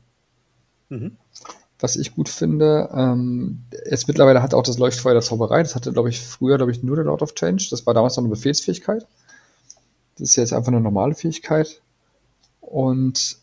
[0.87, 1.17] Mhm.
[1.79, 2.89] was ich gut finde.
[2.95, 5.61] Ähm, jetzt mittlerweile hat er auch das Leuchtfeuer der Zauberei.
[5.61, 7.67] Das hatte, glaube ich, früher, glaube ich, nur der Lord of Change.
[7.69, 9.05] Das war damals noch eine Befehlsfähigkeit.
[10.17, 11.81] Das ist jetzt einfach eine normale Fähigkeit.
[12.61, 13.37] Und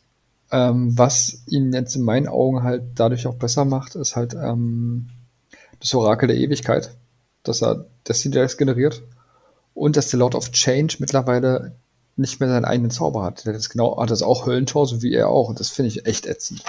[0.51, 5.09] ähm, was ihn jetzt in meinen Augen halt dadurch auch besser macht, ist halt ähm,
[5.81, 6.97] das Orakel der Ewigkeit,
[7.43, 9.03] dass er Destiny Dice generiert
[9.75, 11.73] und dass der Lord of Change mittlerweile
[12.17, 13.45] nicht mehr seinen eigenen Zauber hat.
[13.45, 15.49] Der hat das genau, hat das auch Höllentor, so wie er auch.
[15.49, 16.63] Und das finde ich echt ätzend.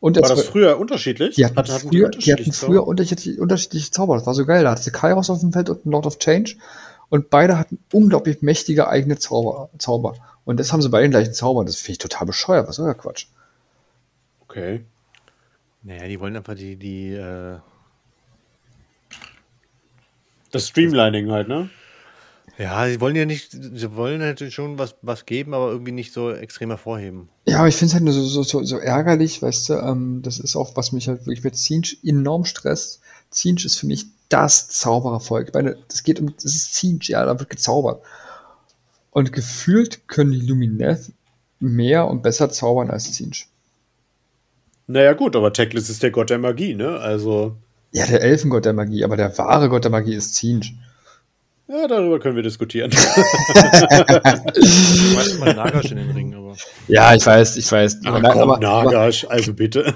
[0.00, 1.34] Und war das früher unterschiedlich?
[1.34, 4.16] Die hatten, Hat, hatten früher, die, die hatten früher unterschiedliche, unterschiedliche Zauber.
[4.16, 4.62] Das war so geil.
[4.62, 6.54] Da hatte Kairos auf dem Feld und Lord of Change.
[7.08, 9.70] Und beide hatten unglaublich mächtige eigene Zauber.
[9.78, 10.14] Zauber.
[10.48, 11.62] Und das haben sie beide den gleichen Zauber.
[11.62, 12.66] Das finde ich total bescheuert.
[12.66, 13.26] Was soll der Quatsch?
[14.40, 14.82] Okay.
[15.82, 17.58] Naja, die wollen einfach die, die äh
[20.50, 21.68] das Streamlining halt, ne?
[22.56, 26.14] Ja, sie wollen ja nicht, sie wollen halt schon was, was geben, aber irgendwie nicht
[26.14, 27.28] so extrem hervorheben.
[27.44, 30.22] Ja, aber ich finde es halt nur so, so, so, so, ärgerlich, weißt du, ähm,
[30.22, 33.02] das ist auch, was mich halt wirklich mit Zinch enorm stresst.
[33.28, 35.48] Zinch ist für mich das Zauberervolk.
[35.48, 38.02] Ich meine, das geht um, das ist Zinch, ja, da wird gezaubert.
[39.18, 41.10] Und gefühlt können die Lumineth
[41.58, 43.48] mehr und besser zaubern als Zinch.
[44.86, 47.00] Naja, gut, aber Teclis ist der Gott der Magie, ne?
[47.00, 47.56] Also.
[47.90, 50.72] Ja, der Elfengott der Magie, aber der wahre Gott der Magie ist Zinch.
[51.66, 52.92] Ja, darüber können wir diskutieren.
[52.92, 52.96] du
[55.16, 56.54] weißt mal Nagash in den Ring, aber.
[56.86, 58.02] Ja, ich weiß, ich weiß.
[58.04, 59.94] Ach, aber, komm, aber, Nagash, also bitte.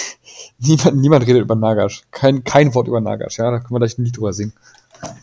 [0.58, 2.04] niemand, niemand redet über Nagash.
[2.10, 4.54] Kein, kein Wort über Nagash, ja, da können wir gleich ein Lied drüber singen.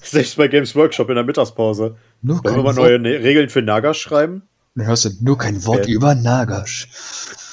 [0.04, 1.96] Selbst bei Games Workshop in der Mittagspause.
[2.22, 4.44] Nur Wollen wir mal neue ne Regeln für Nagash schreiben?
[4.76, 6.88] Dann hörst du nur kein Wort Wer, über Nagash.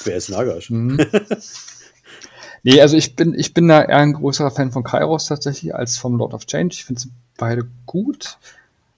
[0.05, 0.70] Wer ist Nagash?
[0.70, 0.99] Mhm.
[2.62, 5.97] nee, also ich bin, ich bin da eher ein größerer Fan von Kairos tatsächlich als
[5.97, 6.74] vom Lord of Change.
[6.74, 7.03] Ich finde
[7.36, 8.39] beide gut.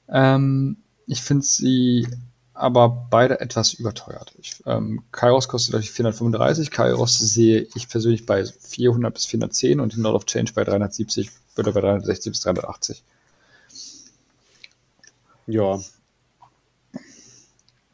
[0.09, 0.77] Ähm,
[1.07, 2.07] ich finde sie
[2.53, 4.35] aber beide etwas überteuert.
[4.39, 9.95] Ich, ähm, Kairos kostet glaube 435, Kairos sehe ich persönlich bei 400 bis 410 und
[9.95, 13.03] den Lord of Change bei 370 oder bei 360 bis 380.
[15.51, 15.79] Ja.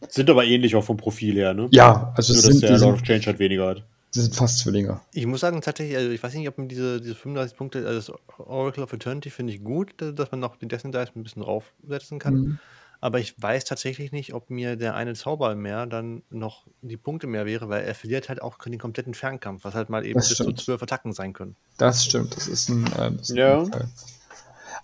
[0.09, 1.69] Sind aber ähnlich auch vom Profil her, ne?
[1.73, 3.85] Ja, also Nur, dass der Lord of Change halt weniger hat.
[4.15, 5.01] Die sind fast Zwillinge.
[5.13, 8.13] Ich muss sagen, tatsächlich, also ich weiß nicht, ob man diese, diese 35 Punkte, also
[8.13, 11.43] das Oracle of Eternity finde ich gut, dass man noch den Destiny Dice ein bisschen
[11.43, 12.35] draufsetzen kann.
[12.35, 12.59] Mhm.
[13.01, 17.27] Aber ich weiß tatsächlich nicht, ob mir der eine Zauber mehr dann noch die Punkte
[17.27, 20.29] mehr wäre, weil er verliert halt auch den kompletten Fernkampf, was halt mal eben das
[20.29, 20.59] bis stimmt.
[20.59, 21.57] zu zwölf Attacken sein können.
[21.77, 23.65] Das stimmt, das ist ein, äh, ist ja.
[23.65, 23.91] Ein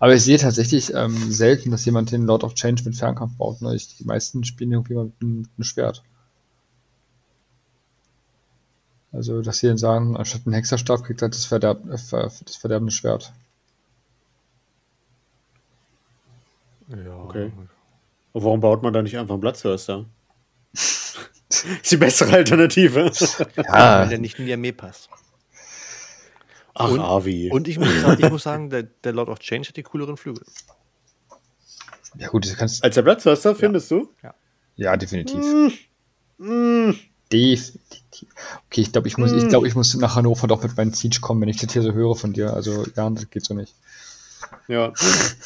[0.03, 3.63] Aber ich sehe tatsächlich ähm, selten, dass jemand den Lord of Change mit Fernkampf baut.
[3.63, 3.77] Ne?
[3.77, 6.03] Ich, die meisten spielen irgendwie mit einem Schwert.
[9.13, 12.91] Also, dass sie dann sagen, anstatt einen Hexerstab kriegt er das, Verderb äh, das verderbende
[12.91, 13.33] Schwert.
[16.89, 17.17] Ja.
[17.19, 17.53] Okay.
[18.33, 20.05] Und warum baut man da nicht einfach einen Platzhörster?
[20.75, 23.13] ist die bessere Alternative.
[23.57, 24.03] Ja.
[24.03, 25.09] Wenn der nicht in die Armee passt.
[26.75, 27.51] Ach, und, Avi.
[27.53, 27.89] Und ich muss,
[28.19, 30.45] ich muss sagen, der, der, Lord of Change hat die cooleren Flügel.
[32.17, 33.99] Ja, gut, das kannst Als der Platzhörster, findest ja.
[33.99, 34.09] du?
[34.23, 34.35] Ja.
[34.77, 35.39] Ja, definitiv.
[36.39, 36.45] Mm.
[36.45, 36.99] Mm.
[37.31, 38.29] Definitiv.
[38.67, 41.21] Okay, ich glaube, ich muss, ich glaube, ich muss nach Hannover doch mit meinem Siege
[41.21, 42.53] kommen, wenn ich das hier so höre von dir.
[42.53, 43.75] Also, ja, das geht so nicht.
[44.69, 44.93] Ja.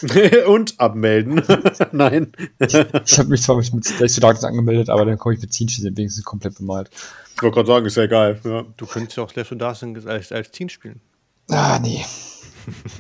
[0.47, 1.43] Und abmelden.
[1.93, 2.33] Nein.
[2.59, 5.53] Ich, ich habe mich zwar mit, mit to Darkness angemeldet, aber dann komme ich mit
[5.53, 6.91] Siege, die sind wenigstens komplett bemalt.
[7.35, 8.41] Ich wollte gerade sagen, ist ja egal.
[8.45, 8.65] Ja.
[8.77, 11.01] Du könntest ja auch Left 4 Dead als, als Team spielen.
[11.49, 12.05] Ah, nee.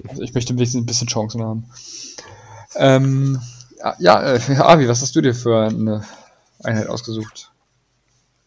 [0.08, 1.68] Also ich möchte wenigstens ein bisschen Chancen haben.
[2.76, 3.40] Ähm,
[3.98, 6.04] ja, äh, Avi, was hast du dir für eine
[6.62, 7.50] Einheit ausgesucht?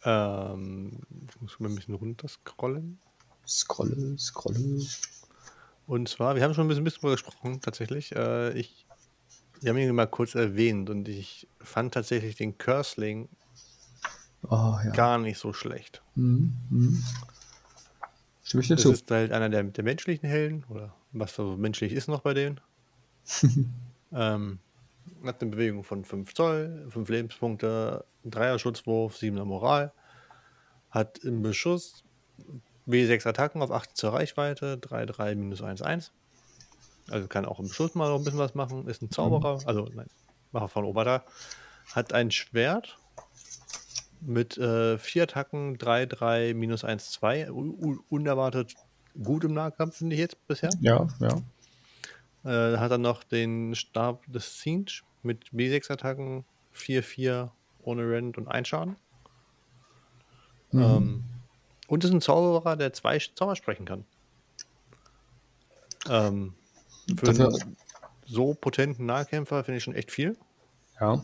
[0.04, 3.00] Ähm, ich muss mal ein bisschen runterscrollen.
[3.46, 4.60] Scrolle, scrolle.
[5.88, 8.16] Und zwar, wir haben schon ein bisschen, bisschen darüber gesprochen, tatsächlich.
[8.16, 8.86] Äh, ich,
[9.60, 13.28] wir haben ihn mal kurz erwähnt und ich fand tatsächlich den Cursling
[14.44, 14.92] oh, ja.
[14.92, 16.02] gar nicht so schlecht.
[16.16, 16.56] Mhm.
[16.70, 17.04] Mhm.
[18.50, 18.92] Stimme ich dir das zu?
[18.92, 22.60] ist halt einer der, der menschlichen Helden oder was so menschlich ist noch bei denen.
[24.12, 24.58] ähm,
[25.24, 29.94] hat eine Bewegung von 5 Zoll, 5 Lebenspunkte, 3er Schutzwurf, 7er Moral.
[30.90, 32.04] Hat im Beschuss
[32.88, 36.10] W6 Attacken auf 8 zur Reichweite, 3-3 minus 1-1.
[37.08, 38.88] Also kann auch im Beschuss mal noch ein bisschen was machen.
[38.88, 39.68] Ist ein Zauberer, mhm.
[39.68, 40.08] also nein,
[40.54, 41.24] Macher von Obada.
[41.94, 42.98] Hat ein Schwert
[44.22, 47.50] mit 4 äh, Attacken, 3-3 minus 1-2.
[48.10, 48.76] Unerwartet
[49.22, 50.70] gut im Nahkampf, finde ich jetzt bisher.
[50.82, 51.42] Ja, ja.
[52.46, 57.50] Äh, hat dann noch den Stab des Siege mit W6 Attacken, 4-4
[57.84, 58.96] ohne Rent und 1 Schaden.
[60.72, 60.82] Mhm.
[60.82, 61.24] Ähm,
[61.88, 64.06] und ist ein Zauberer, der zwei Zauber sprechen kann.
[66.08, 66.54] Ähm,
[67.18, 67.76] für einen
[68.26, 70.38] so potenten Nahkämpfer finde ich schon echt viel.
[71.02, 71.24] Ja.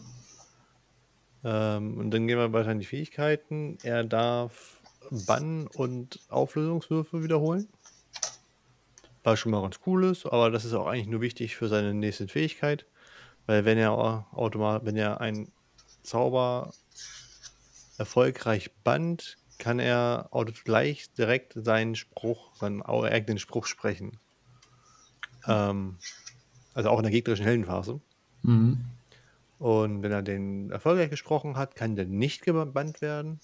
[1.46, 3.78] Ähm, und dann gehen wir weiter in die Fähigkeiten.
[3.84, 4.82] Er darf
[5.28, 7.70] Bann- und Auflösungswürfe wiederholen.
[9.24, 11.94] Was schon mal ganz cool ist, aber das ist auch eigentlich nur wichtig für seine
[11.94, 12.86] nächste Fähigkeit.
[13.46, 15.52] Weil wenn er automatisch, wenn er einen
[16.02, 16.74] Zauber
[18.00, 20.30] erfolgreich bannt, kann er
[20.64, 24.20] gleich direkt seinen Spruch, seinen eigenen Spruch sprechen.
[25.48, 25.98] Ähm,
[26.74, 28.02] also auch in der gegnerischen Heldenphase.
[28.42, 28.84] Mhm.
[29.60, 33.40] Und wenn er den erfolgreich gesprochen hat, kann der nicht gebannt werden.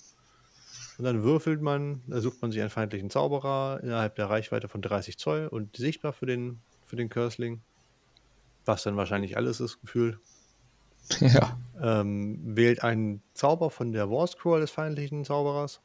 [0.97, 4.81] Und dann würfelt man, da sucht man sich einen feindlichen Zauberer innerhalb der Reichweite von
[4.81, 7.61] 30 Zoll und sichtbar für den, für den Cursling.
[8.65, 10.19] Was dann wahrscheinlich alles ist, gefühlt.
[11.19, 11.59] Ja.
[11.81, 15.81] Ähm, wählt einen Zauber von der War Scroll des feindlichen Zauberers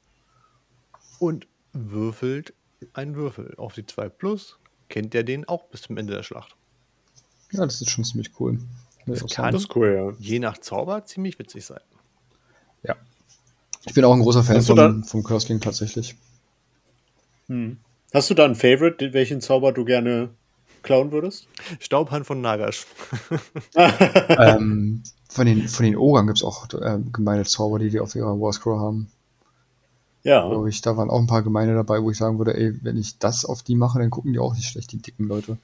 [1.19, 2.53] und würfelt
[2.93, 4.59] einen Würfel auf die 2 Plus.
[4.89, 6.55] Kennt der den auch bis zum Ende der Schlacht?
[7.53, 8.59] Ja, das ist schon ziemlich cool.
[9.07, 10.13] Das Ja, kann Das cool, ja.
[10.19, 11.81] je nach Zauber ziemlich witzig sein.
[12.83, 12.97] Ja.
[13.87, 16.17] Ich bin auch ein großer Fan dann- vom Cursling tatsächlich.
[17.49, 17.79] Hm.
[18.13, 20.31] Hast du da einen Favorite, welchen Zauber du gerne
[20.83, 21.49] klauen würdest?
[21.81, 22.87] Staubhand von Nagash.
[24.29, 28.15] ähm, von, den, von den Ogern gibt es auch äh, gemeine Zauber, die die auf
[28.15, 29.09] ihrer War Scroll haben.
[30.23, 30.65] Ja.
[30.67, 33.19] Ich, da waren auch ein paar gemeine dabei, wo ich sagen würde, ey, wenn ich
[33.19, 35.57] das auf die mache, dann gucken die auch nicht schlecht, die dicken Leute.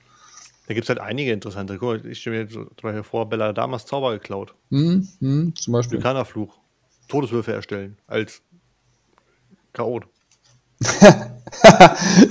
[0.67, 1.77] Da gibt es halt einige interessante.
[1.79, 4.55] Guck mal, ich stelle mir zum Beispiel vor, Bella Damas Zauber geklaut.
[4.71, 5.99] Hm, hm, zum Beispiel.
[5.99, 6.59] Vulkanerfluch.
[7.09, 7.99] Todeswürfe erstellen.
[8.07, 8.43] Als
[9.73, 10.07] Chaot.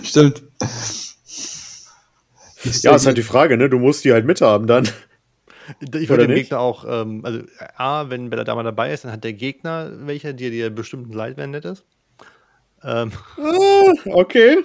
[0.03, 0.44] Stimmt.
[2.84, 3.70] Ja, ist halt die Frage, ne?
[3.70, 4.88] Du musst die halt mithaben dann.
[5.82, 6.44] Ich Oder würde dem nicht?
[6.44, 7.41] Gegner auch, ähm, also
[7.78, 11.38] A, wenn Bella Dama dabei ist, dann hat der Gegner welche, die dir bestimmt leid,
[11.38, 11.86] wenn nett ist.
[12.84, 14.64] Ähm, Ah, okay.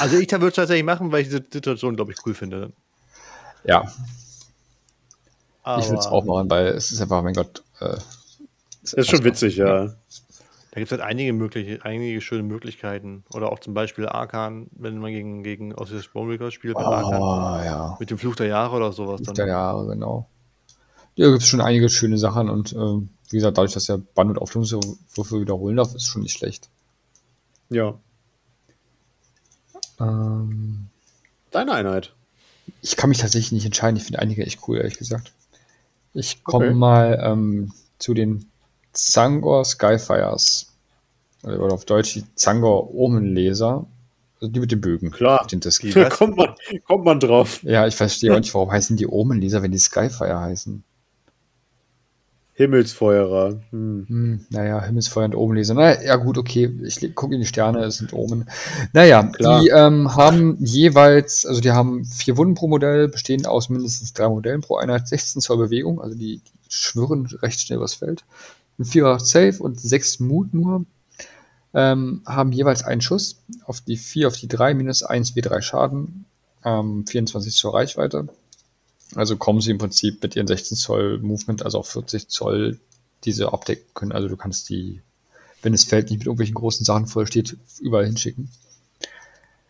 [0.00, 2.72] also ich würde es tatsächlich machen, weil ich diese Situation, glaube ich, cool finde.
[3.64, 3.84] Ja,
[5.62, 7.62] Aber ich würde es auch machen, weil es ist einfach, mein Gott.
[7.80, 7.96] Äh,
[8.82, 9.86] Ist schon witzig, ja.
[10.74, 13.24] Da gibt es halt einige, mögliche, einige schöne Möglichkeiten.
[13.32, 17.22] Oder auch zum Beispiel Arkan, wenn man gegen, gegen Osiris Bonebreaker spielt mit Arkan.
[17.22, 17.96] Oh, ja.
[18.00, 19.22] Mit dem Fluch der Jahre oder sowas.
[19.22, 19.36] Dann.
[19.36, 20.28] Der Jahre, genau.
[21.14, 24.30] Ja, gibt es schon einige schöne Sachen und ähm, wie gesagt, dadurch, dass er Band-
[24.30, 26.68] und Auflösungswürfe wiederholen darf, ist schon nicht schlecht.
[27.70, 27.94] Ja.
[30.00, 30.88] Ähm,
[31.52, 32.14] Deine Einheit.
[32.82, 33.96] Ich kann mich tatsächlich nicht entscheiden.
[33.96, 35.32] Ich finde einige echt cool, ehrlich gesagt.
[36.12, 36.74] Ich komme Okay.
[36.74, 38.46] mal ähm, zu den
[38.92, 40.72] Zangor Skyfires.
[41.42, 43.86] Oder auf Deutsch die Zangor Omenleser.
[44.40, 45.10] Also die mit den Bögen.
[45.10, 45.46] Klar.
[45.46, 45.70] Den Da
[46.10, 46.54] kommt man,
[46.86, 47.62] kommt man drauf.
[47.62, 50.82] Ja, ich verstehe auch nicht, warum heißen die Omenleser, wenn die Skyfire heißen.
[52.56, 53.60] Himmelsfeuerer.
[53.70, 54.06] Hm.
[54.08, 55.74] Hm, naja, Himmelsfeuer und Omenleser.
[55.74, 56.72] Na ja, gut, okay.
[56.84, 58.48] Ich gucke in die Sterne, es sind Omen.
[58.92, 59.60] Naja, Klar.
[59.60, 64.28] die ähm, haben jeweils, also die haben vier Wunden pro Modell, bestehen aus mindestens drei
[64.28, 68.24] Modellen pro Einheit, 16 Zoll Bewegung, also die, die schwirren recht schnell übers Feld.
[68.78, 70.84] Ein Vierer Safe und sechs Mut nur.
[71.76, 76.24] Ähm, haben jeweils einen Schuss auf die 4, auf die 3, minus 1 W3 Schaden,
[76.64, 78.28] ähm, 24 zur Reichweite.
[79.14, 82.78] Also kommen sie im Prinzip mit ihren 16 Zoll Movement, also auf 40 Zoll,
[83.24, 84.12] diese abdecken können.
[84.12, 85.00] Also du kannst die,
[85.62, 88.50] wenn das Feld nicht mit irgendwelchen großen Sachen voll steht, überall hinschicken.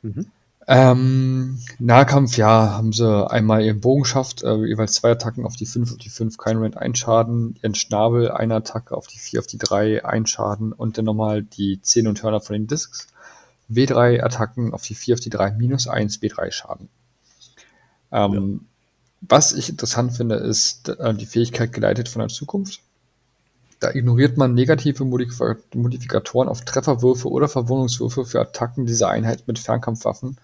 [0.03, 0.27] Mhm.
[0.67, 5.93] Ähm, Nahkampf, ja, haben sie einmal ihren Bogenschaft, äh, jeweils zwei Attacken auf die 5,
[5.93, 9.47] auf die 5, kein Rand, ein Schaden, ihren Schnabel, eine Attacke auf die 4, auf
[9.47, 13.09] die 3, ein Schaden und dann nochmal die Zähne und Hörner von den Discs.
[13.71, 16.89] W3 Attacken auf die 4, auf die 3, minus 1, W3 Schaden.
[18.11, 18.67] Ähm,
[19.29, 22.81] Was ich interessant finde, ist äh, die Fähigkeit geleitet von der Zukunft.
[23.81, 29.59] Da ignoriert man negative Modif- Modifikatoren auf Trefferwürfe oder Verwundungswürfe für Attacken dieser Einheit mit
[29.59, 30.39] Fernkampfwaffen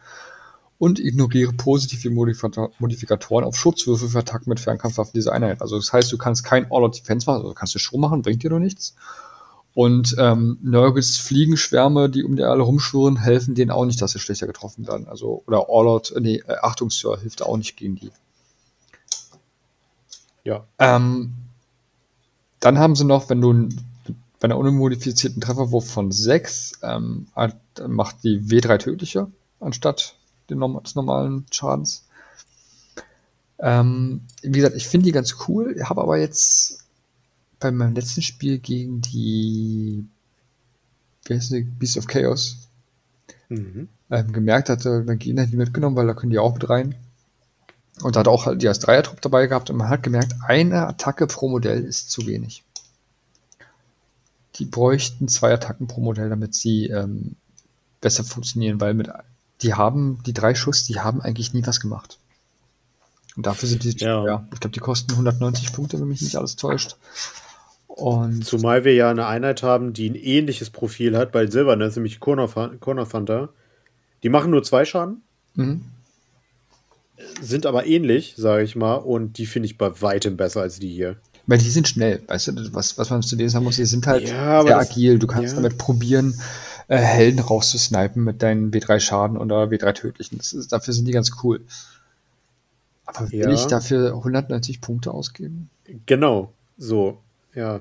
[0.79, 5.63] und ignoriere positive Modifika- Modifikatoren auf Schutzwürfe für Attacken mit Fernkampfwaffen dieser Einheit.
[5.63, 8.51] Also das heißt, du kannst kein All-Out-Defense machen, also kannst du schon machen, bringt dir
[8.51, 8.95] doch nichts.
[9.75, 14.19] Und ähm, Nurgles Fliegenschwärme, die um die alle rumschwirren, helfen denen auch nicht, dass sie
[14.19, 15.07] schlechter getroffen werden.
[15.07, 18.11] Also, oder All-Out, nee, äh, Achtung, Sir, hilft auch nicht gegen die.
[20.45, 20.67] Ja.
[20.79, 21.33] Ähm,
[22.61, 23.69] dann haben sie noch, wenn du
[24.39, 27.27] bei einer unmodifizierten Trefferwurf von 6 ähm,
[27.87, 29.31] macht die W3 tödlicher
[29.61, 30.17] anstatt
[30.49, 32.07] des normalen Schadens.
[33.59, 36.85] Ähm, wie gesagt, ich finde die ganz cool, habe aber jetzt
[37.61, 40.07] bei meinem letzten Spiel gegen die
[41.25, 41.63] wie heißt die?
[41.63, 42.57] Beast of Chaos
[43.49, 43.89] Mhm.
[44.11, 46.95] ähm, gemerkt hatte, dann Gegner die mitgenommen, weil da können die auch mit rein.
[48.03, 50.87] Und da hat auch halt die als Dreiertrupp dabei gehabt und man hat gemerkt, eine
[50.87, 52.65] Attacke pro Modell ist zu wenig.
[54.57, 57.37] Die bräuchten zwei Attacken pro Modell, damit sie ähm,
[58.01, 59.11] besser funktionieren, weil mit
[59.63, 62.19] die haben, die drei Schuss, die haben eigentlich nie was gemacht.
[63.37, 64.25] Und dafür sind die, Ja.
[64.25, 66.97] ja, ich glaube, die kosten 190 Punkte, wenn mich nicht alles täuscht.
[67.87, 71.91] Und Zumal wir ja eine Einheit haben, die ein ähnliches Profil hat bei Silbern, das
[71.91, 72.49] ist nämlich Corner,
[72.81, 73.51] Corner Thunder.
[74.23, 75.23] Die machen nur zwei Schaden,
[75.55, 75.85] mhm.
[77.41, 80.91] Sind aber ähnlich, sage ich mal, und die finde ich bei weitem besser als die
[80.91, 81.17] hier.
[81.47, 84.07] Weil die sind schnell, weißt du, was, was man zu denen sagen muss, die sind
[84.07, 85.19] halt Ja, sehr das- agil.
[85.19, 85.61] Du kannst ja.
[85.63, 86.39] damit probieren,
[86.89, 90.39] äh, Helden rauszusnipen mit deinen W3 Schaden oder W3 Tödlichen.
[90.39, 91.61] Das ist, dafür sind die ganz cool.
[93.07, 93.51] Aber will Ja.
[93.53, 95.71] ich dafür 190 Punkte ausgeben?
[96.07, 96.53] Genau.
[96.79, 97.19] So,
[97.55, 97.81] ja.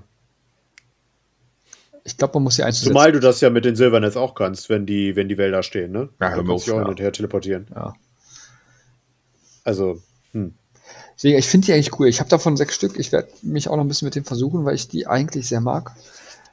[2.03, 2.90] Ich glaube, man muss sie einzusetzen.
[2.94, 5.91] Zumal du das ja mit den Silvernets auch kannst, wenn die, wenn die Wälder stehen,
[5.91, 6.10] ne?
[6.20, 6.80] Ja, hör du auf, auch ja.
[6.80, 7.68] hin und her teleportieren.
[7.76, 7.94] Ja.
[9.70, 10.02] Also,
[10.34, 10.54] hm.
[11.16, 12.08] Deswegen, ich finde die eigentlich cool.
[12.08, 12.98] Ich habe davon sechs Stück.
[12.98, 15.62] Ich werde mich auch noch ein bisschen mit dem versuchen, weil ich die eigentlich sehr
[15.62, 15.91] mag.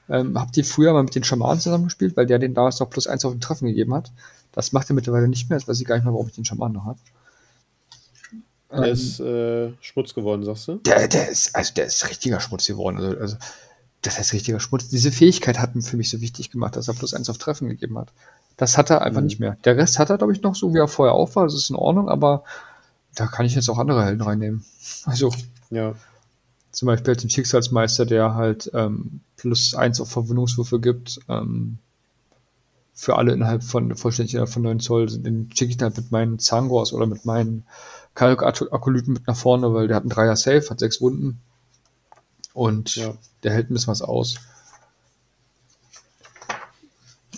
[0.09, 3.07] Ähm, habe die früher mal mit den Schamanen zusammengespielt, weil der den damals noch plus
[3.07, 4.13] eins auf den Treffen gegeben hat.
[4.53, 5.59] Das macht er mittlerweile nicht mehr.
[5.59, 6.99] Jetzt weiß ich gar nicht mehr, warum ich den Schamanen noch habe.
[8.71, 10.75] Der Ähm, ist äh, Schmutz geworden, sagst du?
[10.77, 12.99] Der, der ist, also der ist richtiger Schmutz geworden.
[12.99, 13.37] Also, also
[14.03, 14.89] das heißt richtiger Schmutz.
[14.89, 17.69] Diese Fähigkeit hat ihn für mich so wichtig gemacht, dass er plus eins auf Treffen
[17.69, 18.13] gegeben hat.
[18.57, 19.27] Das hat er einfach Mhm.
[19.27, 19.57] nicht mehr.
[19.65, 21.45] Der Rest hat er, glaube ich, noch so, wie er vorher auch war.
[21.45, 22.45] Das ist in Ordnung, aber
[23.17, 24.65] da kann ich jetzt auch andere Helden reinnehmen.
[25.05, 25.33] Also
[25.71, 25.95] Ja.
[26.71, 31.19] zum Beispiel halt den Schicksalsmeister, der halt ähm, plus eins auf Verwundungswürfe gibt.
[31.29, 31.79] Ähm,
[32.99, 35.07] für alle innerhalb von vollständig innerhalb von 9 Zoll.
[35.07, 37.67] Den schicke ich dann halt mit meinen Zangors oder mit meinen
[38.15, 41.41] Kalk-Akolyten mit nach vorne, weil der hat einen Dreier Safe, hat sechs Wunden.
[42.55, 43.13] Und Ja.
[43.43, 44.37] der hält ein bisschen was aus.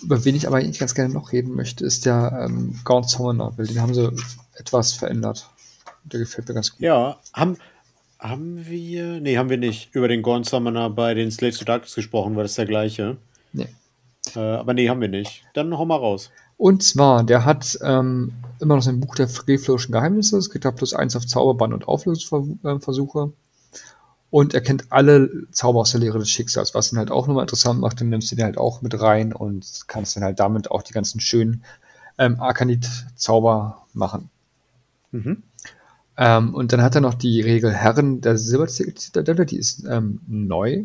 [0.01, 3.51] Über wen ich aber eigentlich ganz gerne noch reden möchte, ist der ähm, Gaunt Summoner,
[3.57, 4.09] weil den haben sie
[4.53, 5.49] etwas verändert.
[6.03, 6.79] Der gefällt mir ganz gut.
[6.81, 7.57] Ja, haben,
[8.19, 9.19] haben wir.
[9.21, 9.93] Nee, haben wir nicht.
[9.93, 13.17] Über den Gorn Summoner bei den Slaves to Darkness gesprochen, war das der gleiche.
[13.53, 13.67] Nee.
[14.35, 15.43] Äh, aber nee, haben wir nicht.
[15.53, 16.31] Dann hau mal raus.
[16.57, 20.37] Und zwar, der hat ähm, immer noch sein Buch der frevlerischen Geheimnisse.
[20.37, 23.31] Es kriegt er plus eins auf Zauberbann und Auflösungsversuche.
[24.31, 27.43] Und er kennt alle Zauber aus der Lehre des Schicksals, was ihn halt auch nochmal
[27.43, 28.01] interessant macht.
[28.01, 30.93] Dann nimmst du den halt auch mit rein und kannst dann halt damit auch die
[30.93, 31.63] ganzen schönen
[32.17, 34.29] ähm, Arkanit-Zauber machen.
[35.11, 35.43] Mhm.
[36.19, 40.83] Ähm, und dann hat er noch die Regel Herren der Silberzitadelle, die ist ähm, neu.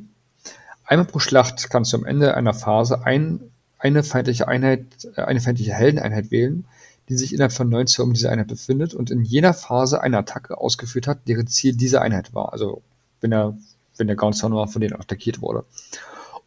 [0.84, 3.40] Einmal pro Schlacht kannst du am Ende einer Phase ein,
[3.78, 4.86] eine feindliche Einheit,
[5.16, 6.66] äh, eine feindliche Heldeneinheit wählen,
[7.08, 10.18] die sich innerhalb von 9 Zoll um diese Einheit befindet und in jener Phase eine
[10.18, 12.52] Attacke ausgeführt hat, deren Ziel diese Einheit war.
[12.52, 12.82] Also
[13.20, 13.58] wenn er,
[13.96, 15.64] wenn der Gaunt Summoner von denen attackiert wurde.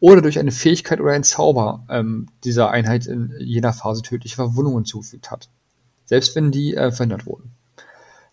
[0.00, 4.86] Oder durch eine Fähigkeit oder ein Zauber ähm, dieser Einheit in jener Phase tödliche Verwundungen
[4.86, 5.50] zugefügt hat.
[6.06, 7.52] Selbst wenn die äh, verhindert wurden.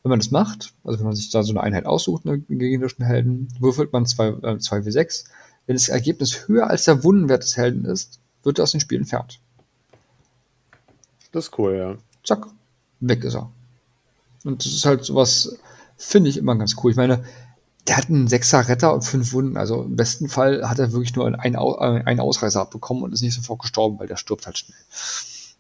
[0.06, 3.04] Wenn man das macht, also wenn man sich da so eine Einheit aussucht, einen gegnerischen
[3.04, 5.26] Helden, würfelt man 2 äh, 2w6.
[5.66, 9.00] Wenn das Ergebnis höher als der Wundenwert des Helden ist, wird er aus dem Spiel
[9.00, 9.40] entfernt.
[11.32, 11.96] Das ist cool, ja.
[12.24, 12.46] Zack,
[13.00, 13.50] weg ist er.
[14.44, 15.58] Und das ist halt sowas,
[15.98, 16.92] finde ich immer ganz cool.
[16.92, 17.26] Ich meine,
[17.88, 19.58] der hat einen Sechser Retter und fünf Wunden.
[19.58, 23.24] Also im besten Fall hat er wirklich nur einen, äh, einen Ausreißer abbekommen und ist
[23.24, 24.78] nicht sofort gestorben, weil der stirbt halt schnell.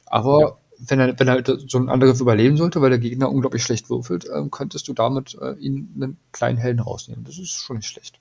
[0.05, 0.59] Aber.
[0.79, 3.89] Wenn er, wenn er halt so ein Angriff überleben sollte, weil der Gegner unglaublich schlecht
[3.89, 7.23] würfelt, ähm, könntest du damit äh, ihn einen kleinen Helden rausnehmen.
[7.23, 8.19] Das ist schon nicht schlecht.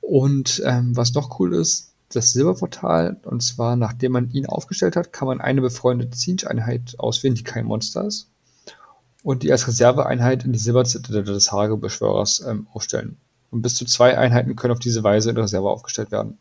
[0.00, 5.12] Und ähm, was noch cool ist, das Silberportal, und zwar nachdem man ihn aufgestellt hat,
[5.12, 8.28] kann man eine befreundete Siege-Einheit auswählen, die kein Monster ist.
[9.22, 13.16] Und die als Reserveeinheit in die Silberzitadelle des Hagebeschwörers ähm, aufstellen.
[13.50, 16.38] Und bis zu zwei Einheiten können auf diese Weise in der Reserve aufgestellt werden.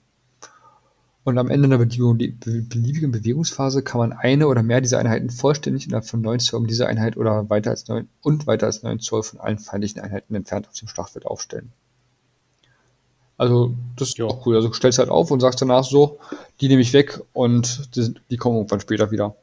[1.25, 6.05] Und am Ende einer beliebigen Bewegungsphase kann man eine oder mehr dieser Einheiten vollständig innerhalb
[6.05, 9.23] von 9 Zoll um diese Einheit oder weiter als 9 und weiter als 9 Zoll
[9.23, 11.71] von allen feindlichen Einheiten entfernt auf dem Schlachtfeld aufstellen.
[13.37, 14.25] Also, das ist Ja.
[14.25, 14.55] auch cool.
[14.57, 16.19] Also, du stellst halt auf und sagst danach so,
[16.59, 19.35] die nehme ich weg und die, die kommen irgendwann später wieder.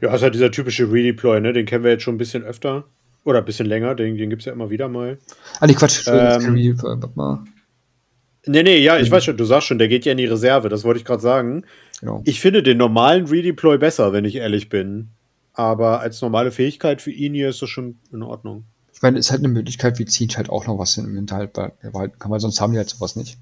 [0.00, 1.52] Ja, ist halt dieser typische Redeploy, ne?
[1.52, 2.84] Den kennen wir jetzt schon ein bisschen öfter.
[3.24, 5.18] Oder ein bisschen länger, den, den gibt es ja immer wieder mal.
[5.60, 6.06] Ah, nee, Quatsch.
[6.06, 7.44] Ähm, Ähm, warte mal.
[8.46, 9.14] Nee, nee, ja, ich Mhm.
[9.14, 11.22] weiß schon, du sagst schon, der geht ja in die Reserve, das wollte ich gerade
[11.22, 11.64] sagen.
[12.00, 12.22] Genau.
[12.24, 15.08] Ich finde den normalen Redeploy besser, wenn ich ehrlich bin.
[15.52, 18.64] Aber als normale Fähigkeit für ihn hier ist das schon in Ordnung.
[18.92, 21.52] Ich meine, es ist halt eine Möglichkeit, wie zieht halt auch noch was im Hinterhalt
[21.54, 23.36] behalten kann, weil sonst haben die halt sowas nicht.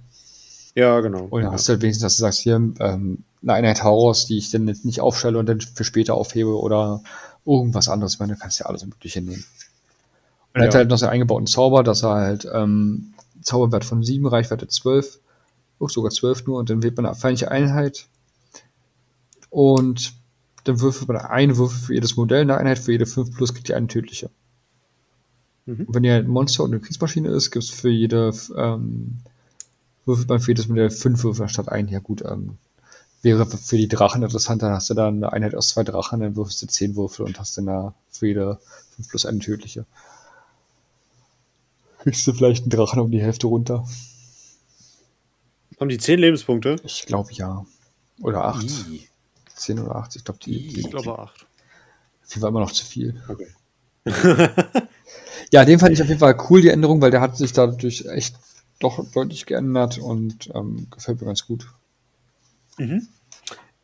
[0.75, 1.27] Ja, genau.
[1.31, 4.39] Und dann hast du halt wenigstens, dass du sagst, hier, ähm, eine Einheit Horrors, die
[4.39, 7.03] ich dann jetzt nicht aufstelle und dann für später aufhebe oder
[7.47, 8.15] irgendwas anderes.
[8.15, 9.45] Ich meine, du kannst ja alles Mögliche nehmen.
[10.55, 10.79] Und er hat Ja.
[10.81, 13.14] halt noch seinen eingebauten Zauber, dass er halt ähm,
[13.45, 15.21] Zauberwert von 7, Reichweite 12,
[15.79, 18.09] oh, sogar 12 nur, und dann wählt man eine feindliche Einheit.
[19.51, 20.15] Und
[20.65, 23.69] dann würfelt man eine Würfel für jedes Modell, eine Einheit für jede 5 plus kriegt
[23.69, 24.31] ihr eine tödliche.
[25.67, 25.87] Mhm.
[25.89, 29.19] Wenn ihr ein Monster und eine Kriegsmaschine ist, gibt es für jede ähm,
[30.07, 31.89] würfelt man für jedes Modell 5 Würfel statt ein.
[31.89, 32.59] Ja gut, ähm,
[33.23, 36.37] wäre für die Drachen interessant, dann hast du dann eine Einheit aus zwei Drachen, dann
[36.37, 38.59] würfelst du 10 Würfel und hast dann da für jede
[38.97, 39.87] 5 plus eine tödliche.
[42.05, 43.87] Kriegst du vielleicht einen Drachen um die Hälfte runter?
[45.81, 46.77] Haben die 10 Lebenspunkte?
[46.85, 47.65] Ich glaube ja.
[48.21, 48.63] Oder 8.
[48.63, 49.09] Ih,
[49.57, 50.17] 10 oder 8.
[50.17, 51.47] Ich glaube, die, die, Ich glaube acht.
[52.35, 53.23] die war immer noch zu viel.
[53.27, 53.49] Okay.
[55.51, 58.05] Ja, den fand ich auf jeden Fall cool, die Änderung, weil der hat sich dadurch
[58.05, 58.37] echt
[58.81, 61.67] doch deutlich geändert und ähm, gefällt mir ganz gut.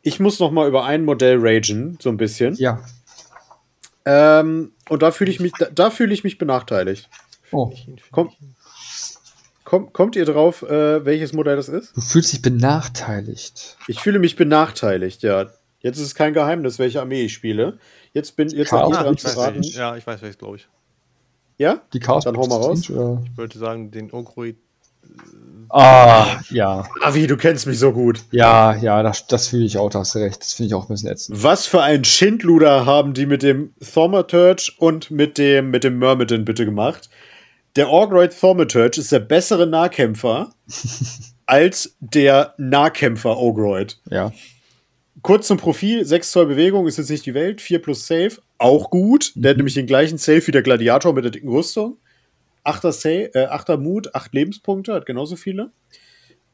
[0.03, 2.53] Ich muss noch mal über ein Modell ragen, so ein bisschen.
[2.55, 2.83] Ja.
[4.05, 7.09] Ähm, und da fühle ich mich, da, da fühle ich mich benachteiligt.
[7.51, 7.71] Oh,
[8.11, 8.29] Komm.
[9.63, 11.95] Komm, kommt ihr drauf, äh, welches Modell das ist?
[11.95, 13.77] Du fühlst dich benachteiligt.
[13.87, 15.47] Ich fühle mich benachteiligt, ja.
[15.79, 17.77] Jetzt ist es kein Geheimnis, welche Armee ich spiele.
[18.13, 18.91] Jetzt bin jetzt Chaos?
[18.91, 19.63] dran ich zu raten.
[19.63, 20.67] Ja, ich weiß welches, glaube ich.
[21.57, 21.81] Ja?
[21.93, 22.89] Die Chaos Dann hau mal raus.
[22.89, 23.21] Oder?
[23.25, 24.57] Ich würde sagen, den Ogroid.
[25.69, 26.85] Ah, ja.
[27.01, 28.23] Avi, du kennst mich so gut.
[28.31, 30.41] Ja, ja, das, das fühle ich auch, da hast du recht.
[30.41, 31.41] Das finde ich auch ein bisschen ätzend.
[31.41, 36.43] Was für ein Schindluder haben die mit dem Thaumaturge und mit dem, mit dem Myrmidon
[36.43, 37.09] bitte gemacht?
[37.75, 40.53] Der Orgroid Thaumaturge ist der bessere Nahkämpfer
[41.45, 43.99] als der Nahkämpfer Ogroid.
[44.09, 44.33] Ja.
[45.21, 48.89] Kurz zum Profil, 6 Zoll Bewegung ist jetzt nicht die Welt, 4 plus Save, auch
[48.89, 49.31] gut.
[49.35, 51.97] Der hat nämlich den gleichen Save wie der Gladiator mit der dicken Rüstung.
[52.65, 55.71] 8er, Save, äh, 8er Mut, 8 Lebenspunkte, hat genauso viele.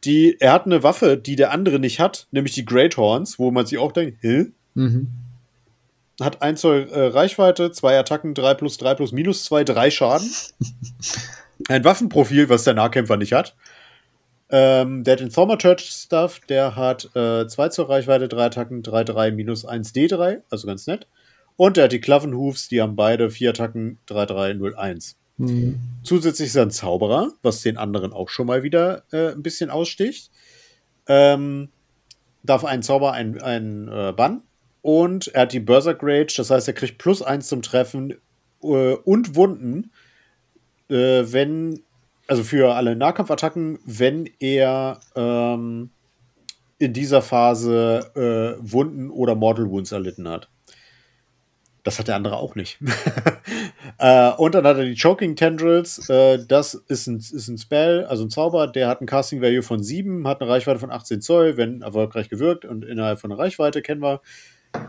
[0.03, 3.51] Die, er hat eine Waffe, die der andere nicht hat, nämlich die Great Horns, wo
[3.51, 4.47] man sich auch denkt, hä?
[4.73, 5.07] Mhm.
[6.21, 10.31] Hat 1 Zoll äh, Reichweite, 2 Attacken, 3 plus 3 plus minus 2, 3 Schaden.
[11.69, 13.55] Ein Waffenprofil, was der Nahkämpfer nicht hat.
[14.49, 19.03] Ähm, der hat den Thaumaturge Stuff, der hat äh, 2 Zoll Reichweite, 3 Attacken, 3,
[19.03, 21.07] 3 minus 1 D3, also ganz nett.
[21.57, 25.17] Und der hat die Cloven Hoofs, die haben beide 4 Attacken, 3, 3, 0, 1.
[25.37, 25.79] Mhm.
[26.03, 29.69] Zusätzlich ist er ein Zauberer, was den anderen auch schon mal wieder äh, ein bisschen
[29.69, 30.31] aussticht.
[31.07, 31.69] Ähm,
[32.43, 34.43] darf einen Zauber, ein, ein äh, Bann.
[34.87, 38.13] Und er hat die Berserk Rage, das heißt, er kriegt plus eins zum Treffen
[38.63, 39.91] äh, und Wunden,
[40.89, 41.81] äh, wenn,
[42.25, 45.89] also für alle Nahkampfattacken, wenn er ähm,
[46.79, 50.47] in dieser Phase äh, Wunden oder Mortal Wounds erlitten hat.
[51.83, 52.79] Das hat der andere auch nicht.
[53.97, 56.07] äh, und dann hat er die Choking Tendrils.
[56.07, 59.63] Äh, das ist ein, ist ein Spell, also ein Zauber, der hat ein Casting Value
[59.63, 63.39] von 7, hat eine Reichweite von 18 Zoll, wenn erfolgreich gewirkt und innerhalb von einer
[63.41, 64.21] Reichweite kennen wir.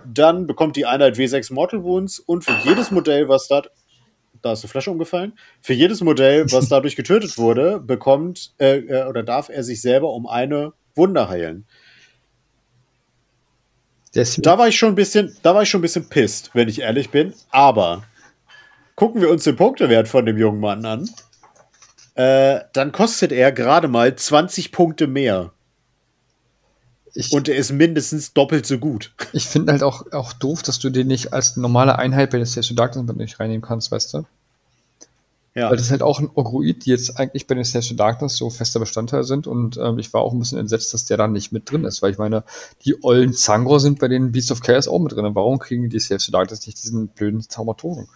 [0.07, 3.63] Dann bekommt die Einheit W6 Mortal Wounds und für jedes Modell, was da.
[4.41, 5.37] Da ist eine Flasche umgefallen.
[5.61, 10.13] Für jedes Modell, was dadurch getötet wurde, bekommt äh, äh, oder darf er sich selber
[10.13, 11.67] um eine Wunde heilen.
[14.13, 16.69] Ist Da war ich schon ein bisschen, da war ich schon ein bisschen pisst, wenn
[16.69, 17.35] ich ehrlich bin.
[17.51, 18.05] Aber
[18.95, 21.09] gucken wir uns den Punktewert von dem jungen Mann an.
[22.15, 25.53] Äh, dann kostet er gerade mal 20 Punkte mehr.
[27.15, 29.13] Ich, Und er ist mindestens doppelt so gut.
[29.33, 32.47] ich finde halt auch, auch doof, dass du den nicht als normale Einheit bei der
[32.47, 34.25] Stage of Darkness mit nicht reinnehmen kannst, weißt du?
[35.55, 35.71] Ja.
[35.71, 38.37] Weil das ist halt auch ein Ogroid, die jetzt eigentlich bei den Stage of Darkness
[38.37, 41.27] so fester Bestandteil sind und ähm, ich war auch ein bisschen entsetzt, dass der da
[41.27, 42.45] nicht mit drin ist, weil ich meine,
[42.85, 45.35] die ollen Zangor sind bei den Beasts of Chaos auch mit drin.
[45.35, 48.07] Warum kriegen die Stage of Darkness nicht diesen blöden Zaubertoren?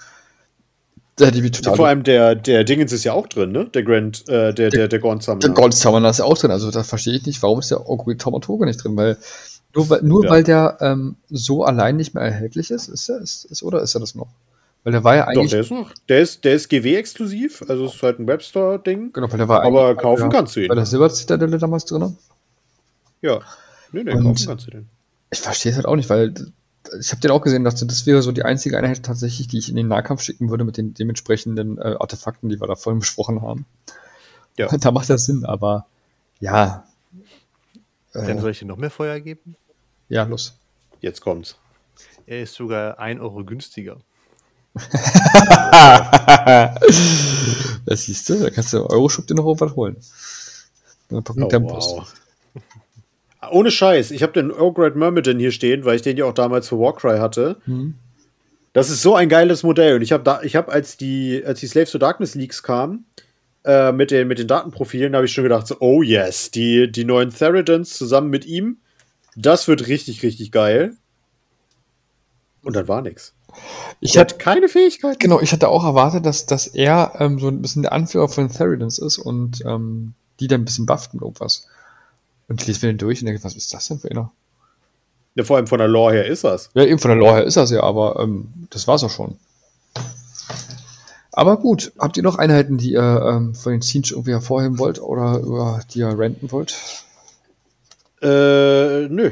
[1.20, 1.76] Mich total.
[1.76, 3.66] Vor allem der, der Dingens ist ja auch drin, ne?
[3.66, 5.40] Der Grand, äh, der, der, der Gorn Summoner.
[5.40, 7.89] der Gold Summoner ist ja auch drin, also da verstehe ich nicht, warum ist der
[7.89, 9.18] Ogroid Taumaturge nicht drin, weil
[9.74, 10.30] nur, weil, nur Ja.
[10.30, 13.94] weil der ähm, so allein nicht mehr erhältlich ist, ist er, ist, ist, oder ist
[13.94, 14.28] er das noch?
[14.84, 15.51] Weil der war ja Doch, eigentlich.
[15.51, 15.90] der ist noch.
[16.09, 19.12] Der ist, der ist GW-exklusiv, also ist halt ein Webstore-Ding.
[19.12, 20.68] genau, weil der war Aber kaufen der- kannst du ihn.
[20.68, 22.16] Bei der Silber Zitadelle damals drin.
[23.20, 23.40] Ja.
[23.93, 24.89] Nee, nee, Und- kaufen kannst du den.
[25.30, 26.34] Ich verstehe es halt auch nicht, weil
[26.99, 29.69] ich habe den auch gesehen, dachte, das wäre so die einzige Einheit tatsächlich, die ich
[29.69, 33.43] in den Nahkampf schicken würde mit den dementsprechenden äh, Artefakten, die wir da vorhin besprochen
[33.43, 33.67] haben.
[34.59, 34.69] Ja.
[34.79, 35.87] Da macht das Sinn, aber
[36.41, 36.85] ja.
[38.13, 39.57] Dann Äh, soll ich dir noch mehr Feuer geben?
[40.09, 40.55] ja, los.
[41.01, 41.57] Jetzt kommt's.
[42.27, 43.97] Er ist sogar 1 Euro günstiger.
[47.87, 49.97] das siehst du, da kannst du Euroshop dir noch was holen.
[51.11, 52.13] Eine Packung Oh, wow.
[53.51, 56.69] Ohne Scheiß, ich habe den Ogred Myrmidon hier stehen, weil ich den ja auch damals
[56.69, 57.56] für Warcry hatte.
[57.66, 57.94] Mhm.
[58.73, 59.97] Das ist so ein geiles Modell.
[59.97, 63.05] Und ich habe da, ich habe, als die, als die Slaves to Darkness Leaks kamen,
[63.64, 67.05] äh, mit, den, mit den Datenprofilen, habe ich schon gedacht, so, oh yes, die, die
[67.05, 68.78] neuen Theridans zusammen mit ihm,
[69.36, 70.94] das wird richtig, richtig geil.
[72.62, 73.35] Und dann war nix.
[74.01, 75.20] Ich hatte hat keine Fähigkeit.
[75.20, 78.48] Genau, ich hatte auch erwartet, dass, dass er ähm, so ein bisschen der Anführer von
[78.48, 81.66] Theridans ist und ähm, die dann ein bisschen bufft mit irgendwas.
[82.53, 84.31] Und ich lese mir den durch und denke, was ist das denn für einer?
[85.35, 86.69] Ja, vor allem von der Lore her ist das.
[86.74, 89.39] Ja, eben von der Lore her ist das ja, aber ähm, das war's auch schon.
[91.33, 95.01] Aber gut, habt ihr noch Einheiten, die ihr ähm, von den Siege irgendwie hervorheben wollt
[95.01, 96.77] oder über die ihr renten wollt?
[98.20, 99.31] Äh, nö.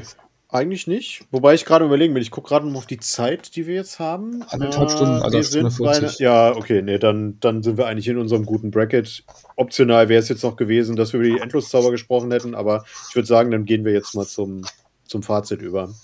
[0.53, 1.25] Eigentlich nicht.
[1.31, 4.01] Wobei ich gerade überlegen bin, ich gucke gerade noch auf die Zeit, die wir jetzt
[4.01, 4.43] haben.
[4.49, 6.03] Anderthalb Äh, Stunden, also wir sind bei 40.
[6.03, 9.23] einer- Ja, okay, nee, dann, dann sind wir eigentlich in unserem guten Bracket.
[9.55, 13.15] Optional wäre es jetzt noch gewesen, dass wir über die Endloszauber gesprochen hätten, aber ich
[13.15, 14.67] würde sagen, dann gehen wir jetzt mal zum,
[15.07, 15.95] zum Fazit über.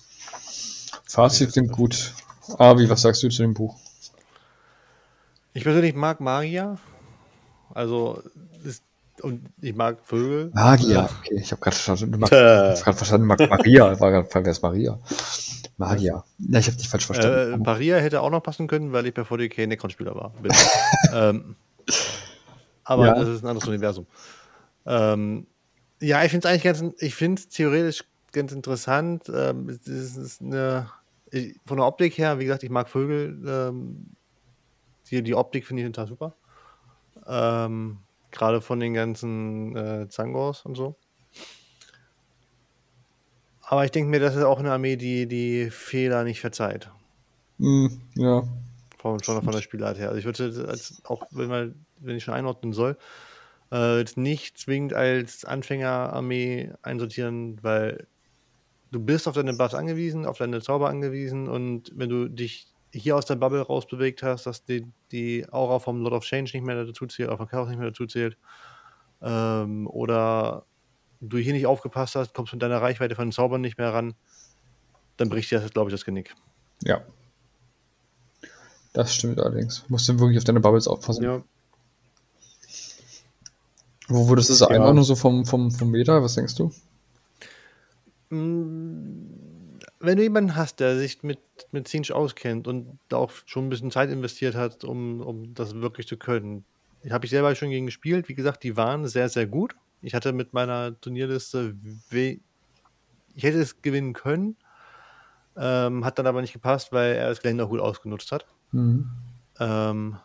[1.09, 2.14] Fazit klingt gut.
[2.59, 3.77] Avi, was sagst du zu dem Buch?
[5.55, 6.78] Ich persönlich mag Magia.
[7.74, 8.23] Also,
[9.22, 10.51] und ich mag Vögel.
[10.55, 11.09] Magia.
[11.20, 12.20] Okay, ich habe gerade verstanden.
[12.22, 12.72] Tö.
[12.74, 13.98] ich hab verstanden, mag Maria.
[14.01, 14.98] War gerade wer ist Maria?
[15.78, 16.24] Magia.
[16.38, 17.62] Ja, ich habe dich falsch Äh, verstanden.
[17.62, 20.32] Paria hätte auch noch passen können, weil ich bei 40k Necron-Spieler war.
[21.12, 21.56] Ähm,
[22.84, 23.14] aber Ja.
[23.14, 24.06] das ist ein anderes Universum.
[24.86, 25.47] Ähm,
[26.01, 29.30] ja, ich finde es eigentlich ganz, ich finde es theoretisch ganz interessant.
[29.34, 29.86] Ähm, es
[30.16, 30.90] ist eine,
[31.30, 33.38] ich, von der Optik her, wie gesagt, ich mag Vögel.
[33.47, 34.06] Ähm,
[35.10, 36.34] die, die Optik finde ich total super.
[37.26, 37.98] Ähm,
[38.36, 40.96] Gerade von den ganzen äh, Zangors und so.
[43.62, 46.90] Aber ich denke mir, das ist auch eine Armee, die die Fehler nicht verzeiht.
[47.56, 48.42] Mm, ja.
[48.98, 50.08] Von, von, von der Spielart her.
[50.08, 52.98] Also ich würde als, auch, wenn, man, wenn ich schon einordnen soll,
[53.72, 58.06] äh, nicht zwingend als Anfängerarmee einsortieren, weil
[58.92, 63.16] du bist auf deine Buffs angewiesen, auf deine Zauber angewiesen und wenn du dich hier
[63.16, 66.85] aus der Bubble rausbewegt hast, dass die, die Aura vom Lord of Change nicht mehr
[66.85, 68.36] dazu zählt, auch vom Chaos nicht mehr dazu zählt,
[69.23, 70.64] ähm, oder
[71.20, 74.14] du hier nicht aufgepasst hast, kommst mit deiner Reichweite von den Zaubern nicht mehr ran,
[75.16, 76.35] dann bricht dir das, glaube ich, das Genick.
[76.82, 77.02] Ja.
[78.93, 79.82] Das stimmt allerdings.
[79.82, 81.24] Du musst du wirklich auf deine Bubbles aufpassen.
[81.24, 81.43] Ja.
[84.09, 84.68] Wo würdest du es Ja.
[84.68, 86.23] einordnen, so vom, vom, vom Meter?
[86.23, 86.70] Was denkst du?
[88.31, 89.25] Mm,
[90.06, 91.40] Wenn du jemanden hast, der sich mit,
[91.72, 95.74] mit Siege auskennt und da auch schon ein bisschen Zeit investiert hat, um, um das
[95.74, 96.64] wirklich zu können,
[97.10, 98.28] habe ich selber schon gegen gespielt.
[98.28, 99.74] Wie gesagt, die waren sehr, sehr gut.
[100.02, 101.74] Ich hatte mit meiner Turnierliste,
[102.12, 104.54] ich hätte es gewinnen können,
[105.56, 108.46] ähm, hat dann aber nicht gepasst, weil er das Gelände auch gut ausgenutzt hat.
[108.70, 109.10] Mhm.
[109.58, 110.18] Ähm,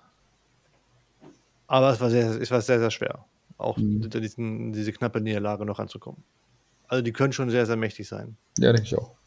[1.66, 3.26] aber es war sehr, es war sehr, sehr schwer,
[3.58, 4.08] auch Mhm.
[4.12, 6.24] diesen, diese knappe Niederlage noch anzukommen.
[6.88, 8.38] Also die können schon sehr, sehr mächtig sein.
[8.60, 9.21] Ja, denke ich auch.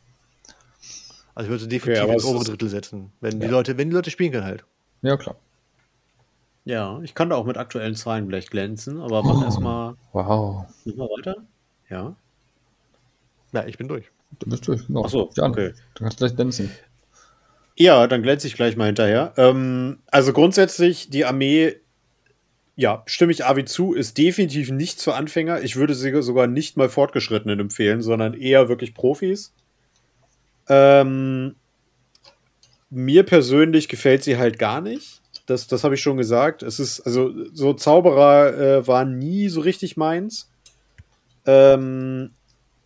[1.34, 3.12] Also ich würde sie definitiv aber ins obere Drittel setzen.
[3.20, 3.52] Wenn die Ja.
[3.52, 4.64] Leute, wenn die Leute spielen können halt.
[5.02, 5.36] Ja, klar.
[6.64, 9.44] Ja, ich kann da auch mit aktuellen Zahlen vielleicht glänzen, aber mach Oh.
[9.44, 10.64] erstmal Wow.
[10.84, 11.36] noch mal weiter.
[11.90, 12.16] Ja.
[13.52, 14.06] Ja, ich bin durch.
[14.38, 14.86] Du bist durch.
[14.86, 15.04] Genau.
[15.04, 15.74] Ach so, Jan, okay.
[15.94, 16.70] Du kannst gleich dancen.
[17.76, 19.32] Ja, dann glänze ich gleich mal hinterher.
[19.36, 21.76] Ähm, also grundsätzlich, die Armee,
[22.76, 25.62] ja, stimme ich Avi zu, ist definitiv nicht für Anfänger.
[25.62, 29.52] Ich würde sie sogar nicht mal Fortgeschrittenen empfehlen, sondern eher wirklich Profis.
[30.68, 31.56] Ähm,
[32.90, 35.20] mir persönlich gefällt sie halt gar nicht.
[35.46, 36.62] Das, das habe ich schon gesagt.
[36.62, 40.50] Es ist, also, so Zauberer äh, waren nie so richtig meins.
[41.46, 42.30] Ähm,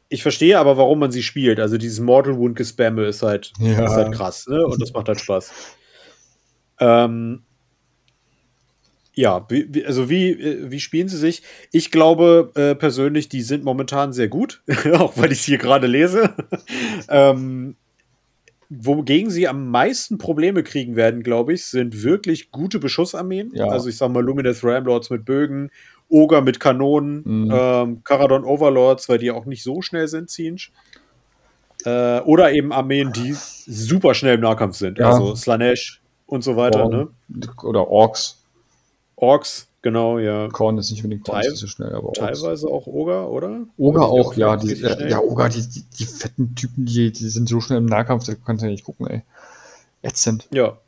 [0.09, 1.61] ich verstehe aber, warum man sie spielt.
[1.61, 3.85] Also dieses Mortal Wound Gespamme ist halt, Ja.
[3.85, 4.67] ist halt krass, ne?
[4.67, 5.53] Und das macht halt Spaß.
[6.81, 7.43] Ähm,
[9.19, 11.43] ja, wie, also wie, äh, wie spielen sie sich?
[11.73, 14.63] Ich glaube äh, persönlich, die sind momentan sehr gut,
[14.95, 16.35] auch weil ich es hier gerade lese.
[17.09, 17.75] ähm,
[18.71, 23.51] wogegen sie am meisten Probleme kriegen werden, glaube ich, sind wirklich gute Beschussarmeen.
[23.55, 23.67] Ja.
[23.67, 25.71] Also ich sag mal Luminous Ramlords mit Bögen,
[26.09, 27.51] Ogre mit Kanonen, Mhm.
[27.53, 30.71] ähm, Caradon Overlords, weil die auch nicht so schnell sind, Zinch.
[31.85, 33.35] Äh, oder eben Armeen, die
[33.67, 34.99] super schnell im Nahkampf sind.
[34.99, 35.11] Ja.
[35.11, 37.11] Also Slanesh und so weiter, Korn.
[37.31, 37.49] ne?
[37.65, 38.38] Oder Orks.
[39.21, 40.49] Orks, genau, ja.
[40.49, 42.19] Korn ist nicht unbedingt Korn, Teil- so schnell, aber Orks.
[42.19, 43.67] Teilweise auch Oger, oder?
[43.77, 44.57] Oger Oder auch, ja.
[44.57, 47.79] Die, richtig ja, ja, Oger, die, die, die fetten Typen, die, die sind so schnell
[47.79, 49.23] im Nahkampf, da kannst du ja nicht gucken, ey.
[50.03, 50.47] Ätzend.
[50.53, 50.79] Ja.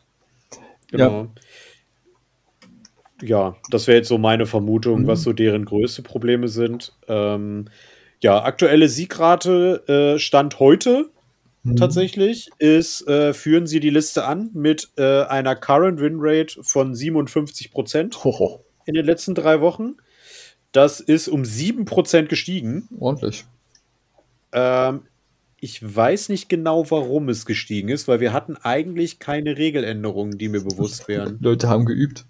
[0.91, 1.27] Genau.
[3.23, 5.07] Ja, das wäre jetzt so meine Vermutung, Mhm.
[5.07, 6.93] was so deren größte Probleme sind.
[7.09, 7.67] Ähm,
[8.23, 11.11] ja, aktuelle Siegrate äh, Stand heute
[11.63, 11.77] Mhm.
[11.77, 16.95] tatsächlich ist, äh, führen sie die Liste an mit äh, einer Current Win Rate von
[16.95, 18.17] 57 Prozent
[18.87, 19.97] in den letzten drei Wochen.
[20.73, 22.89] Das ist um 7 Prozent gestiegen.
[22.99, 23.45] Ordentlich.
[24.53, 25.03] Ähm,
[25.61, 30.49] ich weiß nicht genau, warum es gestiegen ist, weil wir hatten eigentlich keine Regeländerungen, die
[30.49, 31.39] mir bewusst wären.
[31.43, 32.25] Leute haben geübt,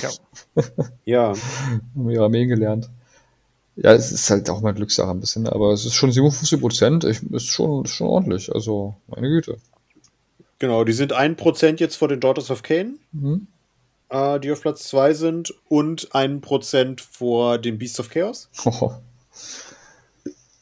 [0.00, 0.10] Ja.
[1.04, 1.34] Ja,
[1.94, 2.88] haben ihre Armeen gelernt.
[3.76, 7.04] Ja, es ist halt auch mal Glückssache ein bisschen, aber es ist schon 57 Prozent,
[7.04, 8.52] ist schon, ist schon ordentlich.
[8.54, 9.56] Also, meine Güte.
[10.60, 10.84] genau.
[10.84, 13.48] Die sind 1% jetzt vor den Daughters of Cain, Mhm.
[14.10, 18.48] äh, die auf Platz 2 sind, und 1% vor den Beasts of Chaos.
[18.64, 18.94] Hoho.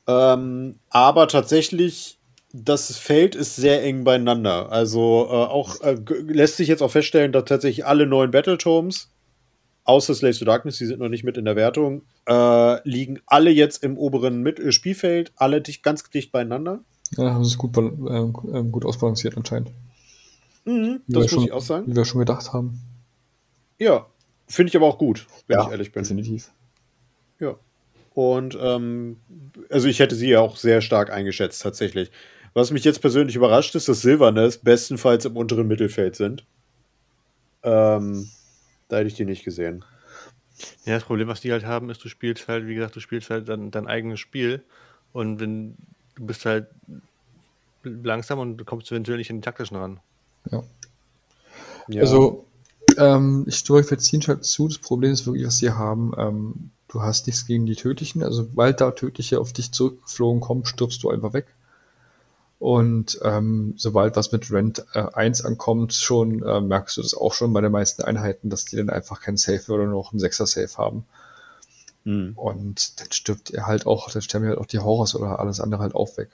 [0.08, 2.18] Ähm, aber tatsächlich,
[2.52, 4.70] das Feld ist sehr eng beieinander.
[4.72, 9.08] Also äh, auch äh, lässt sich jetzt auch feststellen, dass tatsächlich alle neuen Battletomes,
[9.84, 13.50] außer Slaves to Darkness, die sind noch nicht mit in der Wertung, äh, liegen alle
[13.50, 16.80] jetzt im oberen mit äh, Spielfeld, alle dicht, ganz dicht beieinander.
[17.16, 19.70] Ja, haben sie es gut, ähm, ähm, gut ausbalanciert anscheinend.
[20.64, 21.86] Mhm, das muss schon, ich auch sagen.
[21.86, 22.80] Wie wir schon gedacht haben.
[23.78, 24.06] Ja,
[24.46, 26.02] finde ich aber auch gut, wenn ich ehrlich bin.
[26.02, 26.50] definitiv.
[27.40, 27.56] Ja.
[28.14, 29.16] Und ähm,
[29.70, 32.10] also ich hätte sie ja auch sehr stark eingeschätzt, tatsächlich.
[32.54, 36.44] Was mich jetzt persönlich überrascht, ist, dass Silvernes bestenfalls im unteren Mittelfeld sind.
[37.62, 38.28] Ähm,
[38.92, 39.84] da hätte ich die nicht gesehen.
[40.84, 43.30] Ja, das Problem, was die halt haben, ist, du spielst halt, wie gesagt, du spielst
[43.30, 44.62] halt dann dein eigenes Spiel
[45.14, 45.76] und wenn
[46.14, 46.66] du bist halt
[47.82, 50.00] langsam und du kommst eventuell nicht in die taktischen ran.
[50.50, 50.62] Ja.
[51.88, 52.02] Ja.
[52.02, 52.44] Also,
[52.98, 54.68] ähm, ich stimme euch für Zinsch halt zu.
[54.68, 56.12] Das Problem ist wirklich, was sie haben.
[56.18, 58.22] Ähm, du hast nichts gegen die Tödlichen.
[58.22, 61.46] Also sobald da Tödliche auf dich zurückgeflogen kommen, stirbst du einfach weg.
[62.62, 67.34] Und ähm, sobald was mit Rent äh, 1 ankommt, schon äh, merkst du das auch
[67.34, 70.46] schon bei den meisten Einheiten, dass die dann einfach kein Safe oder noch ein 6er
[70.46, 71.04] Safe haben.
[72.04, 72.34] Mhm.
[72.36, 75.82] Und dann stirbt er halt auch, dann sterben halt auch die Horrors oder alles andere
[75.82, 76.28] halt auch weg.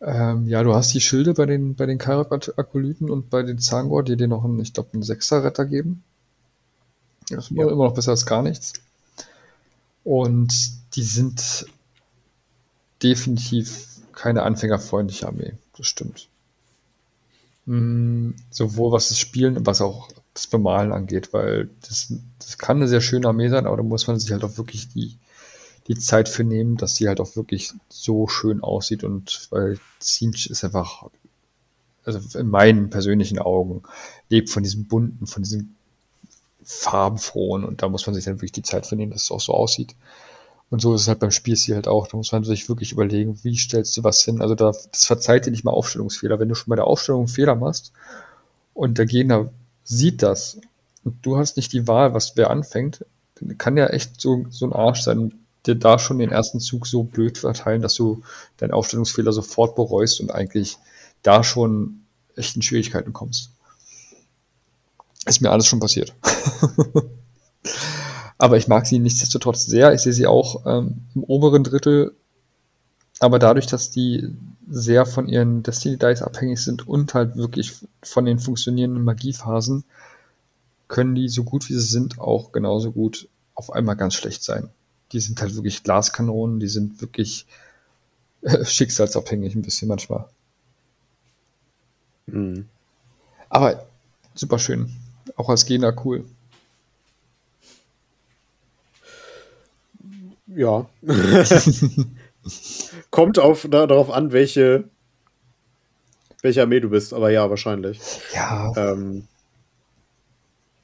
[0.00, 4.02] Ähm, ja, du hast die Schilde bei den, bei den Karak-Akolyten und bei den Zangor,
[4.02, 6.02] die dir noch einen, ich glaube, einen Sechser-Retter geben.
[7.30, 7.62] Das ist ja.
[7.62, 8.72] immer noch besser als gar nichts.
[10.02, 10.52] Und
[10.96, 11.66] die sind
[13.04, 15.52] definitiv keine anfängerfreundliche Armee.
[15.76, 16.28] Das stimmt.
[17.66, 22.88] Mhm, sowohl was das Spielen, was auch das Bemalen angeht, weil das, das kann eine
[22.88, 25.16] sehr schöne Armee sein, aber da muss man sich halt auch wirklich die,
[25.86, 30.48] die Zeit für nehmen, dass sie halt auch wirklich so schön aussieht und weil Siege
[30.50, 31.04] ist einfach,
[32.04, 33.84] also in meinen persönlichen Augen,
[34.30, 35.76] lebt von diesem bunten, von diesem
[36.64, 39.40] farbenfrohen und da muss man sich dann wirklich die Zeit für nehmen, dass es auch
[39.40, 39.94] so aussieht.
[40.70, 42.08] Und so ist es halt beim Spielstil halt auch.
[42.08, 44.42] Da muss man sich wirklich überlegen, wie stellst du was hin.
[44.42, 46.38] Also da, das verzeiht dir nicht mal Aufstellungsfehler.
[46.38, 47.92] Wenn du schon bei der Aufstellung einen Fehler machst
[48.74, 49.50] und der Gegner
[49.84, 50.60] sieht das
[51.04, 53.04] und du hast nicht die Wahl, was wer anfängt,
[53.36, 55.32] dann kann ja echt so, so ein Arsch sein,
[55.66, 58.22] dir da schon den ersten Zug so blöd verteilen, dass du
[58.58, 60.76] deinen Aufstellungsfehler sofort bereust und eigentlich
[61.22, 62.02] da schon
[62.36, 63.50] echt in Schwierigkeiten kommst.
[65.26, 66.14] Ist mir alles schon passiert.
[68.38, 69.92] Aber ich mag sie nichtsdestotrotz sehr.
[69.92, 72.14] Ich sehe sie auch ähm, im oberen Drittel.
[73.18, 74.28] Aber dadurch, dass die
[74.70, 79.84] sehr von ihren Destiny Dice abhängig sind und halt wirklich von den funktionierenden Magiephasen,
[80.86, 84.70] können die so gut wie sie sind auch genauso gut auf einmal ganz schlecht sein.
[85.12, 87.46] Die sind halt wirklich Glaskanonen, die sind wirklich
[88.42, 90.26] äh, schicksalsabhängig ein bisschen manchmal.
[92.26, 92.68] Mhm.
[93.48, 93.86] Aber
[94.34, 94.94] super schön.
[95.36, 96.24] Auch als Gegner cool.
[100.58, 100.86] Ja.
[103.10, 104.84] Kommt auf, da, darauf an, welche,
[106.42, 108.00] welche Armee du bist, aber ja, wahrscheinlich.
[108.34, 108.72] Ja.
[108.76, 109.28] Ähm,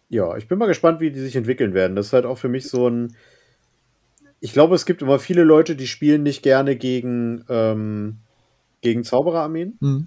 [0.09, 1.97] ja, ich bin mal gespannt, wie die sich entwickeln werden.
[1.97, 3.17] Das ist halt auch für mich so ein.
[4.39, 8.19] Ich glaube, es gibt immer viele Leute, die spielen nicht gerne gegen, ähm,
[8.81, 9.77] gegen Zaubererarmeen.
[9.81, 10.07] Mhm.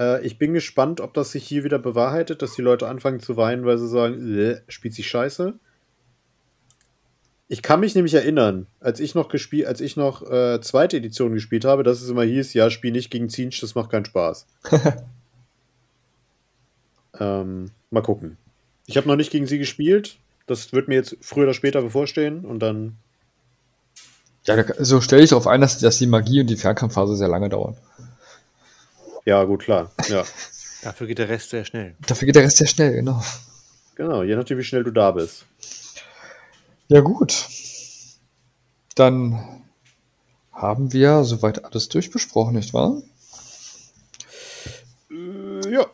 [0.00, 3.36] Äh, ich bin gespannt, ob das sich hier wieder bewahrheitet, dass die Leute anfangen zu
[3.36, 5.60] weinen, weil sie sagen, äh, spielt sich scheiße.
[7.52, 11.34] Ich kann mich nämlich erinnern, als ich noch gespielt, als ich noch äh, zweite Edition
[11.34, 14.46] gespielt habe, dass es immer hieß, ja, spiel nicht gegen Zinch, das macht keinen Spaß.
[17.18, 18.36] ähm, mal gucken.
[18.86, 20.16] Ich habe noch nicht gegen sie gespielt.
[20.46, 22.96] Das wird mir jetzt früher oder später bevorstehen und dann.
[24.44, 27.48] Ja, so stelle ich darauf ein, dass, dass die Magie und die Fernkampfphase sehr lange
[27.48, 27.76] dauern.
[29.24, 29.90] Ja, gut, klar.
[30.08, 30.24] Ja.
[30.84, 31.96] Dafür geht der Rest sehr schnell.
[32.06, 33.20] Dafür geht der Rest sehr schnell, genau.
[33.96, 35.46] Genau, je nachdem, wie schnell du da bist.
[36.90, 37.48] Ja, gut.
[38.96, 39.62] Dann
[40.50, 43.00] haben wir soweit alles durchbesprochen, nicht wahr?
[45.08, 45.86] Äh, ja.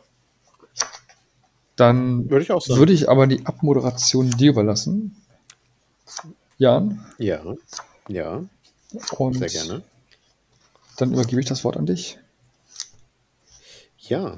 [1.75, 2.79] Dann würde ich, auch sagen.
[2.79, 5.15] würde ich aber die Abmoderation dir überlassen.
[6.57, 7.05] Jan?
[7.19, 7.43] Ja.
[8.07, 8.43] Ja.
[9.19, 9.83] Und Sehr gerne.
[10.97, 12.17] Dann übergebe ich das Wort an dich.
[13.99, 14.35] Ja,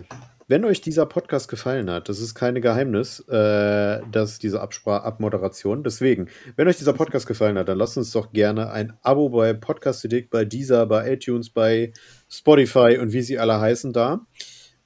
[0.49, 5.83] wenn euch dieser Podcast gefallen hat, das ist keine Geheimnis, äh, dass diese Abspra Abmoderation.
[5.83, 9.53] Deswegen, wenn euch dieser Podcast gefallen hat, dann lasst uns doch gerne ein Abo bei
[9.53, 11.93] Podcast bei Deezer, bei iTunes, bei
[12.27, 14.25] Spotify und wie sie alle heißen da.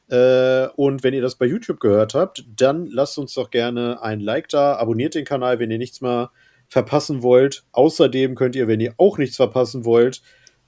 [0.10, 4.20] Äh, und wenn ihr das bei YouTube gehört habt, dann lasst uns doch gerne ein
[4.20, 6.32] Like da, abonniert den Kanal, wenn ihr nichts mehr
[6.68, 7.64] verpassen wollt.
[7.72, 10.22] Außerdem könnt ihr, wenn ihr auch nichts verpassen wollt,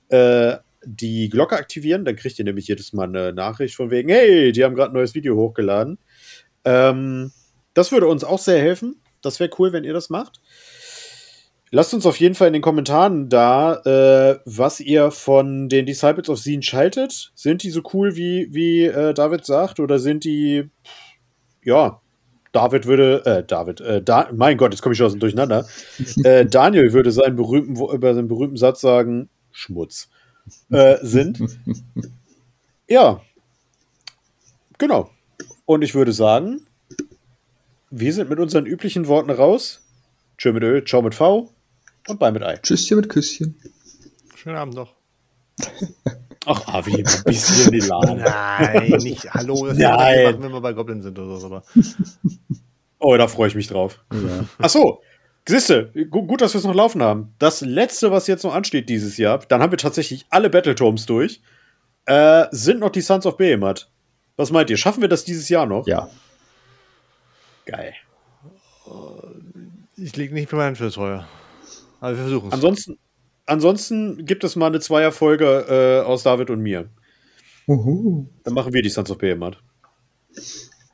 [0.07, 0.55] äh,
[0.85, 4.63] die Glocke aktivieren, dann kriegt ihr nämlich jedes Mal eine Nachricht von wegen, hey, die
[4.63, 5.97] haben gerade ein neues Video hochgeladen.
[6.63, 7.31] Ähm,
[7.73, 9.01] das würde uns auch sehr helfen.
[9.21, 10.39] Das wäre cool, wenn ihr das macht.
[11.71, 16.29] Lasst uns auf jeden Fall in den Kommentaren da, äh, was ihr von den Disciples
[16.29, 17.31] of Zine schaltet.
[17.35, 20.69] Sind die so cool, wie, wie äh, David sagt, oder sind die,
[21.63, 22.01] ja,
[22.51, 25.67] David würde, äh, David, äh, da, mein Gott, jetzt komme ich schon aus dem Durcheinander.
[26.23, 30.09] äh, Daniel würde seinen berühmten, über seinen berühmten Satz sagen, Schmutz
[30.69, 31.39] äh, sind.
[32.87, 33.21] ja,
[34.77, 35.09] genau.
[35.65, 36.61] Und ich würde sagen,
[37.89, 39.81] wir sind mit unseren üblichen Worten raus.
[40.37, 41.49] Tschö mit Ö, ciao mit V
[42.07, 42.57] und bye mit Ei.
[42.57, 43.55] Tschüsschen mit Küsschen.
[44.35, 44.93] Schönen Abend noch.
[46.45, 48.17] Ach, Avi, ein bisschen die Laden.
[48.23, 49.65] Nein, nicht Hallo.
[49.67, 50.25] Das Nein.
[50.25, 51.47] Machen, wenn wir bei Goblin sind oder so.
[51.47, 51.63] Aber.
[52.99, 53.99] Oh, da freue ich mich drauf.
[54.13, 54.45] Ja.
[54.59, 55.01] Ach so,
[55.47, 57.35] Siehste, gut, dass wir es noch laufen haben.
[57.37, 61.41] Das letzte, was jetzt noch ansteht dieses Jahr, dann haben wir tatsächlich alle Battletomes durch,
[62.05, 63.89] äh, sind noch die Sons of Behemoth.
[64.37, 64.77] Was meint ihr?
[64.77, 65.85] Schaffen wir das dieses Jahr noch?
[65.87, 66.09] Ja.
[67.65, 67.93] Geil.
[69.97, 71.27] Ich lege nicht für meinen fürs Feuer.
[71.99, 72.53] Aber wir versuchen es.
[72.53, 72.97] Ansonsten,
[73.45, 76.89] ansonsten gibt es mal eine Zweierfolge äh, aus David und mir.
[77.67, 78.27] Uhu.
[78.43, 79.57] Dann machen wir die Sons of Behemoth.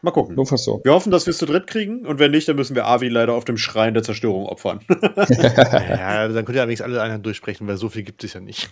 [0.02, 0.36] Mal gucken.
[0.36, 0.82] Nur fast so.
[0.84, 3.08] Wir hoffen, dass wir es zu dritt kriegen und wenn nicht, dann müssen wir Avi
[3.08, 4.80] leider auf dem Schrein der Zerstörung opfern.
[4.90, 8.72] ja, dann könnt ihr allerdings alle Einheiten durchsprechen, weil so viel gibt es ja nicht.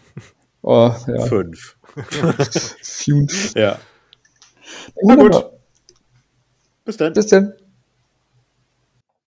[0.61, 1.25] Oh, ja.
[1.25, 1.77] Fünf.
[2.81, 3.55] Fünf.
[3.55, 3.79] Ja.
[5.03, 5.45] Na gut.
[6.83, 7.13] Bis dann.
[7.13, 7.53] Bis dann.